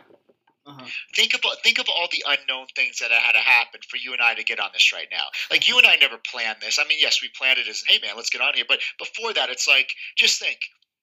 uh-huh. 0.65 0.85
Think 1.15 1.33
about 1.33 1.57
think 1.63 1.79
of 1.79 1.87
all 1.89 2.07
the 2.11 2.23
unknown 2.27 2.67
things 2.75 2.99
that 2.99 3.09
had 3.09 3.31
to 3.31 3.39
happen 3.39 3.81
for 3.89 3.97
you 3.97 4.13
and 4.13 4.21
I 4.21 4.35
to 4.35 4.43
get 4.43 4.59
on 4.59 4.69
this 4.73 4.93
right 4.93 5.07
now. 5.11 5.25
Like 5.49 5.67
you 5.67 5.77
and 5.77 5.87
I 5.87 5.95
never 5.95 6.17
planned 6.31 6.57
this. 6.61 6.77
I 6.79 6.87
mean, 6.87 6.99
yes, 7.01 7.21
we 7.21 7.29
planned 7.35 7.57
it 7.57 7.67
as, 7.67 7.83
hey 7.87 7.99
man, 8.01 8.15
let's 8.15 8.29
get 8.29 8.41
on 8.41 8.53
here. 8.53 8.65
But 8.67 8.79
before 8.99 9.33
that, 9.33 9.49
it's 9.49 9.67
like 9.67 9.89
just 10.17 10.39
think. 10.39 10.59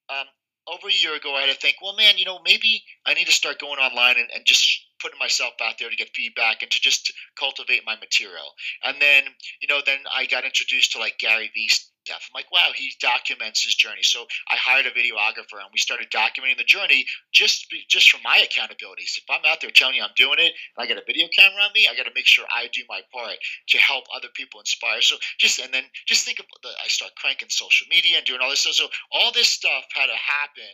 Um, 0.08 0.26
over 0.68 0.88
a 0.88 1.02
year 1.02 1.16
ago, 1.16 1.34
I 1.34 1.42
had 1.42 1.50
to 1.50 1.60
think, 1.60 1.76
well, 1.82 1.96
man, 1.96 2.18
you 2.18 2.24
know, 2.24 2.40
maybe 2.44 2.82
I 3.06 3.14
need 3.14 3.26
to 3.26 3.32
start 3.32 3.58
going 3.58 3.78
online 3.78 4.16
and, 4.18 4.28
and 4.34 4.44
just 4.44 4.84
putting 5.00 5.18
myself 5.18 5.54
out 5.62 5.74
there 5.78 5.88
to 5.88 5.96
get 5.96 6.14
feedback 6.14 6.62
and 6.62 6.70
to 6.70 6.80
just 6.80 7.12
cultivate 7.38 7.82
my 7.86 7.96
material. 7.96 8.52
And 8.82 9.00
then, 9.00 9.24
you 9.60 9.68
know, 9.68 9.80
then 9.84 9.98
I 10.14 10.26
got 10.26 10.44
introduced 10.44 10.92
to 10.92 10.98
like 10.98 11.18
Gary 11.18 11.50
Vee 11.54 11.70
I'm 12.14 12.34
like, 12.34 12.50
wow, 12.52 12.70
he 12.74 12.92
documents 13.00 13.64
his 13.64 13.74
journey. 13.74 14.02
So 14.02 14.26
I 14.48 14.56
hired 14.56 14.86
a 14.86 14.90
videographer 14.90 15.60
and 15.60 15.70
we 15.72 15.78
started 15.78 16.10
documenting 16.10 16.58
the 16.58 16.64
journey 16.64 17.04
just 17.32 17.66
just 17.88 18.10
for 18.10 18.18
my 18.24 18.44
accountabilities. 18.44 19.18
If 19.18 19.24
I'm 19.30 19.44
out 19.46 19.60
there 19.60 19.70
telling 19.70 19.96
you 19.96 20.02
I'm 20.02 20.16
doing 20.16 20.38
it 20.38 20.52
and 20.52 20.78
I 20.78 20.86
got 20.86 21.00
a 21.00 21.06
video 21.06 21.28
camera 21.36 21.62
on 21.62 21.72
me, 21.74 21.88
I 21.90 21.96
got 21.96 22.04
to 22.04 22.14
make 22.14 22.26
sure 22.26 22.44
I 22.54 22.68
do 22.72 22.82
my 22.88 23.00
part 23.12 23.36
to 23.68 23.78
help 23.78 24.04
other 24.14 24.28
people 24.34 24.60
inspire. 24.60 25.02
So 25.02 25.16
just 25.38 25.58
and 25.58 25.72
then 25.72 25.84
just 26.06 26.24
think 26.24 26.38
of 26.38 26.46
the 26.62 26.70
I 26.82 26.88
start 26.88 27.12
cranking 27.16 27.50
social 27.50 27.86
media 27.90 28.18
and 28.18 28.26
doing 28.26 28.40
all 28.42 28.50
this 28.50 28.60
stuff. 28.60 28.74
So 28.74 28.88
all 29.12 29.32
this 29.32 29.48
stuff 29.48 29.84
had 29.94 30.06
to 30.06 30.16
happen 30.16 30.72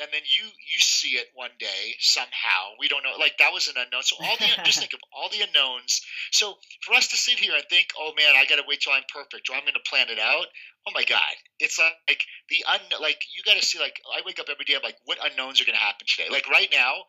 and 0.00 0.08
then 0.12 0.22
you 0.26 0.44
you 0.46 0.78
see 0.80 1.14
it 1.14 1.30
one 1.34 1.54
day 1.58 1.94
somehow. 2.00 2.74
We 2.78 2.88
don't 2.88 3.02
know. 3.02 3.14
Like 3.18 3.38
that 3.38 3.52
was 3.52 3.68
an 3.68 3.74
unknown. 3.78 4.02
So 4.02 4.16
all 4.20 4.36
the 4.36 4.50
just 4.64 4.78
think 4.82 4.92
of 4.92 5.00
all 5.14 5.28
the 5.30 5.42
unknowns. 5.42 6.00
So 6.32 6.58
for 6.82 6.94
us 6.94 7.08
to 7.08 7.16
sit 7.16 7.38
here 7.38 7.54
and 7.54 7.64
think, 7.70 7.88
oh 7.98 8.12
man, 8.16 8.34
I 8.36 8.44
got 8.46 8.56
to 8.56 8.66
wait 8.66 8.80
till 8.80 8.92
I'm 8.92 9.06
perfect, 9.12 9.48
or 9.50 9.54
I'm 9.54 9.62
going 9.62 9.78
to 9.78 9.88
plan 9.88 10.10
it 10.10 10.18
out. 10.18 10.46
Oh 10.86 10.92
my 10.92 11.04
God, 11.04 11.34
it's 11.60 11.78
like 11.78 12.20
the 12.50 12.64
un 12.68 12.80
like 13.00 13.22
you 13.34 13.42
got 13.46 13.60
to 13.60 13.64
see 13.64 13.78
like 13.78 14.00
I 14.10 14.20
wake 14.26 14.38
up 14.40 14.46
every 14.50 14.64
day. 14.64 14.74
I'm 14.74 14.82
like, 14.82 14.98
what 15.04 15.18
unknowns 15.22 15.60
are 15.60 15.64
going 15.64 15.78
to 15.78 15.84
happen 15.84 16.06
today? 16.10 16.28
Like 16.30 16.48
right 16.50 16.68
now, 16.72 17.06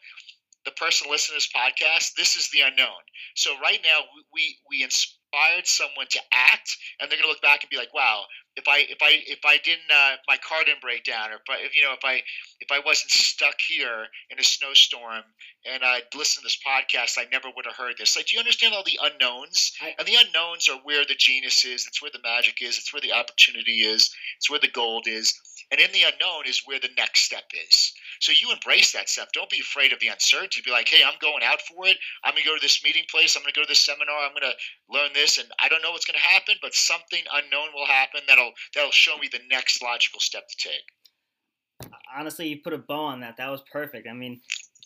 the 0.65 0.71
person 0.71 1.09
listening 1.09 1.39
to 1.39 1.45
this 1.45 1.53
podcast, 1.55 2.15
this 2.17 2.35
is 2.35 2.49
the 2.49 2.61
unknown. 2.61 3.01
So 3.35 3.53
right 3.61 3.79
now, 3.83 3.99
we 4.33 4.57
we 4.69 4.83
inspired 4.83 5.65
someone 5.65 6.07
to 6.09 6.19
act, 6.33 6.75
and 6.99 7.09
they're 7.09 7.17
going 7.17 7.27
to 7.27 7.33
look 7.33 7.41
back 7.41 7.63
and 7.63 7.69
be 7.69 7.77
like, 7.77 7.93
wow, 7.93 8.23
if 8.55 8.67
I 8.67 8.79
if 8.89 8.97
I 9.01 9.19
if 9.27 9.39
I 9.45 9.57
didn't 9.57 9.91
uh, 9.91 10.15
my 10.27 10.37
car 10.37 10.63
didn't 10.65 10.81
break 10.81 11.03
down 11.03 11.31
or 11.31 11.35
if 11.35 11.49
I 11.49 11.57
if 11.65 11.75
you 11.75 11.83
know 11.83 11.93
if 11.93 12.03
I 12.03 12.21
if 12.61 12.71
I 12.71 12.79
wasn't 12.85 13.11
stuck 13.11 13.59
here 13.59 14.07
in 14.29 14.39
a 14.39 14.43
snowstorm 14.43 15.23
and 15.69 15.83
I'd 15.83 16.03
listened 16.15 16.43
to 16.43 16.45
this 16.45 16.59
podcast, 16.65 17.17
I 17.17 17.27
never 17.31 17.49
would 17.55 17.65
have 17.65 17.75
heard 17.75 17.95
this. 17.97 18.15
Like, 18.15 18.27
do 18.27 18.35
you 18.35 18.39
understand 18.39 18.73
all 18.73 18.83
the 18.83 18.99
unknowns? 19.01 19.73
And 19.97 20.07
the 20.07 20.15
unknowns 20.15 20.69
are 20.69 20.79
where 20.83 21.03
the 21.05 21.15
genius 21.15 21.65
is. 21.65 21.85
It's 21.87 22.01
where 22.01 22.11
the 22.11 22.23
magic 22.23 22.61
is. 22.61 22.77
It's 22.77 22.93
where 22.93 23.01
the 23.01 23.13
opportunity 23.13 23.81
is. 23.81 24.09
It's 24.37 24.49
where 24.49 24.59
the 24.59 24.69
gold 24.69 25.07
is. 25.07 25.33
And 25.71 25.81
in 25.81 25.91
the 25.91 26.03
unknown 26.03 26.43
is 26.47 26.61
where 26.65 26.79
the 26.79 26.93
next 26.95 27.23
step 27.23 27.45
is. 27.53 27.93
So 28.25 28.31
you 28.31 28.51
embrace 28.51 28.91
that 28.93 29.07
stuff. 29.07 29.27
Don't 29.33 29.51
be 29.51 29.59
afraid 29.59 29.93
of 29.93 29.99
the 29.99 30.07
uncertainty. 30.07 30.63
Be 30.65 30.71
like, 30.71 30.89
hey, 30.89 31.03
I'm 31.05 31.13
going 31.21 31.43
out 31.43 31.61
for 31.61 31.85
it. 31.85 31.97
I'm 32.23 32.33
going 32.33 32.41
to 32.41 32.49
go 32.49 32.55
to 32.55 32.61
this 32.61 32.83
meeting 32.83 33.03
place. 33.11 33.35
I'm 33.35 33.43
going 33.43 33.53
to 33.53 33.59
go 33.59 33.63
to 33.63 33.69
this 33.69 33.85
seminar. 33.85 34.17
I'm 34.17 34.31
going 34.31 34.51
to 34.51 34.57
learn 34.89 35.11
this. 35.13 35.37
And 35.37 35.47
I 35.61 35.69
don't 35.69 35.83
know 35.83 35.91
what's 35.91 36.05
going 36.05 36.17
to 36.17 36.25
happen, 36.25 36.55
but 36.59 36.73
something 36.73 37.21
unknown 37.31 37.67
will 37.75 37.85
happen 37.85 38.21
that'll 38.27 38.53
that'll 38.73 38.89
show 38.89 39.15
me 39.19 39.29
the 39.31 39.41
next 39.51 39.83
logical 39.83 40.19
step 40.19 40.47
to 40.49 40.69
take. 40.69 41.91
Honestly, 42.17 42.47
you 42.47 42.61
put 42.63 42.73
a 42.73 42.79
bow 42.79 43.05
on 43.05 43.19
that. 43.19 43.37
That 43.37 43.51
was 43.51 43.61
perfect. 43.71 44.07
I 44.09 44.13
mean, 44.13 44.41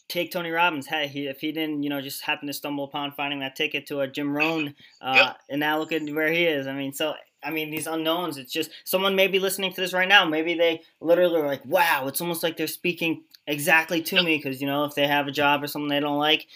take 0.09 0.31
Tony 0.31 0.51
Robbins. 0.51 0.87
Hey, 0.87 1.07
he, 1.07 1.27
if 1.27 1.39
he 1.39 1.53
didn't, 1.53 1.83
you 1.83 1.89
know, 1.89 2.01
just 2.01 2.23
happen 2.23 2.47
to 2.47 2.53
stumble 2.53 2.83
upon 2.83 3.13
finding 3.13 3.39
that 3.39 3.55
ticket 3.55 3.87
to 3.87 4.01
a 4.01 4.07
Jim 4.07 4.35
Rohn, 4.35 4.75
uh, 5.01 5.13
yep. 5.15 5.37
and 5.49 5.61
now 5.61 5.79
look 5.79 5.93
at 5.93 6.01
where 6.09 6.31
he 6.31 6.43
is. 6.43 6.67
I 6.67 6.73
mean, 6.73 6.91
so 6.91 7.13
I 7.43 7.51
mean, 7.51 7.71
these 7.71 7.87
unknowns. 7.87 8.37
It's 8.37 8.51
just 8.51 8.71
someone 8.83 9.15
may 9.15 9.27
be 9.27 9.39
listening 9.39 9.73
to 9.73 9.81
this 9.81 9.93
right 9.93 10.07
now. 10.07 10.25
Maybe 10.25 10.55
they 10.55 10.81
literally 10.99 11.39
are 11.39 11.47
like, 11.47 11.65
"Wow!" 11.65 12.07
It's 12.07 12.21
almost 12.21 12.43
like 12.43 12.57
they're 12.57 12.67
speaking 12.67 13.23
exactly 13.47 14.01
to 14.01 14.23
me 14.23 14.37
because 14.37 14.61
you 14.61 14.67
know, 14.67 14.83
if 14.85 14.95
they 14.95 15.07
have 15.07 15.27
a 15.27 15.31
job 15.31 15.63
or 15.63 15.67
something 15.67 15.89
they 15.89 15.99
don't 15.99 16.19
like, 16.19 16.47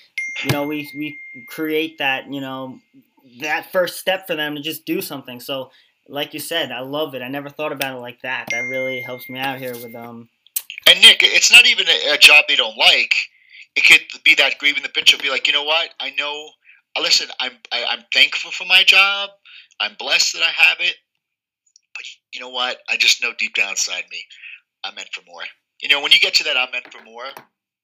you 0.44 0.52
know, 0.52 0.68
we 0.68 0.90
we 0.96 1.20
create 1.48 1.98
that 2.00 2.32
you 2.32 2.42
know 2.42 2.80
that 3.40 3.72
first 3.72 4.00
step 4.00 4.28
for 4.28 4.36
them 4.36 4.56
to 4.56 4.62
just 4.62 4.86
do 4.86 5.02
something. 5.02 5.40
So, 5.40 5.72
like 6.08 6.34
you 6.34 6.40
said, 6.40 6.72
I 6.72 6.82
love 6.82 7.16
it. 7.16 7.22
I 7.22 7.30
never 7.30 7.50
thought 7.50 7.72
about 7.72 7.98
it 7.98 8.02
like 8.02 8.22
that. 8.22 8.48
That 8.52 8.62
really 8.62 9.02
helps 9.02 9.30
me 9.30 9.40
out 9.40 9.60
here 9.60 9.74
with 9.74 9.96
um. 9.96 10.30
And 10.88 11.00
Nick, 11.00 11.20
it's 11.24 11.52
not 11.52 11.66
even 11.66 11.88
a, 11.88 12.14
a 12.14 12.18
job 12.18 12.46
they 12.48 12.58
don't 12.58 12.78
like. 12.78 13.14
It 13.76 13.86
could 13.86 14.02
be 14.24 14.36
that 14.36 14.60
grieving 14.60 14.84
the 14.84 14.90
picture. 14.90 15.18
Be 15.18 15.30
like, 15.30 15.48
you 15.48 15.54
know 15.54 15.64
what? 15.64 15.90
I 16.00 16.12
know. 16.12 16.50
Listen, 17.02 17.28
I'm 17.40 17.54
I, 17.72 17.80
am 17.80 17.88
i 17.90 17.94
am 17.94 18.04
thankful 18.14 18.52
for 18.52 18.66
my 18.66 18.84
job. 18.84 19.30
I'm 19.80 19.96
blessed 19.98 20.34
that 20.34 20.44
I 20.44 20.52
have 20.52 20.78
it. 20.80 20.96
But 21.96 22.06
you 22.34 22.40
know 22.40 22.50
what? 22.50 22.78
I 22.90 22.98
just 22.98 23.22
know 23.22 23.32
deep 23.38 23.56
down 23.56 23.72
inside 23.72 24.04
me, 24.12 24.26
I'm 24.84 24.96
meant 24.96 25.10
for 25.14 25.22
more. 25.26 25.44
You 25.82 25.90
know, 25.90 26.02
when 26.02 26.12
you 26.12 26.20
get 26.20 26.34
to 26.36 26.44
that, 26.46 26.58
I'm 26.58 26.72
meant 26.72 26.92
for 26.92 27.04
more. 27.04 27.26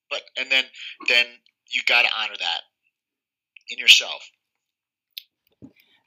But 0.09 0.21
and 0.37 0.49
then 0.51 0.65
then 1.07 1.25
you 1.69 1.81
got 1.85 2.03
to 2.03 2.09
honor 2.17 2.35
that 2.39 2.61
in 3.69 3.77
yourself. 3.77 4.27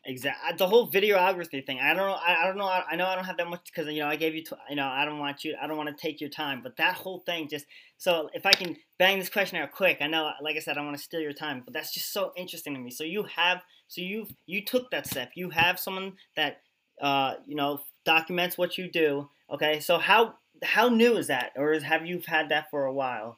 Exactly. 0.04 0.56
The 0.56 0.66
whole 0.66 0.90
videography 0.90 1.64
thing. 1.64 1.78
I 1.78 1.94
don't 1.94 2.08
know. 2.08 2.14
I, 2.14 2.42
I 2.42 2.46
don't 2.48 2.58
know. 2.58 2.66
I, 2.66 2.82
I 2.90 2.96
know 2.96 3.06
I 3.06 3.14
don't 3.14 3.24
have 3.24 3.36
that 3.36 3.46
much 3.46 3.64
because 3.66 3.86
you 3.92 4.00
know 4.00 4.08
I 4.08 4.16
gave 4.16 4.34
you. 4.34 4.42
T- 4.42 4.56
you 4.68 4.74
know 4.74 4.88
I 4.88 5.04
don't 5.04 5.20
want 5.20 5.44
you. 5.44 5.54
I 5.62 5.68
don't 5.68 5.76
want 5.76 5.96
to 5.96 6.00
take 6.02 6.20
your 6.20 6.28
time. 6.30 6.60
But 6.60 6.76
that 6.78 6.94
whole 6.94 7.20
thing 7.20 7.48
just. 7.48 7.66
So 7.98 8.28
if 8.34 8.44
I 8.44 8.52
can 8.52 8.76
bang 8.98 9.20
this 9.20 9.28
question 9.30 9.58
out 9.58 9.70
quick, 9.70 9.98
I 10.00 10.08
know. 10.08 10.32
Like 10.42 10.56
I 10.56 10.58
said, 10.58 10.76
I 10.76 10.82
want 10.82 10.96
to 10.96 11.02
steal 11.02 11.20
your 11.20 11.32
time. 11.32 11.62
But 11.64 11.72
that's 11.72 11.94
just 11.94 12.12
so 12.12 12.32
interesting 12.36 12.74
to 12.74 12.80
me. 12.80 12.90
So 12.90 13.04
you 13.04 13.22
have. 13.36 13.62
So 13.86 14.00
you 14.00 14.26
you 14.46 14.64
took 14.64 14.90
that 14.90 15.06
step. 15.06 15.30
You 15.36 15.50
have 15.50 15.78
someone 15.78 16.14
that 16.34 16.62
uh 17.00 17.34
you 17.46 17.54
know 17.54 17.80
documents 18.04 18.58
what 18.58 18.76
you 18.78 18.90
do. 18.90 19.30
Okay. 19.52 19.78
So 19.78 19.98
how 19.98 20.34
how 20.64 20.88
new 20.88 21.16
is 21.16 21.28
that, 21.28 21.52
or 21.56 21.78
have 21.78 22.06
you 22.06 22.20
had 22.26 22.48
that 22.48 22.70
for 22.70 22.86
a 22.86 22.92
while? 22.92 23.36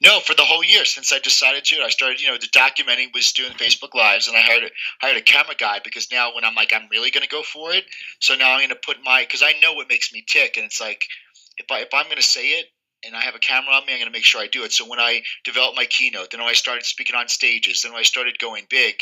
No, 0.00 0.20
for 0.20 0.34
the 0.34 0.44
whole 0.44 0.64
year 0.64 0.84
since 0.84 1.12
I 1.12 1.18
decided 1.18 1.64
to. 1.64 1.82
I 1.82 1.88
started, 1.88 2.20
you 2.20 2.28
know, 2.28 2.38
the 2.38 2.46
documenting 2.48 3.12
was 3.14 3.32
doing 3.32 3.52
Facebook 3.52 3.94
Lives, 3.94 4.28
and 4.28 4.36
I 4.36 4.40
hired 4.40 4.64
a, 4.64 4.70
hired 5.00 5.16
a 5.16 5.22
camera 5.22 5.54
guy 5.58 5.80
because 5.82 6.10
now 6.12 6.34
when 6.34 6.44
I'm 6.44 6.54
like, 6.54 6.72
I'm 6.72 6.88
really 6.90 7.10
going 7.10 7.22
to 7.22 7.28
go 7.28 7.42
for 7.42 7.72
it. 7.72 7.84
So 8.20 8.34
now 8.34 8.52
I'm 8.52 8.60
going 8.60 8.68
to 8.68 8.76
put 8.76 8.98
my 9.04 9.22
because 9.22 9.42
I 9.42 9.54
know 9.60 9.72
what 9.72 9.88
makes 9.88 10.12
me 10.12 10.24
tick, 10.28 10.56
and 10.56 10.66
it's 10.66 10.80
like 10.80 11.04
if 11.56 11.66
I 11.70 11.80
if 11.80 11.88
I'm 11.92 12.06
going 12.06 12.16
to 12.16 12.22
say 12.22 12.48
it 12.48 12.66
and 13.06 13.16
I 13.16 13.20
have 13.22 13.34
a 13.34 13.38
camera 13.38 13.74
on 13.74 13.86
me, 13.86 13.92
I'm 13.92 13.98
going 13.98 14.10
to 14.10 14.16
make 14.16 14.24
sure 14.24 14.40
I 14.40 14.46
do 14.46 14.64
it. 14.64 14.72
So 14.72 14.88
when 14.88 15.00
I 15.00 15.22
developed 15.44 15.76
my 15.76 15.86
keynote, 15.86 16.30
then 16.30 16.40
when 16.40 16.48
I 16.48 16.54
started 16.54 16.84
speaking 16.84 17.16
on 17.16 17.28
stages, 17.28 17.82
then 17.82 17.92
when 17.92 18.00
I 18.00 18.04
started 18.04 18.38
going 18.38 18.64
big. 18.70 18.94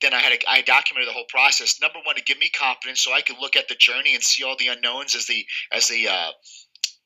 Then 0.00 0.14
I 0.14 0.18
had 0.18 0.32
a, 0.32 0.50
I 0.50 0.62
documented 0.62 1.08
the 1.08 1.12
whole 1.12 1.26
process. 1.28 1.80
Number 1.80 1.98
one, 2.04 2.16
to 2.16 2.22
give 2.22 2.38
me 2.38 2.50
confidence, 2.50 3.02
so 3.02 3.12
I 3.12 3.22
could 3.22 3.36
look 3.40 3.56
at 3.56 3.68
the 3.68 3.76
journey 3.76 4.14
and 4.14 4.22
see 4.22 4.44
all 4.44 4.56
the 4.58 4.68
unknowns 4.68 5.14
as 5.14 5.26
the 5.26 5.44
as 5.70 5.88
the 5.88 6.08
uh, 6.08 6.30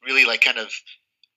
really 0.04 0.24
like 0.24 0.40
kind 0.40 0.58
of 0.58 0.72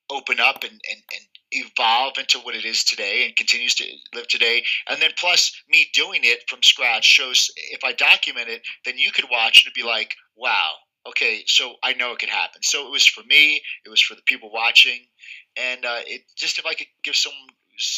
open 0.09 0.39
up 0.39 0.63
and, 0.63 0.71
and, 0.71 1.01
and 1.11 1.25
evolve 1.51 2.13
into 2.17 2.39
what 2.39 2.55
it 2.55 2.65
is 2.65 2.83
today 2.83 3.25
and 3.25 3.35
continues 3.35 3.75
to 3.75 3.85
live 4.13 4.27
today. 4.27 4.63
And 4.87 5.01
then 5.01 5.11
plus 5.17 5.51
me 5.69 5.87
doing 5.93 6.21
it 6.23 6.43
from 6.47 6.61
scratch 6.63 7.05
shows 7.05 7.49
if 7.71 7.83
I 7.83 7.93
document 7.93 8.49
it, 8.49 8.61
then 8.85 8.97
you 8.97 9.11
could 9.11 9.25
watch 9.31 9.65
and 9.65 9.73
be 9.73 9.83
like, 9.83 10.15
wow, 10.35 10.73
okay, 11.07 11.43
so 11.45 11.75
I 11.83 11.93
know 11.93 12.11
it 12.11 12.19
could 12.19 12.29
happen. 12.29 12.61
So 12.63 12.85
it 12.87 12.91
was 12.91 13.05
for 13.05 13.23
me, 13.23 13.61
it 13.85 13.89
was 13.89 14.01
for 14.01 14.15
the 14.15 14.21
people 14.25 14.51
watching, 14.51 14.99
and 15.57 15.85
uh, 15.85 16.01
it 16.05 16.21
just 16.35 16.59
if 16.59 16.65
I 16.65 16.73
could 16.73 16.87
give 17.03 17.15
some 17.15 17.33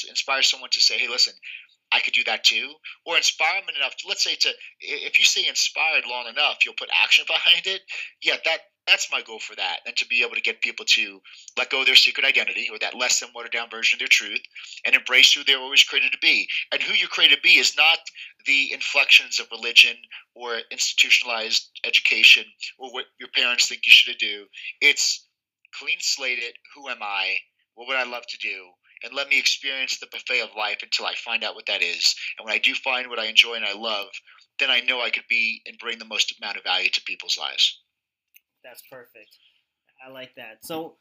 inspire 0.07 0.43
someone 0.43 0.69
to 0.71 0.81
say, 0.81 0.97
hey, 0.97 1.07
listen. 1.07 1.33
I 1.93 1.99
could 1.99 2.13
do 2.13 2.23
that 2.23 2.45
too, 2.45 2.71
or 3.05 3.17
inspire 3.17 3.59
them 3.59 3.75
enough. 3.75 3.95
Let's 4.07 4.23
say 4.23 4.35
to 4.35 4.49
if 4.79 5.19
you 5.19 5.25
say 5.25 5.45
inspired 5.45 6.05
long 6.09 6.25
enough, 6.27 6.59
you'll 6.63 6.73
put 6.73 6.87
action 7.03 7.25
behind 7.27 7.67
it. 7.67 7.81
Yeah, 8.21 8.37
that 8.45 8.59
that's 8.87 9.11
my 9.11 9.21
goal 9.21 9.39
for 9.39 9.55
that, 9.55 9.79
and 9.85 9.95
to 9.97 10.07
be 10.07 10.23
able 10.23 10.35
to 10.35 10.41
get 10.41 10.61
people 10.61 10.85
to 10.85 11.21
let 11.57 11.69
go 11.69 11.81
of 11.81 11.85
their 11.85 11.95
secret 11.95 12.25
identity 12.25 12.67
or 12.71 12.79
that 12.79 12.97
less 12.97 13.19
than 13.19 13.29
watered 13.33 13.51
down 13.51 13.69
version 13.69 13.95
of 13.95 13.99
their 13.99 14.07
truth 14.07 14.41
and 14.85 14.95
embrace 14.95 15.33
who 15.33 15.43
they 15.43 15.55
were 15.55 15.61
always 15.61 15.83
created 15.83 16.11
to 16.11 16.17
be. 16.21 16.47
And 16.71 16.81
who 16.81 16.93
you're 16.93 17.07
created 17.07 17.35
to 17.35 17.41
be 17.41 17.59
is 17.59 17.77
not 17.77 17.99
the 18.45 18.71
inflections 18.73 19.39
of 19.39 19.47
religion 19.51 19.95
or 20.35 20.59
institutionalized 20.71 21.69
education 21.85 22.45
or 22.79 22.91
what 22.91 23.05
your 23.19 23.29
parents 23.35 23.67
think 23.67 23.81
you 23.85 23.91
should 23.91 24.17
do. 24.17 24.45
It's 24.81 25.27
clean 25.79 25.97
slated. 25.99 26.53
Who 26.75 26.89
am 26.89 27.01
I? 27.01 27.37
What 27.75 27.87
would 27.87 27.97
I 27.97 28.03
love 28.03 28.23
to 28.27 28.37
do? 28.37 28.71
And 29.03 29.13
let 29.13 29.29
me 29.29 29.39
experience 29.39 29.97
the 29.97 30.07
buffet 30.11 30.41
of 30.41 30.55
life 30.55 30.79
until 30.83 31.05
I 31.05 31.15
find 31.15 31.43
out 31.43 31.55
what 31.55 31.65
that 31.67 31.81
is. 31.81 32.15
And 32.37 32.45
when 32.45 32.53
I 32.53 32.59
do 32.59 32.75
find 32.75 33.09
what 33.09 33.19
I 33.19 33.25
enjoy 33.25 33.55
and 33.55 33.65
I 33.65 33.73
love, 33.73 34.09
then 34.59 34.69
I 34.69 34.81
know 34.81 35.01
I 35.01 35.09
could 35.09 35.27
be 35.27 35.61
and 35.65 35.77
bring 35.79 35.97
the 35.97 36.05
most 36.05 36.35
amount 36.39 36.57
of 36.57 36.63
value 36.63 36.89
to 36.89 37.01
people's 37.05 37.37
lives. 37.37 37.79
That's 38.63 38.81
perfect. 38.89 39.37
I 40.05 40.11
like 40.11 40.35
that. 40.35 40.59
So 40.63 40.95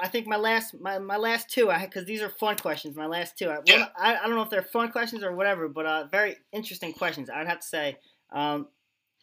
I 0.00 0.08
think 0.08 0.26
my 0.26 0.36
last 0.36 0.74
my, 0.80 0.98
my 0.98 1.16
last 1.16 1.50
two 1.50 1.70
I 1.70 1.84
because 1.84 2.04
these 2.04 2.22
are 2.22 2.28
fun 2.28 2.56
questions. 2.56 2.96
My 2.96 3.06
last 3.06 3.38
two 3.38 3.50
I, 3.50 3.58
well, 3.66 3.90
I, 3.96 4.16
I 4.16 4.26
don't 4.26 4.34
know 4.34 4.42
if 4.42 4.50
they're 4.50 4.62
fun 4.62 4.90
questions 4.90 5.22
or 5.22 5.34
whatever, 5.34 5.68
but 5.68 5.86
uh, 5.86 6.06
very 6.10 6.36
interesting 6.52 6.92
questions. 6.92 7.30
I'd 7.30 7.48
have 7.48 7.60
to 7.60 7.66
say. 7.66 7.98
Um, 8.32 8.68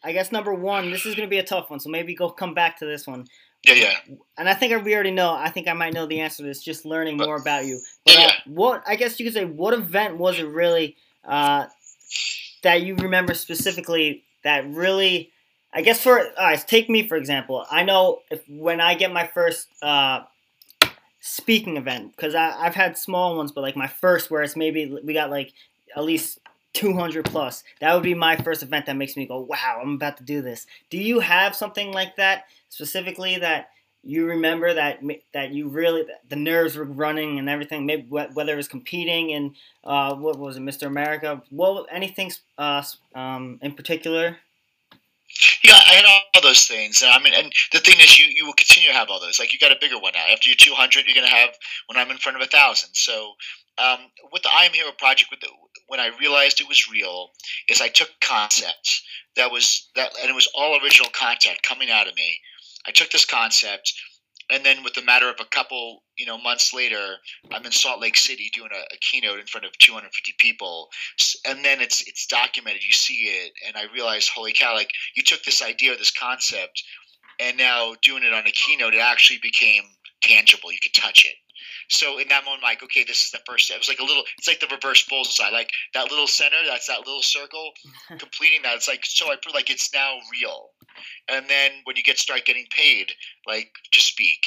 I 0.02 0.12
guess 0.12 0.32
number 0.32 0.54
one, 0.54 0.90
this 0.90 1.04
is 1.04 1.14
going 1.14 1.28
to 1.28 1.30
be 1.30 1.40
a 1.40 1.44
tough 1.44 1.68
one, 1.68 1.78
so 1.78 1.90
maybe 1.90 2.14
go 2.14 2.30
come 2.30 2.54
back 2.54 2.78
to 2.78 2.86
this 2.86 3.06
one. 3.06 3.26
Yeah, 3.64 3.74
yeah. 3.74 3.94
And 4.38 4.48
I 4.48 4.54
think 4.54 4.82
we 4.82 4.94
already 4.94 5.10
know. 5.10 5.34
I 5.34 5.50
think 5.50 5.68
I 5.68 5.74
might 5.74 5.92
know 5.92 6.06
the 6.06 6.20
answer 6.20 6.38
to 6.38 6.42
this. 6.44 6.62
Just 6.62 6.86
learning 6.86 7.18
more 7.18 7.36
about 7.36 7.66
you. 7.66 7.78
But, 8.06 8.14
yeah. 8.14 8.26
Uh, 8.26 8.30
what 8.46 8.82
I 8.86 8.96
guess 8.96 9.20
you 9.20 9.26
could 9.26 9.34
say, 9.34 9.44
what 9.44 9.74
event 9.74 10.16
was 10.16 10.38
it 10.38 10.46
really 10.46 10.96
uh, 11.24 11.66
that 12.62 12.82
you 12.82 12.94
remember 12.96 13.34
specifically 13.34 14.24
that 14.44 14.66
really 14.70 15.32
I 15.72 15.82
guess 15.82 16.02
for 16.02 16.18
all 16.18 16.26
right, 16.38 16.64
take 16.66 16.90
me 16.90 17.06
for 17.06 17.16
example. 17.16 17.64
I 17.70 17.84
know 17.84 18.20
if 18.30 18.42
when 18.48 18.80
I 18.80 18.94
get 18.94 19.12
my 19.12 19.26
first 19.26 19.68
uh, 19.82 20.22
speaking 21.20 21.76
event 21.76 22.16
because 22.16 22.34
I've 22.34 22.74
had 22.74 22.98
small 22.98 23.36
ones, 23.36 23.52
but 23.52 23.60
like 23.60 23.76
my 23.76 23.86
first 23.86 24.30
where 24.30 24.42
it's 24.42 24.56
maybe 24.56 24.98
we 25.04 25.12
got 25.12 25.30
like 25.30 25.52
at 25.96 26.04
least 26.04 26.40
200 26.72 27.24
plus. 27.24 27.64
That 27.80 27.94
would 27.94 28.02
be 28.02 28.14
my 28.14 28.36
first 28.36 28.62
event 28.62 28.86
that 28.86 28.96
makes 28.96 29.16
me 29.16 29.26
go, 29.26 29.40
wow, 29.40 29.80
I'm 29.82 29.94
about 29.94 30.16
to 30.18 30.24
do 30.24 30.40
this. 30.40 30.66
Do 30.88 30.98
you 30.98 31.20
have 31.20 31.54
something 31.54 31.92
like 31.92 32.16
that 32.16 32.44
specifically 32.68 33.38
that 33.38 33.70
you 34.02 34.24
remember 34.24 34.72
that 34.72 35.00
that 35.34 35.50
you 35.50 35.68
really 35.68 36.04
the 36.28 36.36
nerves 36.36 36.76
were 36.76 36.84
running 36.84 37.38
and 37.38 37.48
everything? 37.48 37.86
Maybe 37.86 38.06
whether 38.08 38.54
it 38.54 38.56
was 38.56 38.68
competing 38.68 39.32
and 39.32 39.54
uh, 39.84 40.14
what 40.14 40.38
was 40.38 40.56
it, 40.56 40.62
Mr. 40.62 40.86
America? 40.86 41.42
What 41.50 41.86
anything 41.92 42.32
uh, 42.56 42.82
um, 43.14 43.58
in 43.62 43.74
particular? 43.74 44.38
Yeah, 45.62 45.74
I 45.74 45.94
had 45.94 46.04
all 46.04 46.42
those 46.42 46.64
things. 46.64 47.02
And 47.02 47.10
I 47.10 47.18
mean, 47.18 47.34
and 47.34 47.52
the 47.72 47.78
thing 47.78 47.96
is, 48.00 48.18
you 48.18 48.26
you 48.26 48.46
will 48.46 48.54
continue 48.54 48.88
to 48.88 48.94
have 48.94 49.10
all 49.10 49.20
those. 49.20 49.38
Like 49.38 49.52
you 49.52 49.58
got 49.58 49.72
a 49.72 49.78
bigger 49.80 49.98
one 49.98 50.12
now. 50.14 50.24
After 50.32 50.48
your 50.48 50.56
200, 50.56 51.06
you're 51.06 51.14
going 51.14 51.28
to 51.28 51.34
have 51.34 51.50
when 51.86 51.98
I'm 51.98 52.10
in 52.10 52.18
front 52.18 52.36
of 52.36 52.42
a 52.42 52.46
thousand. 52.46 52.90
So 52.94 53.32
um, 53.78 53.98
with 54.32 54.42
the 54.42 54.50
I 54.54 54.64
Am 54.64 54.72
Hero 54.72 54.90
project, 54.98 55.30
with 55.30 55.40
the, 55.40 55.48
when 55.86 56.00
I 56.00 56.10
realized 56.20 56.60
it 56.60 56.68
was 56.68 56.90
real, 56.90 57.30
is 57.68 57.80
I 57.80 57.88
took 57.88 58.10
concepts 58.20 59.02
that 59.36 59.50
was 59.50 59.88
that, 59.96 60.12
and 60.20 60.30
it 60.30 60.34
was 60.34 60.50
all 60.54 60.78
original 60.82 61.10
content 61.10 61.62
coming 61.62 61.90
out 61.90 62.08
of 62.08 62.14
me. 62.14 62.38
I 62.86 62.90
took 62.90 63.10
this 63.10 63.24
concept 63.24 63.92
and 64.50 64.64
then 64.64 64.82
with 64.82 64.94
the 64.94 65.02
matter 65.02 65.28
of 65.28 65.36
a 65.40 65.44
couple 65.44 66.02
you 66.16 66.26
know 66.26 66.38
months 66.38 66.72
later 66.74 67.16
i'm 67.52 67.64
in 67.64 67.72
salt 67.72 68.00
lake 68.00 68.16
city 68.16 68.50
doing 68.54 68.70
a, 68.72 68.94
a, 68.94 68.98
keynote 69.00 69.38
in 69.38 69.46
front 69.46 69.64
of 69.64 69.76
250 69.78 70.34
people 70.38 70.88
and 71.46 71.64
then 71.64 71.80
it's 71.80 72.06
it's 72.06 72.26
documented 72.26 72.82
you 72.82 72.92
see 72.92 73.24
it 73.24 73.52
and 73.66 73.76
i 73.76 73.92
realized 73.92 74.30
holy 74.34 74.52
cow 74.52 74.74
like 74.74 74.90
you 75.14 75.22
took 75.22 75.42
this 75.44 75.62
idea 75.62 75.96
this 75.96 76.12
concept 76.12 76.82
and 77.38 77.56
now 77.56 77.94
doing 78.02 78.22
it 78.22 78.32
on 78.32 78.46
a 78.46 78.52
keynote 78.52 78.94
it 78.94 79.00
actually 79.00 79.38
became 79.42 79.82
tangible 80.22 80.72
you 80.72 80.78
could 80.82 80.94
touch 80.94 81.24
it 81.24 81.34
so 81.90 82.18
in 82.18 82.28
that 82.28 82.44
moment, 82.44 82.62
I'm 82.62 82.70
like, 82.70 82.82
okay, 82.84 83.02
this 83.02 83.24
is 83.24 83.30
the 83.32 83.40
first 83.44 83.66
step. 83.66 83.76
It 83.76 83.80
was 83.80 83.88
like 83.88 83.98
a 83.98 84.04
little, 84.04 84.22
it's 84.38 84.46
like 84.46 84.60
the 84.60 84.68
reverse 84.70 85.04
bullseye, 85.08 85.50
like 85.50 85.70
that 85.94 86.08
little 86.10 86.28
center, 86.28 86.56
that's 86.64 86.86
that 86.86 87.00
little 87.00 87.22
circle, 87.22 87.72
completing 88.18 88.62
that. 88.62 88.76
It's 88.76 88.88
like, 88.88 89.04
so 89.04 89.30
I 89.30 89.36
put 89.36 89.54
like, 89.54 89.70
it's 89.70 89.92
now 89.92 90.18
real. 90.30 90.70
And 91.28 91.46
then 91.48 91.72
when 91.84 91.96
you 91.96 92.02
get 92.02 92.18
start 92.18 92.44
getting 92.44 92.66
paid, 92.70 93.12
like 93.46 93.70
to 93.92 94.00
speak, 94.00 94.40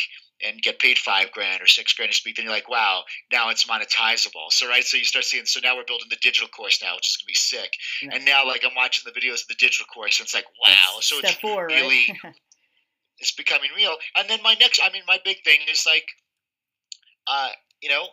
and 0.43 0.61
get 0.61 0.79
paid 0.79 0.97
five 0.97 1.31
grand 1.31 1.61
or 1.61 1.67
six 1.67 1.93
grand 1.93 2.11
to 2.11 2.17
speak, 2.17 2.35
then 2.35 2.45
you're 2.45 2.53
like, 2.53 2.69
wow, 2.69 3.03
now 3.31 3.49
it's 3.49 3.65
monetizable. 3.65 4.51
So 4.51 4.67
right, 4.67 4.83
so 4.83 4.97
you 4.97 5.05
start 5.05 5.25
seeing. 5.25 5.45
So 5.45 5.59
now 5.63 5.75
we're 5.75 5.85
building 5.85 6.07
the 6.09 6.17
digital 6.21 6.49
course 6.49 6.81
now, 6.81 6.95
which 6.95 7.09
is 7.09 7.17
gonna 7.17 7.27
be 7.27 7.33
sick. 7.33 7.73
Yeah. 8.01 8.09
And 8.15 8.25
now, 8.25 8.45
like 8.45 8.63
I'm 8.65 8.75
watching 8.75 9.03
the 9.05 9.17
videos 9.17 9.41
of 9.41 9.47
the 9.47 9.55
digital 9.55 9.85
course, 9.85 10.19
and 10.19 10.25
it's 10.25 10.33
like, 10.33 10.45
wow. 10.65 10.75
That's 10.95 11.07
so 11.07 11.19
it's 11.19 11.33
four, 11.35 11.67
really, 11.67 12.05
right? 12.23 12.33
it's 13.19 13.31
becoming 13.31 13.69
real. 13.75 13.95
And 14.17 14.29
then 14.29 14.39
my 14.43 14.55
next, 14.59 14.81
I 14.83 14.91
mean, 14.91 15.03
my 15.07 15.19
big 15.23 15.43
thing 15.43 15.59
is 15.71 15.85
like, 15.85 16.05
uh, 17.27 17.49
you 17.81 17.89
know, 17.89 18.07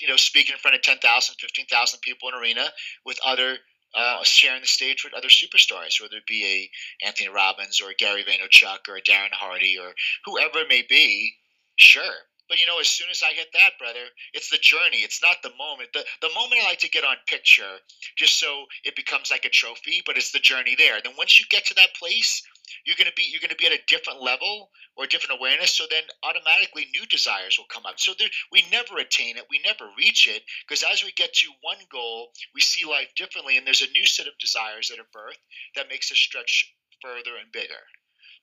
you 0.00 0.08
know, 0.08 0.16
speaking 0.16 0.54
in 0.54 0.58
front 0.58 0.74
of 0.74 0.82
10,000, 0.82 1.36
15,000 1.38 2.00
people 2.00 2.28
in 2.30 2.34
arena 2.34 2.68
with 3.04 3.18
other 3.24 3.58
uh, 3.94 4.22
sharing 4.22 4.60
the 4.60 4.66
stage 4.66 5.04
with 5.04 5.14
other 5.14 5.28
superstars, 5.28 6.00
whether 6.00 6.16
it 6.16 6.26
be 6.26 6.44
a 6.44 7.06
Anthony 7.06 7.28
Robbins 7.28 7.80
or 7.80 7.92
Gary 7.98 8.24
Vaynerchuk 8.24 8.88
or 8.88 9.00
Darren 9.00 9.32
Hardy 9.32 9.76
or 9.78 9.92
whoever 10.24 10.60
it 10.60 10.68
may 10.68 10.82
be. 10.88 11.34
Sure, 11.76 12.14
but 12.48 12.58
you 12.58 12.66
know, 12.66 12.80
as 12.80 12.88
soon 12.88 13.08
as 13.10 13.22
I 13.22 13.34
hit 13.34 13.48
that, 13.52 13.78
brother, 13.78 14.08
it's 14.32 14.50
the 14.50 14.58
journey. 14.58 14.98
It's 14.98 15.22
not 15.22 15.42
the 15.42 15.52
moment. 15.58 15.90
The 15.92 16.04
the 16.20 16.32
moment 16.34 16.62
I 16.62 16.68
like 16.68 16.80
to 16.80 16.90
get 16.90 17.04
on 17.04 17.16
picture, 17.26 17.78
just 18.16 18.38
so 18.38 18.66
it 18.84 18.96
becomes 18.96 19.30
like 19.30 19.44
a 19.44 19.50
trophy, 19.50 20.02
but 20.06 20.16
it's 20.16 20.32
the 20.32 20.38
journey 20.38 20.74
there. 20.76 21.00
Then 21.02 21.14
once 21.16 21.38
you 21.38 21.46
get 21.50 21.66
to 21.66 21.74
that 21.74 21.94
place, 21.94 22.42
you're 22.84 22.96
gonna 22.98 23.16
be 23.16 23.24
you're 23.30 23.40
gonna 23.40 23.58
be 23.58 23.66
at 23.66 23.72
a 23.72 23.84
different 23.86 24.22
level 24.22 24.70
or 24.96 25.04
a 25.04 25.08
different 25.08 25.38
awareness. 25.38 25.76
So 25.76 25.84
then 25.90 26.04
automatically 26.22 26.86
new 26.94 27.06
desires 27.06 27.56
will 27.58 27.70
come 27.70 27.86
up. 27.86 28.00
So 28.00 28.12
there, 28.18 28.28
we 28.52 28.64
never 28.70 28.98
attain 28.98 29.36
it, 29.36 29.44
we 29.50 29.60
never 29.64 29.90
reach 29.96 30.26
it, 30.26 30.42
because 30.66 30.84
as 30.90 31.04
we 31.04 31.12
get 31.12 31.32
to 31.34 31.48
one 31.62 31.84
goal, 31.90 32.30
we 32.54 32.60
see 32.60 32.84
life 32.88 33.14
differently, 33.16 33.56
and 33.56 33.66
there's 33.66 33.82
a 33.82 33.90
new 33.90 34.06
set 34.06 34.26
of 34.26 34.38
desires 34.38 34.88
that 34.88 34.98
are 34.98 35.12
birthed 35.14 35.42
that 35.76 35.88
makes 35.88 36.10
us 36.10 36.18
stretch 36.18 36.74
further 37.02 37.36
and 37.40 37.52
bigger. 37.52 37.82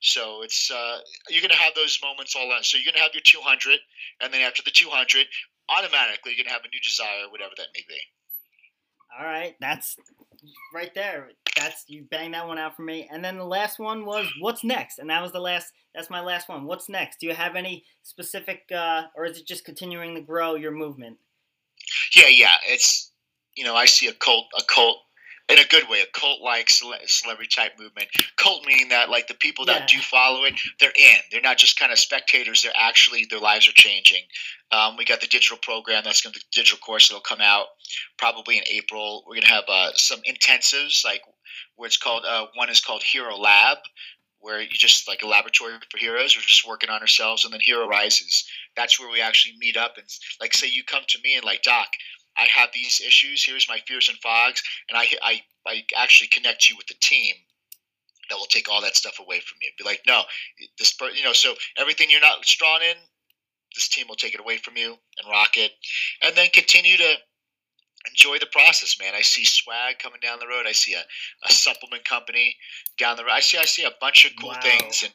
So 0.00 0.42
it's 0.42 0.70
uh, 0.70 0.98
you're 1.28 1.42
gonna 1.42 1.54
have 1.54 1.74
those 1.74 1.98
moments 2.02 2.34
all 2.36 2.50
on. 2.52 2.62
So 2.62 2.78
you're 2.78 2.92
gonna 2.92 3.02
have 3.02 3.14
your 3.14 3.22
200, 3.24 3.78
and 4.20 4.32
then 4.32 4.40
after 4.42 4.62
the 4.62 4.70
200, 4.70 5.26
automatically 5.68 6.32
you're 6.34 6.44
gonna 6.44 6.54
have 6.54 6.64
a 6.64 6.68
new 6.68 6.80
desire, 6.82 7.30
whatever 7.30 7.52
that 7.56 7.68
may 7.74 7.82
be. 7.88 8.00
All 9.18 9.24
right, 9.24 9.54
that's 9.60 9.96
right 10.74 10.92
there. 10.94 11.30
That's 11.56 11.84
you 11.86 12.04
bang 12.10 12.32
that 12.32 12.46
one 12.46 12.58
out 12.58 12.76
for 12.76 12.82
me. 12.82 13.08
And 13.10 13.24
then 13.24 13.38
the 13.38 13.44
last 13.44 13.78
one 13.78 14.04
was 14.04 14.26
what's 14.40 14.62
next, 14.62 14.98
and 14.98 15.08
that 15.10 15.22
was 15.22 15.32
the 15.32 15.40
last. 15.40 15.72
That's 15.94 16.10
my 16.10 16.20
last 16.20 16.48
one. 16.48 16.66
What's 16.66 16.90
next? 16.90 17.20
Do 17.20 17.26
you 17.26 17.34
have 17.34 17.56
any 17.56 17.84
specific, 18.02 18.64
uh, 18.74 19.04
or 19.16 19.24
is 19.24 19.38
it 19.38 19.46
just 19.46 19.64
continuing 19.64 20.14
to 20.14 20.20
grow 20.20 20.54
your 20.56 20.72
movement? 20.72 21.16
Yeah, 22.14 22.28
yeah. 22.28 22.56
It's 22.66 23.12
you 23.54 23.64
know 23.64 23.74
I 23.74 23.86
see 23.86 24.08
a 24.08 24.12
cult, 24.12 24.46
a 24.58 24.62
cult 24.64 24.98
in 25.48 25.58
a 25.58 25.64
good 25.64 25.88
way, 25.88 26.00
a 26.00 26.18
cult 26.18 26.40
like 26.42 26.68
celebrity 26.68 27.48
type 27.54 27.72
movement. 27.78 28.08
Cult 28.36 28.66
meaning 28.66 28.88
that 28.88 29.10
like 29.10 29.28
the 29.28 29.34
people 29.34 29.64
that 29.66 29.82
yeah. 29.82 29.98
do 29.98 30.02
follow 30.02 30.44
it, 30.44 30.54
they're 30.80 30.92
in. 30.96 31.16
They're 31.30 31.40
not 31.40 31.58
just 31.58 31.78
kind 31.78 31.92
of 31.92 31.98
spectators. 31.98 32.62
They're 32.62 32.72
actually 32.76 33.26
their 33.30 33.38
lives 33.38 33.68
are 33.68 33.72
changing. 33.72 34.22
Um, 34.72 34.96
we 34.96 35.04
got 35.04 35.20
the 35.20 35.28
digital 35.28 35.58
program 35.62 36.02
that's 36.04 36.20
going 36.20 36.32
to 36.32 36.40
the 36.40 36.44
digital 36.52 36.78
course 36.78 37.08
that'll 37.08 37.20
come 37.20 37.40
out 37.40 37.66
probably 38.18 38.58
in 38.58 38.64
April. 38.68 39.22
We're 39.26 39.34
going 39.34 39.42
to 39.42 39.48
have 39.48 39.64
uh, 39.68 39.90
some 39.94 40.20
intensives 40.22 41.04
like 41.04 41.22
where 41.76 41.86
it's 41.86 41.96
called 41.96 42.24
uh, 42.28 42.46
one 42.54 42.68
is 42.68 42.80
called 42.80 43.04
Hero 43.04 43.36
Lab, 43.36 43.78
where 44.40 44.60
you 44.60 44.68
just 44.68 45.06
like 45.06 45.22
a 45.22 45.28
laboratory 45.28 45.74
for 45.90 45.98
heroes. 45.98 46.36
We're 46.36 46.42
just 46.42 46.66
working 46.66 46.90
on 46.90 47.00
ourselves, 47.00 47.44
and 47.44 47.52
then 47.52 47.60
Hero 47.60 47.86
Rises. 47.86 48.48
That's 48.74 48.98
where 48.98 49.10
we 49.10 49.20
actually 49.20 49.56
meet 49.58 49.76
up 49.76 49.94
and 49.96 50.06
like 50.40 50.54
say 50.54 50.66
you 50.66 50.82
come 50.82 51.02
to 51.06 51.18
me 51.22 51.36
and 51.36 51.44
like 51.44 51.62
Doc, 51.62 51.88
I 52.38 52.44
have 52.44 52.70
these 52.72 53.00
issues. 53.00 53.44
Here's 53.44 53.68
my 53.68 53.78
fears 53.86 54.08
and 54.08 54.18
fogs, 54.18 54.62
and 54.88 54.98
I 54.98 55.06
I 55.22 55.42
I 55.66 55.84
actually 55.96 56.28
connect 56.28 56.70
you 56.70 56.76
with 56.76 56.86
the 56.86 56.94
team 57.00 57.34
that 58.28 58.36
will 58.36 58.46
take 58.46 58.68
all 58.68 58.82
that 58.82 58.96
stuff 58.96 59.20
away 59.20 59.40
from 59.40 59.58
you. 59.62 59.70
Be 59.78 59.84
like, 59.84 60.02
no, 60.06 60.22
this 60.78 60.92
per, 60.92 61.10
you 61.10 61.24
know, 61.24 61.32
so 61.32 61.54
everything 61.76 62.10
you're 62.10 62.20
not 62.20 62.44
strong 62.44 62.80
in, 62.82 62.96
this 63.74 63.88
team 63.88 64.06
will 64.08 64.16
take 64.16 64.34
it 64.34 64.40
away 64.40 64.56
from 64.56 64.76
you 64.76 64.88
and 64.88 65.30
rock 65.30 65.56
it, 65.56 65.72
and 66.22 66.34
then 66.36 66.48
continue 66.52 66.96
to 66.96 67.14
enjoy 68.08 68.38
the 68.38 68.46
process, 68.46 68.96
man. 69.00 69.14
I 69.14 69.22
see 69.22 69.44
swag 69.44 69.98
coming 69.98 70.20
down 70.22 70.38
the 70.38 70.46
road. 70.46 70.66
I 70.66 70.72
see 70.72 70.94
a, 70.94 71.02
a 71.44 71.52
supplement 71.52 72.04
company 72.04 72.56
down 72.98 73.16
the 73.16 73.24
road. 73.24 73.32
I 73.32 73.40
see 73.40 73.58
I 73.58 73.64
see 73.64 73.84
a 73.84 73.92
bunch 74.00 74.24
of 74.24 74.32
cool 74.40 74.50
wow. 74.50 74.60
things, 74.60 75.02
and 75.02 75.12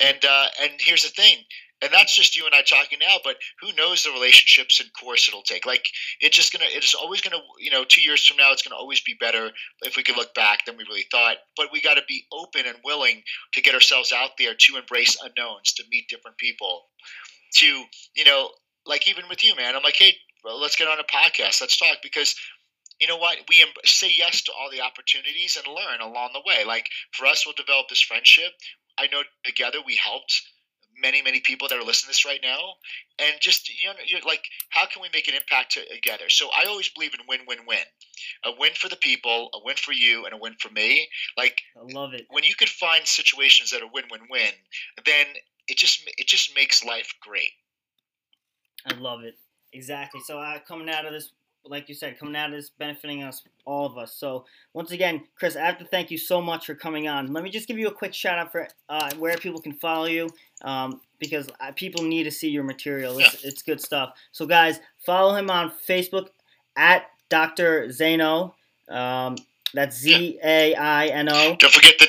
and 0.00 0.24
uh, 0.24 0.46
and 0.62 0.72
here's 0.78 1.02
the 1.02 1.08
thing: 1.08 1.38
and 1.80 1.92
that's 1.92 2.14
just 2.14 2.36
you 2.36 2.44
and 2.44 2.54
I 2.54 2.62
talking 2.62 2.98
now. 3.00 3.16
But 3.22 3.36
who 3.60 3.72
knows 3.72 4.02
the 4.02 4.10
relationships 4.10 4.80
and 4.80 4.90
course 4.92 5.28
it'll 5.28 5.42
take? 5.42 5.66
Like 5.66 5.84
it's 6.20 6.36
just 6.36 6.52
gonna, 6.52 6.66
it's 6.68 6.94
always 6.94 7.20
gonna, 7.20 7.42
you 7.58 7.70
know, 7.70 7.84
two 7.84 8.00
years 8.00 8.24
from 8.26 8.36
now, 8.36 8.52
it's 8.52 8.62
gonna 8.62 8.76
always 8.76 9.00
be 9.00 9.16
better 9.20 9.50
if 9.82 9.96
we 9.96 10.02
could 10.02 10.16
look 10.16 10.34
back 10.34 10.64
than 10.64 10.76
we 10.76 10.84
really 10.88 11.06
thought. 11.10 11.36
But 11.56 11.68
we 11.72 11.80
got 11.80 11.94
to 11.94 12.02
be 12.08 12.24
open 12.32 12.62
and 12.66 12.78
willing 12.84 13.22
to 13.54 13.62
get 13.62 13.74
ourselves 13.74 14.12
out 14.12 14.30
there 14.38 14.54
to 14.54 14.76
embrace 14.76 15.16
unknowns, 15.22 15.72
to 15.74 15.84
meet 15.90 16.08
different 16.08 16.38
people, 16.38 16.86
to 17.58 17.84
you 18.16 18.24
know, 18.24 18.50
like 18.86 19.08
even 19.08 19.24
with 19.28 19.44
you, 19.44 19.54
man. 19.56 19.76
I'm 19.76 19.82
like, 19.82 19.96
hey, 19.96 20.14
well, 20.44 20.60
let's 20.60 20.76
get 20.76 20.88
on 20.88 20.98
a 20.98 21.04
podcast, 21.04 21.60
let's 21.60 21.76
talk 21.76 21.98
because 22.02 22.34
you 23.00 23.06
know 23.06 23.16
what? 23.16 23.38
We 23.48 23.64
say 23.84 24.10
yes 24.16 24.42
to 24.42 24.52
all 24.52 24.70
the 24.72 24.80
opportunities 24.80 25.56
and 25.56 25.72
learn 25.72 26.00
along 26.00 26.30
the 26.32 26.42
way. 26.44 26.64
Like 26.64 26.86
for 27.12 27.26
us, 27.26 27.46
we'll 27.46 27.54
develop 27.54 27.86
this 27.88 28.00
friendship. 28.00 28.50
I 28.98 29.06
know 29.06 29.22
together 29.44 29.78
we 29.86 29.94
helped 29.94 30.42
many 31.00 31.22
many 31.22 31.40
people 31.40 31.68
that 31.68 31.78
are 31.78 31.84
listening 31.84 32.08
to 32.08 32.18
this 32.18 32.24
right 32.24 32.40
now. 32.42 32.74
And 33.18 33.34
just 33.40 33.68
you 33.68 33.88
know 33.88 33.94
you're 34.06 34.20
like 34.26 34.44
how 34.70 34.86
can 34.86 35.02
we 35.02 35.08
make 35.12 35.28
an 35.28 35.34
impact 35.34 35.78
together? 35.92 36.28
So 36.28 36.48
i 36.56 36.66
always 36.66 36.88
believe 36.88 37.14
in 37.14 37.20
win 37.28 37.40
win 37.46 37.58
win. 37.66 37.84
A 38.44 38.50
win 38.58 38.72
for 38.74 38.88
the 38.88 38.96
people 38.96 39.50
a 39.54 39.58
win 39.64 39.76
for 39.76 39.92
you 39.92 40.24
and 40.24 40.34
a 40.34 40.38
win 40.38 40.54
for 40.60 40.70
me. 40.70 41.08
Like 41.36 41.60
i 41.76 41.92
love 41.92 42.14
it. 42.14 42.26
when 42.30 42.44
you 42.44 42.54
could 42.54 42.68
find 42.68 43.06
situations 43.06 43.70
that 43.70 43.82
are 43.82 43.90
win 43.92 44.04
win 44.10 44.22
win 44.30 44.52
then 45.04 45.26
it 45.68 45.76
just 45.76 46.02
it 46.16 46.26
just 46.26 46.54
makes 46.54 46.84
life 46.84 47.14
great. 47.20 47.52
I 48.86 48.94
love 48.94 49.22
it. 49.24 49.34
Exactly. 49.72 50.20
So 50.24 50.38
uh, 50.38 50.58
coming 50.66 50.88
out 50.88 51.04
of 51.04 51.12
this 51.12 51.30
like 51.68 51.88
you 51.88 51.94
said, 51.94 52.18
coming 52.18 52.36
out 52.36 52.50
of 52.50 52.56
this 52.56 52.70
benefiting 52.70 53.22
us, 53.22 53.42
all 53.64 53.86
of 53.86 53.98
us. 53.98 54.14
So 54.14 54.44
once 54.72 54.92
again, 54.92 55.22
Chris, 55.36 55.56
I 55.56 55.64
have 55.64 55.78
to 55.78 55.84
thank 55.84 56.10
you 56.10 56.18
so 56.18 56.40
much 56.40 56.66
for 56.66 56.74
coming 56.74 57.08
on. 57.08 57.32
Let 57.32 57.44
me 57.44 57.50
just 57.50 57.68
give 57.68 57.78
you 57.78 57.88
a 57.88 57.92
quick 57.92 58.14
shout 58.14 58.38
out 58.38 58.52
for 58.52 58.68
uh, 58.88 59.10
where 59.18 59.36
people 59.36 59.60
can 59.60 59.74
follow 59.74 60.06
you 60.06 60.30
um, 60.62 61.00
because 61.18 61.48
uh, 61.60 61.72
people 61.72 62.02
need 62.02 62.24
to 62.24 62.30
see 62.30 62.48
your 62.48 62.64
material. 62.64 63.18
It's, 63.18 63.44
it's, 63.44 63.62
good 63.62 63.80
stuff. 63.80 64.14
So 64.32 64.46
guys, 64.46 64.80
follow 65.04 65.34
him 65.34 65.50
on 65.50 65.72
Facebook 65.86 66.28
at 66.76 67.06
Dr. 67.28 67.88
Zaino. 67.88 68.54
Um, 68.88 69.36
that's 69.74 69.96
Z 69.98 70.38
A 70.42 70.74
I 70.74 71.06
N 71.08 71.28
O. 71.28 71.56
Don't 71.58 71.72
forget 71.72 71.94
the. 71.98 72.08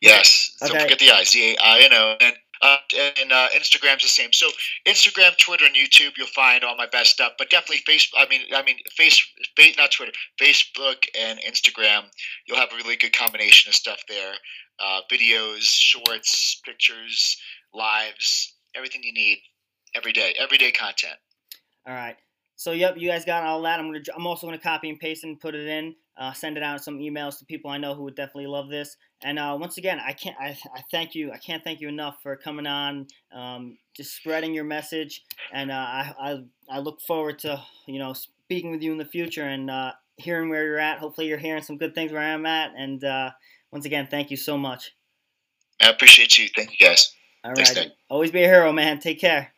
Yes. 0.00 0.56
Don't 0.60 0.80
forget 0.80 0.98
the 0.98 1.10
I. 1.10 1.24
Z 1.24 1.54
A 1.54 1.62
I 1.62 1.78
N 1.80 1.92
O. 1.92 2.16
And 2.20 2.34
uh, 2.62 2.76
and 3.20 3.32
uh, 3.32 3.48
Instagram's 3.54 4.02
the 4.02 4.08
same. 4.08 4.32
So 4.32 4.48
Instagram, 4.86 5.36
Twitter, 5.38 5.64
and 5.64 5.74
YouTube, 5.74 6.12
you'll 6.16 6.26
find 6.28 6.64
all 6.64 6.76
my 6.76 6.86
best 6.86 7.10
stuff. 7.10 7.32
But 7.38 7.50
definitely 7.50 7.82
Facebook. 7.88 8.18
I 8.18 8.26
mean, 8.28 8.42
I 8.54 8.62
mean, 8.62 8.76
face, 8.96 9.22
face, 9.56 9.76
not 9.76 9.92
Twitter, 9.92 10.12
Facebook 10.40 11.04
and 11.18 11.38
Instagram. 11.40 12.04
You'll 12.46 12.58
have 12.58 12.72
a 12.72 12.76
really 12.76 12.96
good 12.96 13.12
combination 13.12 13.70
of 13.70 13.74
stuff 13.74 14.02
there: 14.08 14.34
uh, 14.80 15.00
videos, 15.10 15.62
shorts, 15.62 16.60
pictures, 16.64 17.36
lives, 17.74 18.54
everything 18.74 19.02
you 19.02 19.12
need 19.12 19.38
every 19.94 20.12
day, 20.12 20.34
everyday 20.38 20.72
content. 20.72 21.16
All 21.86 21.94
right. 21.94 22.16
So 22.56 22.72
yep, 22.72 22.96
you 22.98 23.08
guys 23.08 23.24
got 23.24 23.44
all 23.44 23.62
that. 23.62 23.78
I'm 23.78 23.86
gonna. 23.86 24.04
I'm 24.16 24.26
also 24.26 24.46
gonna 24.46 24.58
copy 24.58 24.88
and 24.88 24.98
paste 24.98 25.22
and 25.24 25.38
put 25.38 25.54
it 25.54 25.66
in. 25.66 25.94
Uh, 26.16 26.32
send 26.32 26.56
it 26.56 26.62
out 26.64 26.82
some 26.82 26.98
emails 26.98 27.38
to 27.38 27.44
people 27.44 27.70
I 27.70 27.78
know 27.78 27.94
who 27.94 28.02
would 28.02 28.16
definitely 28.16 28.48
love 28.48 28.68
this. 28.68 28.96
And 29.22 29.38
uh, 29.38 29.56
once 29.60 29.78
again, 29.78 29.98
I 30.04 30.12
can't. 30.12 30.36
I, 30.38 30.56
I, 30.74 30.82
thank 30.90 31.14
you. 31.14 31.32
I 31.32 31.38
can't 31.38 31.64
thank 31.64 31.80
you 31.80 31.88
enough 31.88 32.18
for 32.22 32.36
coming 32.36 32.66
on, 32.66 33.08
um, 33.32 33.76
just 33.96 34.14
spreading 34.14 34.54
your 34.54 34.64
message. 34.64 35.22
And 35.52 35.72
uh, 35.72 35.74
I, 35.74 36.14
I, 36.20 36.44
I 36.70 36.78
look 36.78 37.00
forward 37.00 37.40
to 37.40 37.60
you 37.86 37.98
know 37.98 38.12
speaking 38.12 38.70
with 38.70 38.82
you 38.82 38.92
in 38.92 38.98
the 38.98 39.04
future 39.04 39.42
and 39.42 39.70
uh, 39.70 39.92
hearing 40.16 40.50
where 40.50 40.64
you're 40.64 40.78
at. 40.78 40.98
Hopefully, 40.98 41.26
you're 41.26 41.38
hearing 41.38 41.62
some 41.62 41.78
good 41.78 41.94
things 41.94 42.12
where 42.12 42.22
I'm 42.22 42.46
at. 42.46 42.72
And 42.76 43.02
uh, 43.02 43.30
once 43.72 43.86
again, 43.86 44.06
thank 44.08 44.30
you 44.30 44.36
so 44.36 44.56
much. 44.56 44.92
I 45.80 45.90
appreciate 45.90 46.38
you. 46.38 46.48
Thank 46.54 46.78
you, 46.78 46.86
guys. 46.86 47.12
All 47.44 47.52
right. 47.52 47.92
Always 48.08 48.30
be 48.30 48.42
a 48.42 48.46
hero, 48.46 48.72
man. 48.72 49.00
Take 49.00 49.20
care. 49.20 49.52